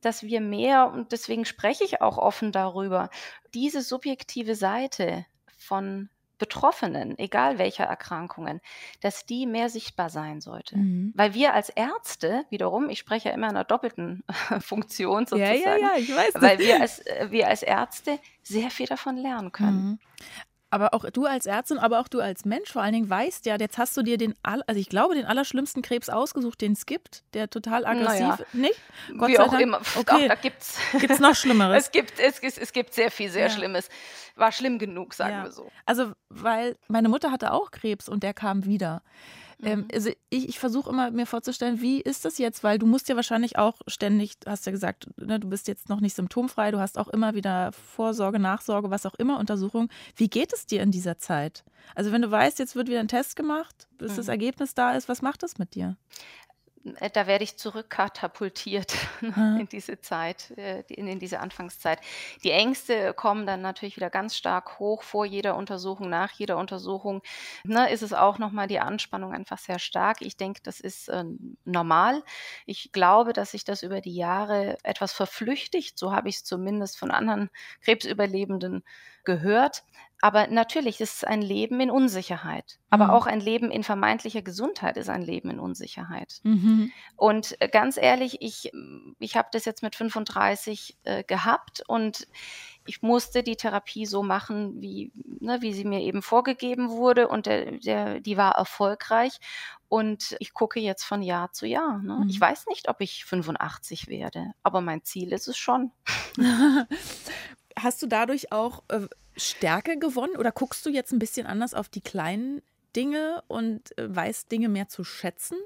dass 0.00 0.22
wir 0.22 0.40
mehr, 0.40 0.90
und 0.92 1.12
deswegen 1.12 1.44
spreche 1.44 1.84
ich 1.84 2.00
auch 2.00 2.18
offen 2.18 2.52
darüber, 2.52 3.10
diese 3.54 3.82
subjektive 3.82 4.54
Seite 4.54 5.26
von 5.58 6.08
Betroffenen, 6.40 7.16
egal 7.18 7.58
welcher 7.58 7.84
Erkrankungen, 7.84 8.60
dass 9.00 9.26
die 9.26 9.46
mehr 9.46 9.68
sichtbar 9.68 10.10
sein 10.10 10.40
sollte. 10.40 10.76
Mhm. 10.76 11.12
Weil 11.14 11.34
wir 11.34 11.54
als 11.54 11.68
Ärzte, 11.68 12.44
wiederum, 12.50 12.88
ich 12.88 12.98
spreche 12.98 13.28
ja 13.28 13.34
immer 13.34 13.48
in 13.48 13.56
einer 13.56 13.64
doppelten 13.64 14.24
Funktion 14.60 15.26
sozusagen, 15.26 15.60
ja, 15.60 15.76
ja, 15.76 15.92
ja, 15.92 15.96
ich 15.96 16.14
weiß 16.14 16.34
weil 16.34 16.58
wir 16.58 16.80
als, 16.80 16.98
äh, 17.06 17.28
wir 17.30 17.46
als 17.46 17.62
Ärzte 17.62 18.18
sehr 18.42 18.70
viel 18.70 18.86
davon 18.86 19.16
lernen 19.16 19.52
können. 19.52 19.82
Mhm. 19.82 19.98
Aber 20.70 20.94
auch 20.94 21.04
du 21.10 21.26
als 21.26 21.46
Ärztin, 21.46 21.78
aber 21.78 21.98
auch 21.98 22.06
du 22.06 22.20
als 22.20 22.44
Mensch 22.44 22.70
vor 22.70 22.82
allen 22.82 22.92
Dingen 22.92 23.10
weißt 23.10 23.44
ja, 23.46 23.56
jetzt 23.56 23.76
hast 23.76 23.96
du 23.96 24.02
dir 24.02 24.18
den, 24.18 24.34
also 24.42 24.80
ich 24.80 24.88
glaube, 24.88 25.16
den 25.16 25.26
allerschlimmsten 25.26 25.82
Krebs 25.82 26.08
ausgesucht, 26.08 26.60
den 26.60 26.72
es 26.72 26.86
gibt, 26.86 27.24
der 27.34 27.50
total 27.50 27.84
aggressiv, 27.84 28.20
naja. 28.20 28.38
nicht? 28.52 28.80
Gott 29.18 29.28
Wie 29.28 29.38
auch 29.40 29.50
Dank. 29.50 29.62
immer. 29.62 29.80
Okay. 29.96 30.24
Auch, 30.24 30.28
da 30.28 30.34
gibt's. 30.36 30.78
Gibt's 30.92 31.18
noch 31.18 31.34
Schlimmeres? 31.34 31.84
es 31.86 31.90
gibt, 31.90 32.20
es, 32.20 32.38
es, 32.40 32.72
gibt 32.72 32.94
sehr 32.94 33.10
viel, 33.10 33.30
sehr 33.30 33.48
ja. 33.48 33.50
Schlimmes. 33.50 33.88
War 34.36 34.52
schlimm 34.52 34.78
genug, 34.78 35.14
sagen 35.14 35.32
ja. 35.38 35.44
wir 35.44 35.50
so. 35.50 35.70
Also, 35.86 36.12
weil 36.28 36.76
meine 36.86 37.08
Mutter 37.08 37.32
hatte 37.32 37.52
auch 37.52 37.72
Krebs 37.72 38.08
und 38.08 38.22
der 38.22 38.32
kam 38.32 38.64
wieder. 38.64 39.02
Ähm, 39.62 39.80
mhm. 39.80 39.88
also 39.92 40.10
ich, 40.30 40.48
ich 40.48 40.58
versuche 40.58 40.90
immer 40.90 41.10
mir 41.10 41.26
vorzustellen, 41.26 41.80
wie 41.80 42.00
ist 42.00 42.24
das 42.24 42.38
jetzt? 42.38 42.64
Weil 42.64 42.78
du 42.78 42.86
musst 42.86 43.08
ja 43.08 43.16
wahrscheinlich 43.16 43.58
auch 43.58 43.80
ständig, 43.86 44.34
hast 44.46 44.66
ja 44.66 44.72
gesagt, 44.72 45.08
ne, 45.18 45.38
du 45.38 45.48
bist 45.48 45.68
jetzt 45.68 45.88
noch 45.88 46.00
nicht 46.00 46.16
symptomfrei, 46.16 46.70
du 46.70 46.78
hast 46.78 46.98
auch 46.98 47.08
immer 47.08 47.34
wieder 47.34 47.72
Vorsorge, 47.72 48.38
Nachsorge, 48.38 48.90
was 48.90 49.06
auch 49.06 49.14
immer, 49.14 49.38
Untersuchung. 49.38 49.88
Wie 50.16 50.28
geht 50.28 50.52
es 50.52 50.66
dir 50.66 50.82
in 50.82 50.90
dieser 50.90 51.18
Zeit? 51.18 51.64
Also 51.94 52.12
wenn 52.12 52.22
du 52.22 52.30
weißt, 52.30 52.58
jetzt 52.58 52.76
wird 52.76 52.88
wieder 52.88 53.00
ein 53.00 53.08
Test 53.08 53.36
gemacht, 53.36 53.88
bis 53.98 54.12
mhm. 54.12 54.16
das 54.16 54.28
Ergebnis 54.28 54.74
da 54.74 54.92
ist, 54.92 55.08
was 55.08 55.22
macht 55.22 55.42
das 55.42 55.58
mit 55.58 55.74
dir? 55.74 55.96
Äh, 56.96 57.10
da 57.10 57.26
werde 57.26 57.44
ich 57.44 57.56
zurückkatapultiert 57.56 58.94
in 59.20 59.68
diese 59.70 60.00
Zeit, 60.00 60.50
äh, 60.56 60.82
in, 60.88 61.06
in, 61.06 61.18
diese 61.18 61.40
Anfangszeit. 61.40 62.00
Die 62.42 62.50
Ängste 62.50 63.12
kommen 63.14 63.46
dann 63.46 63.60
natürlich 63.60 63.96
wieder 63.96 64.10
ganz 64.10 64.36
stark 64.36 64.78
hoch 64.78 65.02
vor 65.02 65.26
jeder 65.26 65.56
Untersuchung, 65.56 66.08
nach 66.08 66.32
jeder 66.32 66.56
Untersuchung. 66.56 67.22
Ne, 67.64 67.90
ist 67.90 68.02
es 68.02 68.12
auch 68.12 68.38
nochmal 68.38 68.66
die 68.66 68.80
Anspannung 68.80 69.32
einfach 69.32 69.58
sehr 69.58 69.78
stark. 69.78 70.22
Ich 70.22 70.36
denke, 70.36 70.60
das 70.62 70.80
ist 70.80 71.08
äh, 71.08 71.24
normal. 71.64 72.22
Ich 72.66 72.92
glaube, 72.92 73.32
dass 73.32 73.52
sich 73.52 73.64
das 73.64 73.82
über 73.82 74.00
die 74.00 74.14
Jahre 74.14 74.78
etwas 74.82 75.12
verflüchtigt. 75.12 75.98
So 75.98 76.12
habe 76.12 76.28
ich 76.28 76.36
es 76.36 76.44
zumindest 76.44 76.98
von 76.98 77.10
anderen 77.10 77.50
Krebsüberlebenden 77.82 78.84
gehört. 79.24 79.84
Aber 80.20 80.48
natürlich 80.48 81.00
ist 81.00 81.16
es 81.16 81.24
ein 81.24 81.40
Leben 81.40 81.80
in 81.80 81.90
Unsicherheit. 81.90 82.78
Aber 82.90 83.06
mhm. 83.06 83.10
auch 83.10 83.26
ein 83.26 83.40
Leben 83.40 83.70
in 83.70 83.82
vermeintlicher 83.82 84.42
Gesundheit 84.42 84.96
ist 84.96 85.08
ein 85.08 85.22
Leben 85.22 85.50
in 85.50 85.60
Unsicherheit. 85.60 86.40
Mhm. 86.42 86.92
Und 87.16 87.60
äh, 87.60 87.68
ganz 87.68 87.96
ehrlich, 87.96 88.38
ich, 88.40 88.70
ich 89.18 89.36
habe 89.36 89.48
das 89.52 89.64
jetzt 89.64 89.82
mit 89.82 89.96
35 89.96 90.98
äh, 91.04 91.24
gehabt 91.24 91.82
und 91.86 92.26
ich 92.86 93.02
musste 93.02 93.42
die 93.42 93.56
Therapie 93.56 94.04
so 94.04 94.22
machen, 94.22 94.80
wie, 94.80 95.12
ne, 95.40 95.62
wie 95.62 95.72
sie 95.72 95.84
mir 95.84 96.00
eben 96.00 96.22
vorgegeben 96.22 96.90
wurde. 96.90 97.28
Und 97.28 97.46
der, 97.46 97.78
der, 97.78 98.20
die 98.20 98.36
war 98.36 98.56
erfolgreich. 98.56 99.38
Und 99.88 100.36
ich 100.38 100.54
gucke 100.54 100.80
jetzt 100.80 101.04
von 101.04 101.22
Jahr 101.22 101.52
zu 101.52 101.66
Jahr. 101.66 101.98
Ne? 102.02 102.20
Mhm. 102.22 102.28
Ich 102.28 102.40
weiß 102.40 102.66
nicht, 102.66 102.88
ob 102.88 103.00
ich 103.00 103.24
85 103.24 104.08
werde, 104.08 104.52
aber 104.62 104.80
mein 104.80 105.02
Ziel 105.02 105.32
ist 105.32 105.48
es 105.48 105.56
schon. 105.56 105.90
Hast 107.76 108.02
du 108.02 108.06
dadurch 108.06 108.52
auch 108.52 108.82
äh, 108.88 109.08
Stärke 109.36 109.98
gewonnen 109.98 110.36
oder 110.36 110.52
guckst 110.52 110.84
du 110.84 110.90
jetzt 110.90 111.12
ein 111.12 111.18
bisschen 111.18 111.46
anders 111.46 111.74
auf 111.74 111.88
die 111.88 112.00
kleinen 112.00 112.62
Dinge 112.96 113.42
und 113.48 113.96
äh, 113.98 114.14
weißt 114.14 114.50
Dinge 114.50 114.68
mehr 114.68 114.88
zu 114.88 115.04
schätzen? 115.04 115.56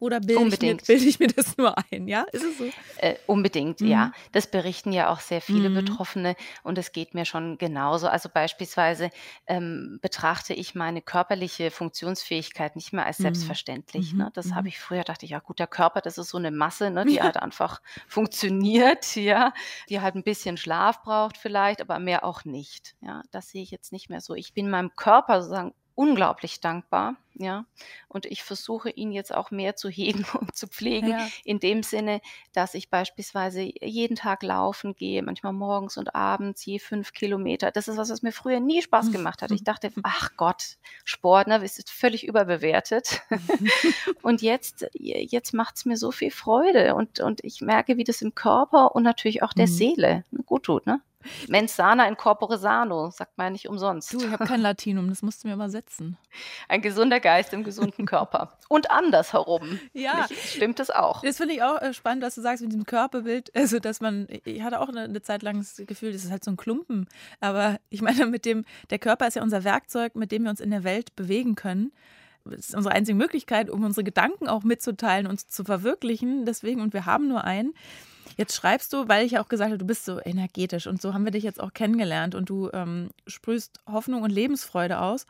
Oder 0.00 0.20
bilde 0.20 0.54
ich, 0.54 0.60
mir, 0.60 0.76
bilde 0.76 1.04
ich, 1.04 1.18
mir, 1.18 1.26
das 1.26 1.56
nur 1.56 1.74
ein? 1.90 2.06
Ja, 2.06 2.22
ist 2.32 2.44
es 2.44 2.58
so? 2.58 2.64
Äh, 2.98 3.16
unbedingt, 3.26 3.80
mhm. 3.80 3.88
ja. 3.88 4.12
Das 4.32 4.46
berichten 4.46 4.92
ja 4.92 5.10
auch 5.10 5.20
sehr 5.20 5.40
viele 5.40 5.70
mhm. 5.70 5.74
Betroffene 5.74 6.36
und 6.62 6.78
es 6.78 6.92
geht 6.92 7.14
mir 7.14 7.24
schon 7.24 7.58
genauso. 7.58 8.06
Also 8.06 8.28
beispielsweise 8.28 9.10
ähm, 9.46 9.98
betrachte 10.00 10.54
ich 10.54 10.76
meine 10.76 11.02
körperliche 11.02 11.72
Funktionsfähigkeit 11.72 12.76
nicht 12.76 12.92
mehr 12.92 13.06
als 13.06 13.18
mhm. 13.18 13.24
selbstverständlich. 13.24 14.12
Mhm. 14.12 14.18
Ne? 14.18 14.30
Das 14.34 14.52
habe 14.52 14.62
mhm. 14.62 14.68
ich 14.68 14.78
früher, 14.78 15.02
dachte 15.02 15.24
ich, 15.26 15.32
ja 15.32 15.40
gut, 15.40 15.58
der 15.58 15.66
Körper, 15.66 16.00
das 16.00 16.16
ist 16.16 16.28
so 16.28 16.38
eine 16.38 16.52
Masse, 16.52 16.90
ne, 16.90 17.04
die 17.04 17.20
halt 17.20 17.36
einfach 17.36 17.82
funktioniert, 18.06 19.16
ja, 19.16 19.52
die 19.88 20.00
halt 20.00 20.14
ein 20.14 20.22
bisschen 20.22 20.56
Schlaf 20.56 21.02
braucht 21.02 21.36
vielleicht, 21.36 21.80
aber 21.80 21.98
mehr 21.98 22.24
auch 22.24 22.44
nicht. 22.44 22.94
Ja, 23.00 23.22
das 23.32 23.50
sehe 23.50 23.62
ich 23.62 23.70
jetzt 23.72 23.92
nicht 23.92 24.10
mehr 24.10 24.20
so. 24.20 24.34
Ich 24.34 24.54
bin 24.54 24.70
meinem 24.70 24.94
Körper 24.94 25.42
sozusagen 25.42 25.74
unglaublich 25.98 26.60
dankbar, 26.60 27.16
ja. 27.38 27.64
Und 28.08 28.26
ich 28.26 28.42
versuche 28.42 28.90
ihn 28.90 29.12
jetzt 29.12 29.34
auch 29.34 29.50
mehr 29.50 29.76
zu 29.76 29.88
hegen 29.88 30.24
und 30.40 30.56
zu 30.56 30.66
pflegen, 30.66 31.10
ja. 31.10 31.26
in 31.44 31.60
dem 31.60 31.82
Sinne, 31.82 32.20
dass 32.52 32.74
ich 32.74 32.90
beispielsweise 32.90 33.62
jeden 33.62 34.16
Tag 34.16 34.42
laufen 34.42 34.94
gehe, 34.94 35.22
manchmal 35.22 35.52
morgens 35.52 35.96
und 35.96 36.14
abends, 36.14 36.64
je 36.64 36.78
fünf 36.78 37.12
Kilometer. 37.12 37.70
Das 37.70 37.88
ist 37.88 37.96
was, 37.96 38.10
was 38.10 38.22
mir 38.22 38.32
früher 38.32 38.60
nie 38.60 38.82
Spaß 38.82 39.06
hm. 39.06 39.12
gemacht 39.12 39.42
hat. 39.42 39.50
Ich 39.50 39.64
dachte, 39.64 39.90
ach 40.02 40.30
Gott, 40.36 40.76
Sport, 41.04 41.48
ne, 41.48 41.56
ist 41.64 41.90
völlig 41.90 42.26
überbewertet. 42.26 43.22
und 44.22 44.42
jetzt, 44.42 44.86
jetzt 44.94 45.54
macht 45.54 45.76
es 45.76 45.84
mir 45.84 45.96
so 45.96 46.10
viel 46.10 46.30
Freude 46.30 46.94
und, 46.94 47.20
und 47.20 47.42
ich 47.44 47.60
merke, 47.60 47.96
wie 47.96 48.04
das 48.04 48.22
im 48.22 48.34
Körper 48.34 48.94
und 48.94 49.02
natürlich 49.02 49.42
auch 49.42 49.52
der 49.52 49.66
mhm. 49.66 49.72
Seele 49.72 50.24
gut 50.46 50.64
tut, 50.64 50.86
ne? 50.86 51.00
Mens 51.48 51.74
sana 51.74 52.06
in 52.06 52.16
corpore 52.16 52.58
sano, 52.58 53.10
sagt 53.10 53.36
man 53.36 53.46
ja 53.46 53.50
nicht 53.50 53.68
umsonst. 53.68 54.12
Du, 54.12 54.20
ich 54.20 54.30
habe 54.30 54.46
kein 54.46 54.60
Latinum, 54.60 55.08
das 55.08 55.22
musst 55.22 55.42
du 55.42 55.48
mir 55.48 55.54
übersetzen. 55.54 56.16
Ein 56.68 56.80
gesunder 56.80 57.20
Geist 57.28 57.52
im 57.52 57.62
gesunden 57.62 58.06
Körper. 58.06 58.56
Und 58.68 58.90
andersherum. 58.90 59.78
Ja. 59.92 60.26
Nicht, 60.30 60.54
stimmt 60.54 60.80
es 60.80 60.88
auch. 60.88 61.20
Das 61.20 61.36
finde 61.36 61.52
ich 61.52 61.62
auch 61.62 61.82
äh, 61.82 61.92
spannend, 61.92 62.22
was 62.22 62.36
du 62.36 62.40
sagst 62.40 62.62
mit 62.62 62.72
diesem 62.72 62.86
Körperbild. 62.86 63.50
Also, 63.54 63.80
dass 63.80 64.00
man, 64.00 64.28
ich 64.44 64.62
hatte 64.62 64.80
auch 64.80 64.88
eine, 64.88 65.02
eine 65.02 65.20
Zeit 65.20 65.42
lang 65.42 65.58
das 65.58 65.82
Gefühl, 65.86 66.12
das 66.12 66.24
ist 66.24 66.30
halt 66.30 66.42
so 66.42 66.50
ein 66.50 66.56
Klumpen. 66.56 67.06
Aber 67.40 67.80
ich 67.90 68.00
meine, 68.00 68.24
mit 68.26 68.46
dem, 68.46 68.64
der 68.88 68.98
Körper 68.98 69.26
ist 69.26 69.34
ja 69.34 69.42
unser 69.42 69.62
Werkzeug, 69.62 70.14
mit 70.14 70.32
dem 70.32 70.44
wir 70.44 70.50
uns 70.50 70.60
in 70.60 70.70
der 70.70 70.84
Welt 70.84 71.16
bewegen 71.16 71.54
können. 71.54 71.92
Das 72.44 72.70
ist 72.70 72.74
unsere 72.74 72.94
einzige 72.94 73.18
Möglichkeit, 73.18 73.68
um 73.68 73.84
unsere 73.84 74.04
Gedanken 74.04 74.48
auch 74.48 74.62
mitzuteilen 74.62 75.26
und 75.26 75.50
zu 75.50 75.64
verwirklichen. 75.64 76.46
Deswegen, 76.46 76.80
und 76.80 76.94
wir 76.94 77.04
haben 77.04 77.28
nur 77.28 77.44
einen. 77.44 77.74
Jetzt 78.38 78.54
schreibst 78.54 78.92
du, 78.94 79.06
weil 79.08 79.26
ich 79.26 79.32
ja 79.32 79.42
auch 79.42 79.48
gesagt 79.48 79.70
habe, 79.70 79.78
du 79.78 79.86
bist 79.86 80.06
so 80.06 80.18
energetisch 80.24 80.86
und 80.86 81.02
so 81.02 81.12
haben 81.12 81.24
wir 81.24 81.32
dich 81.32 81.44
jetzt 81.44 81.60
auch 81.60 81.74
kennengelernt 81.74 82.34
und 82.34 82.48
du 82.48 82.70
ähm, 82.72 83.10
sprühst 83.26 83.80
Hoffnung 83.86 84.22
und 84.22 84.30
Lebensfreude 84.30 85.00
aus. 85.00 85.26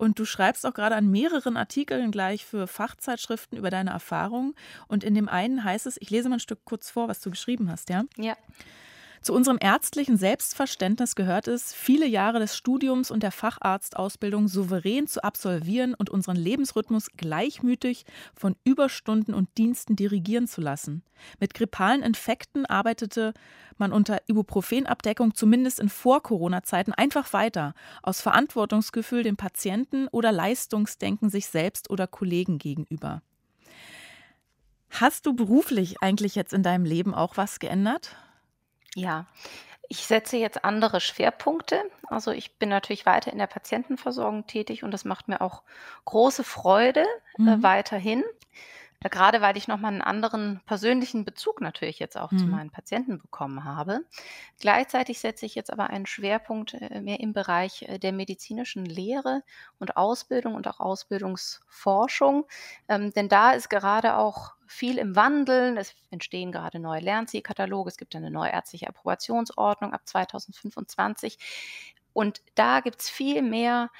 Und 0.00 0.18
du 0.18 0.24
schreibst 0.24 0.64
auch 0.64 0.72
gerade 0.72 0.94
an 0.94 1.10
mehreren 1.10 1.58
Artikeln 1.58 2.10
gleich 2.10 2.46
für 2.46 2.66
Fachzeitschriften 2.66 3.58
über 3.58 3.68
deine 3.68 3.90
Erfahrungen. 3.90 4.54
Und 4.88 5.04
in 5.04 5.14
dem 5.14 5.28
einen 5.28 5.62
heißt 5.62 5.84
es, 5.86 5.98
ich 6.00 6.08
lese 6.08 6.30
mal 6.30 6.36
ein 6.36 6.40
Stück 6.40 6.64
kurz 6.64 6.88
vor, 6.88 7.06
was 7.08 7.20
du 7.20 7.28
geschrieben 7.28 7.70
hast, 7.70 7.90
ja? 7.90 8.04
Ja. 8.16 8.34
Zu 9.22 9.34
unserem 9.34 9.58
ärztlichen 9.60 10.16
Selbstverständnis 10.16 11.14
gehört 11.14 11.46
es, 11.46 11.74
viele 11.74 12.06
Jahre 12.06 12.38
des 12.38 12.56
Studiums 12.56 13.10
und 13.10 13.22
der 13.22 13.32
Facharztausbildung 13.32 14.48
souverän 14.48 15.06
zu 15.08 15.22
absolvieren 15.22 15.92
und 15.92 16.08
unseren 16.08 16.36
Lebensrhythmus 16.36 17.08
gleichmütig 17.18 18.06
von 18.34 18.56
Überstunden 18.64 19.34
und 19.34 19.58
Diensten 19.58 19.94
dirigieren 19.94 20.48
zu 20.48 20.62
lassen. 20.62 21.02
Mit 21.38 21.52
grippalen 21.52 22.02
Infekten 22.02 22.64
arbeitete 22.64 23.34
man 23.76 23.92
unter 23.92 24.22
Ibuprofenabdeckung 24.26 25.34
zumindest 25.34 25.80
in 25.80 25.90
Vor-Corona-Zeiten 25.90 26.94
einfach 26.94 27.34
weiter, 27.34 27.74
aus 28.02 28.22
Verantwortungsgefühl 28.22 29.22
dem 29.22 29.36
Patienten 29.36 30.08
oder 30.08 30.32
Leistungsdenken 30.32 31.28
sich 31.28 31.46
selbst 31.46 31.90
oder 31.90 32.06
Kollegen 32.06 32.56
gegenüber. 32.56 33.20
Hast 34.88 35.26
du 35.26 35.34
beruflich 35.34 36.02
eigentlich 36.02 36.34
jetzt 36.34 36.54
in 36.54 36.62
deinem 36.62 36.86
Leben 36.86 37.14
auch 37.14 37.36
was 37.36 37.58
geändert? 37.58 38.16
Ja, 38.94 39.26
ich 39.88 40.06
setze 40.06 40.36
jetzt 40.36 40.64
andere 40.64 41.00
Schwerpunkte. 41.00 41.82
Also 42.06 42.30
ich 42.30 42.58
bin 42.58 42.68
natürlich 42.68 43.06
weiter 43.06 43.32
in 43.32 43.38
der 43.38 43.48
Patientenversorgung 43.48 44.46
tätig 44.46 44.84
und 44.84 44.92
das 44.92 45.04
macht 45.04 45.26
mir 45.26 45.40
auch 45.40 45.62
große 46.04 46.44
Freude 46.44 47.04
äh, 47.38 47.42
mhm. 47.42 47.62
weiterhin. 47.64 48.22
Gerade 49.02 49.40
weil 49.40 49.56
ich 49.56 49.66
nochmal 49.66 49.92
einen 49.92 50.02
anderen 50.02 50.60
persönlichen 50.66 51.24
Bezug 51.24 51.62
natürlich 51.62 51.98
jetzt 51.98 52.18
auch 52.18 52.30
mhm. 52.32 52.38
zu 52.38 52.44
meinen 52.44 52.70
Patienten 52.70 53.18
bekommen 53.18 53.64
habe. 53.64 54.02
Gleichzeitig 54.60 55.18
setze 55.18 55.46
ich 55.46 55.54
jetzt 55.54 55.72
aber 55.72 55.88
einen 55.88 56.04
Schwerpunkt 56.04 56.74
äh, 56.74 57.00
mehr 57.00 57.18
im 57.18 57.32
Bereich 57.32 57.82
äh, 57.82 57.98
der 57.98 58.12
medizinischen 58.12 58.84
Lehre 58.84 59.42
und 59.78 59.96
Ausbildung 59.96 60.54
und 60.54 60.68
auch 60.68 60.80
Ausbildungsforschung. 60.80 62.46
Ähm, 62.88 63.12
denn 63.14 63.30
da 63.30 63.52
ist 63.52 63.70
gerade 63.70 64.16
auch 64.16 64.52
viel 64.70 64.98
im 64.98 65.16
Wandeln. 65.16 65.76
Es 65.76 65.94
entstehen 66.10 66.52
gerade 66.52 66.78
neue 66.78 67.00
Lernzielkataloge. 67.00 67.88
Es 67.88 67.96
gibt 67.96 68.14
eine 68.14 68.30
neue 68.30 68.50
ärztliche 68.52 68.86
Approbationsordnung 68.88 69.92
ab 69.92 70.02
2025. 70.06 71.38
Und 72.12 72.40
da 72.54 72.80
gibt 72.80 73.00
es 73.00 73.10
viel 73.10 73.42
mehr 73.42 73.90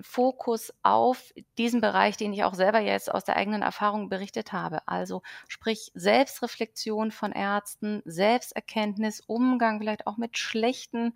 Fokus 0.00 0.72
auf 0.82 1.32
diesen 1.58 1.80
Bereich, 1.80 2.16
den 2.16 2.32
ich 2.32 2.44
auch 2.44 2.54
selber 2.54 2.80
jetzt 2.80 3.12
aus 3.12 3.24
der 3.24 3.36
eigenen 3.36 3.62
Erfahrung 3.62 4.08
berichtet 4.08 4.52
habe. 4.52 4.86
Also 4.86 5.22
sprich 5.48 5.90
Selbstreflexion 5.94 7.10
von 7.10 7.32
Ärzten, 7.32 8.02
Selbsterkenntnis, 8.04 9.20
Umgang 9.26 9.80
vielleicht 9.80 10.06
auch 10.06 10.16
mit 10.16 10.38
schlechten 10.38 11.14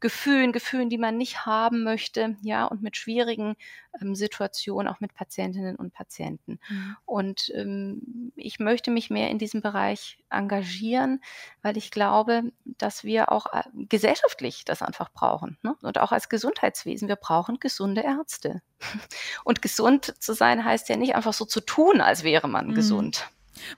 Gefühlen, 0.00 0.52
Gefühlen, 0.52 0.90
die 0.90 0.98
man 0.98 1.16
nicht 1.16 1.46
haben 1.46 1.82
möchte, 1.84 2.36
ja, 2.42 2.64
und 2.66 2.82
mit 2.82 2.96
schwierigen 2.96 3.56
ähm, 4.00 4.14
Situationen, 4.14 4.92
auch 4.92 5.00
mit 5.00 5.14
Patientinnen 5.14 5.76
und 5.76 5.92
Patienten. 5.92 6.58
Mhm. 6.68 6.96
Und 7.04 7.52
ähm, 7.54 8.32
ich 8.36 8.58
möchte 8.58 8.90
mich 8.90 9.10
mehr 9.10 9.30
in 9.30 9.38
diesem 9.38 9.60
Bereich 9.60 10.18
engagieren, 10.30 11.20
weil 11.62 11.76
ich 11.76 11.90
glaube, 11.90 12.52
dass 12.64 13.04
wir 13.04 13.30
auch 13.30 13.46
äh, 13.52 13.62
gesellschaftlich 13.74 14.64
das 14.64 14.82
einfach 14.82 15.10
brauchen. 15.12 15.58
Ne? 15.62 15.76
Und 15.82 15.98
auch 15.98 16.12
als 16.12 16.28
Gesundheitswesen, 16.28 17.08
wir 17.08 17.16
brauchen 17.16 17.60
gesunde 17.60 18.01
Ärzte. 18.02 18.62
Und 19.44 19.62
gesund 19.62 20.14
zu 20.18 20.34
sein 20.34 20.64
heißt 20.64 20.88
ja 20.88 20.96
nicht 20.96 21.14
einfach 21.14 21.32
so 21.32 21.44
zu 21.44 21.60
tun, 21.60 22.00
als 22.00 22.24
wäre 22.24 22.48
man 22.48 22.68
mhm. 22.68 22.74
gesund. 22.74 23.28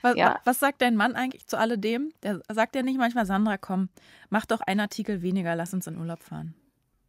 Was, 0.03 0.17
ja. 0.17 0.41
was, 0.45 0.61
sagt 0.61 0.81
dein 0.83 0.97
Mann 0.97 1.15
eigentlich 1.15 1.47
zu 1.47 1.59
alledem? 1.59 2.13
Der 2.23 2.41
sagt 2.49 2.75
ja 2.75 2.83
nicht 2.83 2.99
manchmal, 2.99 3.27
Sandra, 3.27 3.59
komm, 3.59 3.89
mach 4.31 4.47
doch 4.47 4.61
einen 4.61 4.81
Artikel 4.81 5.23
weniger, 5.23 5.55
lass 5.57 5.75
uns 5.75 5.87
in 5.87 5.99
Urlaub 5.99 6.23
fahren. 6.23 6.55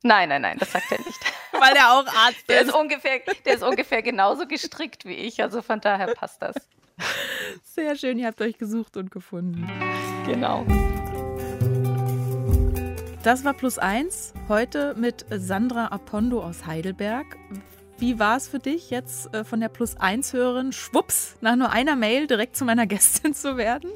Nein, 0.03 0.29
nein, 0.29 0.41
nein, 0.41 0.57
das 0.59 0.71
sagt 0.71 0.91
er 0.91 0.99
nicht. 0.99 1.19
Weil 1.51 1.75
er 1.75 1.93
auch 1.93 2.05
Arzt 2.05 2.39
ist. 2.39 2.49
Der 2.49 2.61
ist 2.61 2.73
ungefähr, 2.73 3.21
der 3.45 3.55
ist 3.55 3.63
ungefähr 3.63 4.01
genauso 4.01 4.45
gestrickt 4.45 5.05
wie 5.05 5.13
ich, 5.15 5.41
also 5.41 5.61
von 5.61 5.81
daher 5.81 6.13
passt 6.13 6.41
das. 6.41 6.55
Sehr 7.63 7.95
schön, 7.95 8.19
ihr 8.19 8.27
habt 8.27 8.41
euch 8.41 8.57
gesucht 8.57 8.97
und 8.97 9.11
gefunden. 9.11 9.67
Genau. 10.25 10.65
Das 13.25 13.43
war 13.43 13.55
Plus 13.55 13.79
Eins. 13.79 14.35
Heute 14.49 14.93
mit 14.93 15.25
Sandra 15.31 15.87
Apondo 15.87 16.43
aus 16.43 16.67
Heidelberg. 16.67 17.25
Wie 17.97 18.19
war 18.19 18.37
es 18.37 18.47
für 18.47 18.59
dich, 18.59 18.91
jetzt 18.91 19.33
äh, 19.33 19.43
von 19.43 19.59
der 19.59 19.69
Plus 19.69 19.97
1 19.97 20.31
Hörerin 20.31 20.71
schwupps 20.71 21.35
nach 21.41 21.55
nur 21.55 21.71
einer 21.71 21.95
Mail 21.95 22.27
direkt 22.27 22.55
zu 22.55 22.65
meiner 22.65 22.85
Gästin 22.85 23.33
zu 23.33 23.57
werden? 23.57 23.89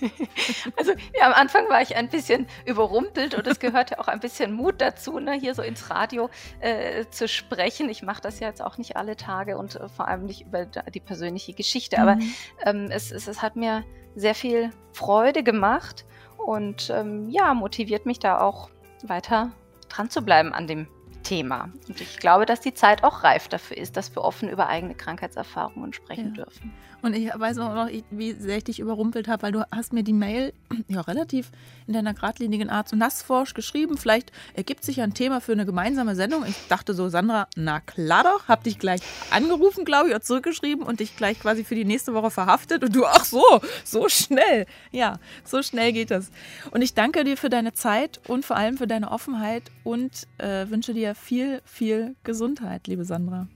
Also 0.76 0.92
ja, 1.18 1.26
am 1.26 1.32
Anfang 1.32 1.68
war 1.68 1.82
ich 1.82 1.96
ein 1.96 2.08
bisschen 2.10 2.46
überrumpelt 2.64 3.34
und 3.34 3.46
es 3.48 3.58
gehörte 3.58 3.98
auch 3.98 4.06
ein 4.06 4.20
bisschen 4.20 4.52
Mut 4.52 4.80
dazu, 4.80 5.18
ne, 5.18 5.32
hier 5.32 5.54
so 5.54 5.62
ins 5.62 5.90
Radio 5.90 6.30
äh, 6.60 7.06
zu 7.10 7.26
sprechen. 7.26 7.88
Ich 7.88 8.02
mache 8.02 8.20
das 8.20 8.38
ja 8.38 8.46
jetzt 8.46 8.62
auch 8.62 8.78
nicht 8.78 8.96
alle 8.96 9.16
Tage 9.16 9.58
und 9.58 9.74
äh, 9.74 9.88
vor 9.88 10.06
allem 10.06 10.26
nicht 10.26 10.42
über 10.42 10.64
die 10.64 11.00
persönliche 11.00 11.54
Geschichte, 11.54 11.98
aber 11.98 12.16
mhm. 12.16 12.32
ähm, 12.64 12.88
es, 12.90 13.10
es, 13.10 13.26
es 13.26 13.42
hat 13.42 13.56
mir 13.56 13.84
sehr 14.14 14.36
viel 14.36 14.70
Freude 14.92 15.42
gemacht 15.42 16.04
und 16.36 16.90
ähm, 16.90 17.28
ja, 17.30 17.54
motiviert 17.54 18.06
mich 18.06 18.20
da 18.20 18.40
auch 18.40 18.70
weiter 19.02 19.52
dran 19.88 20.10
zu 20.10 20.22
bleiben 20.22 20.52
an 20.52 20.66
dem 20.66 20.86
Thema. 21.26 21.70
Und 21.88 22.00
ich 22.00 22.18
glaube, 22.18 22.46
dass 22.46 22.60
die 22.60 22.72
Zeit 22.72 23.02
auch 23.02 23.24
reif 23.24 23.48
dafür 23.48 23.76
ist, 23.76 23.96
dass 23.96 24.14
wir 24.14 24.22
offen 24.22 24.48
über 24.48 24.68
eigene 24.68 24.94
Krankheitserfahrungen 24.94 25.92
sprechen 25.92 26.34
ja. 26.36 26.44
dürfen. 26.44 26.72
Und 27.02 27.14
ich 27.14 27.30
weiß 27.32 27.58
auch 27.58 27.74
noch, 27.74 27.88
wie 28.10 28.32
sehr 28.32 28.58
ich 28.58 28.64
dich 28.64 28.80
überrumpelt 28.80 29.28
habe, 29.28 29.42
weil 29.42 29.52
du 29.52 29.64
hast 29.70 29.92
mir 29.92 30.02
die 30.02 30.12
Mail 30.12 30.52
ja 30.88 31.00
relativ 31.02 31.50
in 31.86 31.92
deiner 31.92 32.14
geradlinigen 32.14 32.70
Art 32.70 32.88
so 32.88 32.96
nassforsch 32.96 33.54
geschrieben. 33.54 33.96
Vielleicht 33.98 34.32
ergibt 34.54 34.84
sich 34.84 34.96
ja 34.96 35.04
ein 35.04 35.14
Thema 35.14 35.40
für 35.40 35.52
eine 35.52 35.66
gemeinsame 35.66 36.14
Sendung. 36.14 36.44
Ich 36.46 36.56
dachte 36.68 36.94
so, 36.94 37.08
Sandra, 37.08 37.48
na 37.56 37.80
klar 37.80 38.24
doch, 38.24 38.48
hab 38.48 38.64
dich 38.64 38.78
gleich 38.78 39.00
angerufen, 39.30 39.84
glaube 39.84 40.08
ich, 40.08 40.14
oder 40.14 40.22
zurückgeschrieben 40.22 40.84
und 40.84 41.00
dich 41.00 41.16
gleich 41.16 41.38
quasi 41.40 41.64
für 41.64 41.74
die 41.74 41.84
nächste 41.84 42.14
Woche 42.14 42.30
verhaftet. 42.30 42.82
Und 42.84 42.94
du, 42.94 43.04
ach 43.04 43.24
so, 43.24 43.44
so 43.84 44.08
schnell. 44.08 44.66
Ja, 44.90 45.18
so 45.44 45.62
schnell 45.62 45.92
geht 45.92 46.10
das. 46.10 46.30
Und 46.70 46.82
ich 46.82 46.94
danke 46.94 47.24
dir 47.24 47.36
für 47.36 47.50
deine 47.50 47.72
Zeit 47.72 48.20
und 48.26 48.44
vor 48.44 48.56
allem 48.56 48.78
für 48.78 48.86
deine 48.86 49.10
Offenheit 49.10 49.64
und 49.84 50.26
äh, 50.38 50.68
wünsche 50.70 50.94
dir 50.94 51.14
viel, 51.16 51.62
viel 51.64 52.16
Gesundheit, 52.24 52.86
liebe 52.86 53.04
Sandra. 53.04 53.48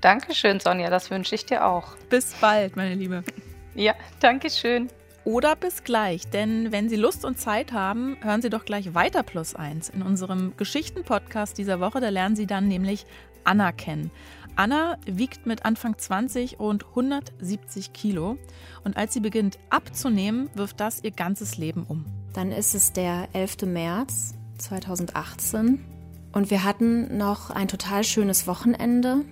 Dankeschön, 0.00 0.60
Sonja, 0.60 0.90
das 0.90 1.10
wünsche 1.10 1.34
ich 1.34 1.46
dir 1.46 1.66
auch. 1.66 1.96
Bis 2.08 2.34
bald, 2.40 2.76
meine 2.76 2.94
Liebe. 2.94 3.24
Ja, 3.76 3.94
danke 4.18 4.50
schön. 4.50 4.88
Oder 5.24 5.54
bis 5.54 5.84
gleich, 5.84 6.28
denn 6.28 6.72
wenn 6.72 6.88
Sie 6.88 6.96
Lust 6.96 7.24
und 7.24 7.38
Zeit 7.38 7.72
haben, 7.72 8.16
hören 8.20 8.42
Sie 8.42 8.50
doch 8.50 8.64
gleich 8.64 8.94
weiter 8.94 9.22
plus 9.22 9.54
eins. 9.54 9.88
In 9.90 10.02
unserem 10.02 10.54
Geschichten-Podcast 10.56 11.56
dieser 11.56 11.78
Woche, 11.78 12.00
da 12.00 12.08
lernen 12.08 12.34
Sie 12.34 12.48
dann 12.48 12.66
nämlich 12.66 13.06
Anna 13.44 13.70
kennen. 13.70 14.10
Anna 14.56 14.98
wiegt 15.06 15.46
mit 15.46 15.64
Anfang 15.64 15.96
20 15.98 16.58
und 16.58 16.88
170 16.88 17.92
Kilo. 17.92 18.38
Und 18.84 18.96
als 18.96 19.14
sie 19.14 19.20
beginnt 19.20 19.58
abzunehmen, 19.70 20.50
wirft 20.54 20.80
das 20.80 21.02
ihr 21.04 21.12
ganzes 21.12 21.56
Leben 21.56 21.84
um. 21.86 22.04
Dann 22.34 22.50
ist 22.52 22.74
es 22.74 22.92
der 22.92 23.28
11. 23.32 23.62
März 23.66 24.34
2018 24.58 25.84
und 26.32 26.50
wir 26.50 26.64
hatten 26.64 27.16
noch 27.16 27.50
ein 27.50 27.68
total 27.68 28.04
schönes 28.04 28.46
Wochenende. 28.46 29.24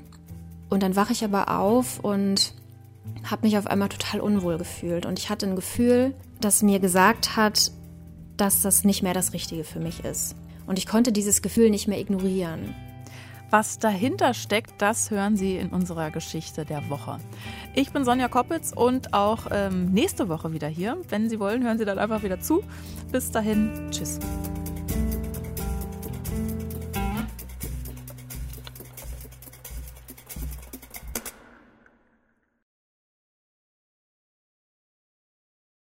Und 0.68 0.82
dann 0.82 0.96
wache 0.96 1.12
ich 1.12 1.24
aber 1.24 1.58
auf 1.58 2.00
und 2.00 2.52
habe 3.24 3.46
mich 3.46 3.56
auf 3.56 3.66
einmal 3.66 3.88
total 3.88 4.20
unwohl 4.20 4.58
gefühlt. 4.58 5.06
Und 5.06 5.18
ich 5.18 5.30
hatte 5.30 5.46
ein 5.46 5.56
Gefühl, 5.56 6.14
das 6.40 6.62
mir 6.62 6.78
gesagt 6.78 7.36
hat, 7.36 7.72
dass 8.36 8.62
das 8.62 8.84
nicht 8.84 9.02
mehr 9.02 9.14
das 9.14 9.32
Richtige 9.32 9.64
für 9.64 9.80
mich 9.80 10.04
ist. 10.04 10.36
Und 10.66 10.78
ich 10.78 10.86
konnte 10.86 11.12
dieses 11.12 11.40
Gefühl 11.40 11.70
nicht 11.70 11.88
mehr 11.88 11.98
ignorieren. 11.98 12.74
Was 13.50 13.78
dahinter 13.78 14.34
steckt, 14.34 14.82
das 14.82 15.10
hören 15.10 15.36
Sie 15.36 15.56
in 15.56 15.70
unserer 15.70 16.10
Geschichte 16.10 16.66
der 16.66 16.90
Woche. 16.90 17.16
Ich 17.74 17.92
bin 17.92 18.04
Sonja 18.04 18.28
Koppitz 18.28 18.72
und 18.76 19.14
auch 19.14 19.46
ähm, 19.50 19.90
nächste 19.92 20.28
Woche 20.28 20.52
wieder 20.52 20.68
hier. 20.68 20.98
Wenn 21.08 21.30
Sie 21.30 21.40
wollen, 21.40 21.64
hören 21.64 21.78
Sie 21.78 21.86
dann 21.86 21.98
einfach 21.98 22.22
wieder 22.22 22.40
zu. 22.40 22.62
Bis 23.10 23.30
dahin, 23.30 23.88
tschüss. 23.90 24.18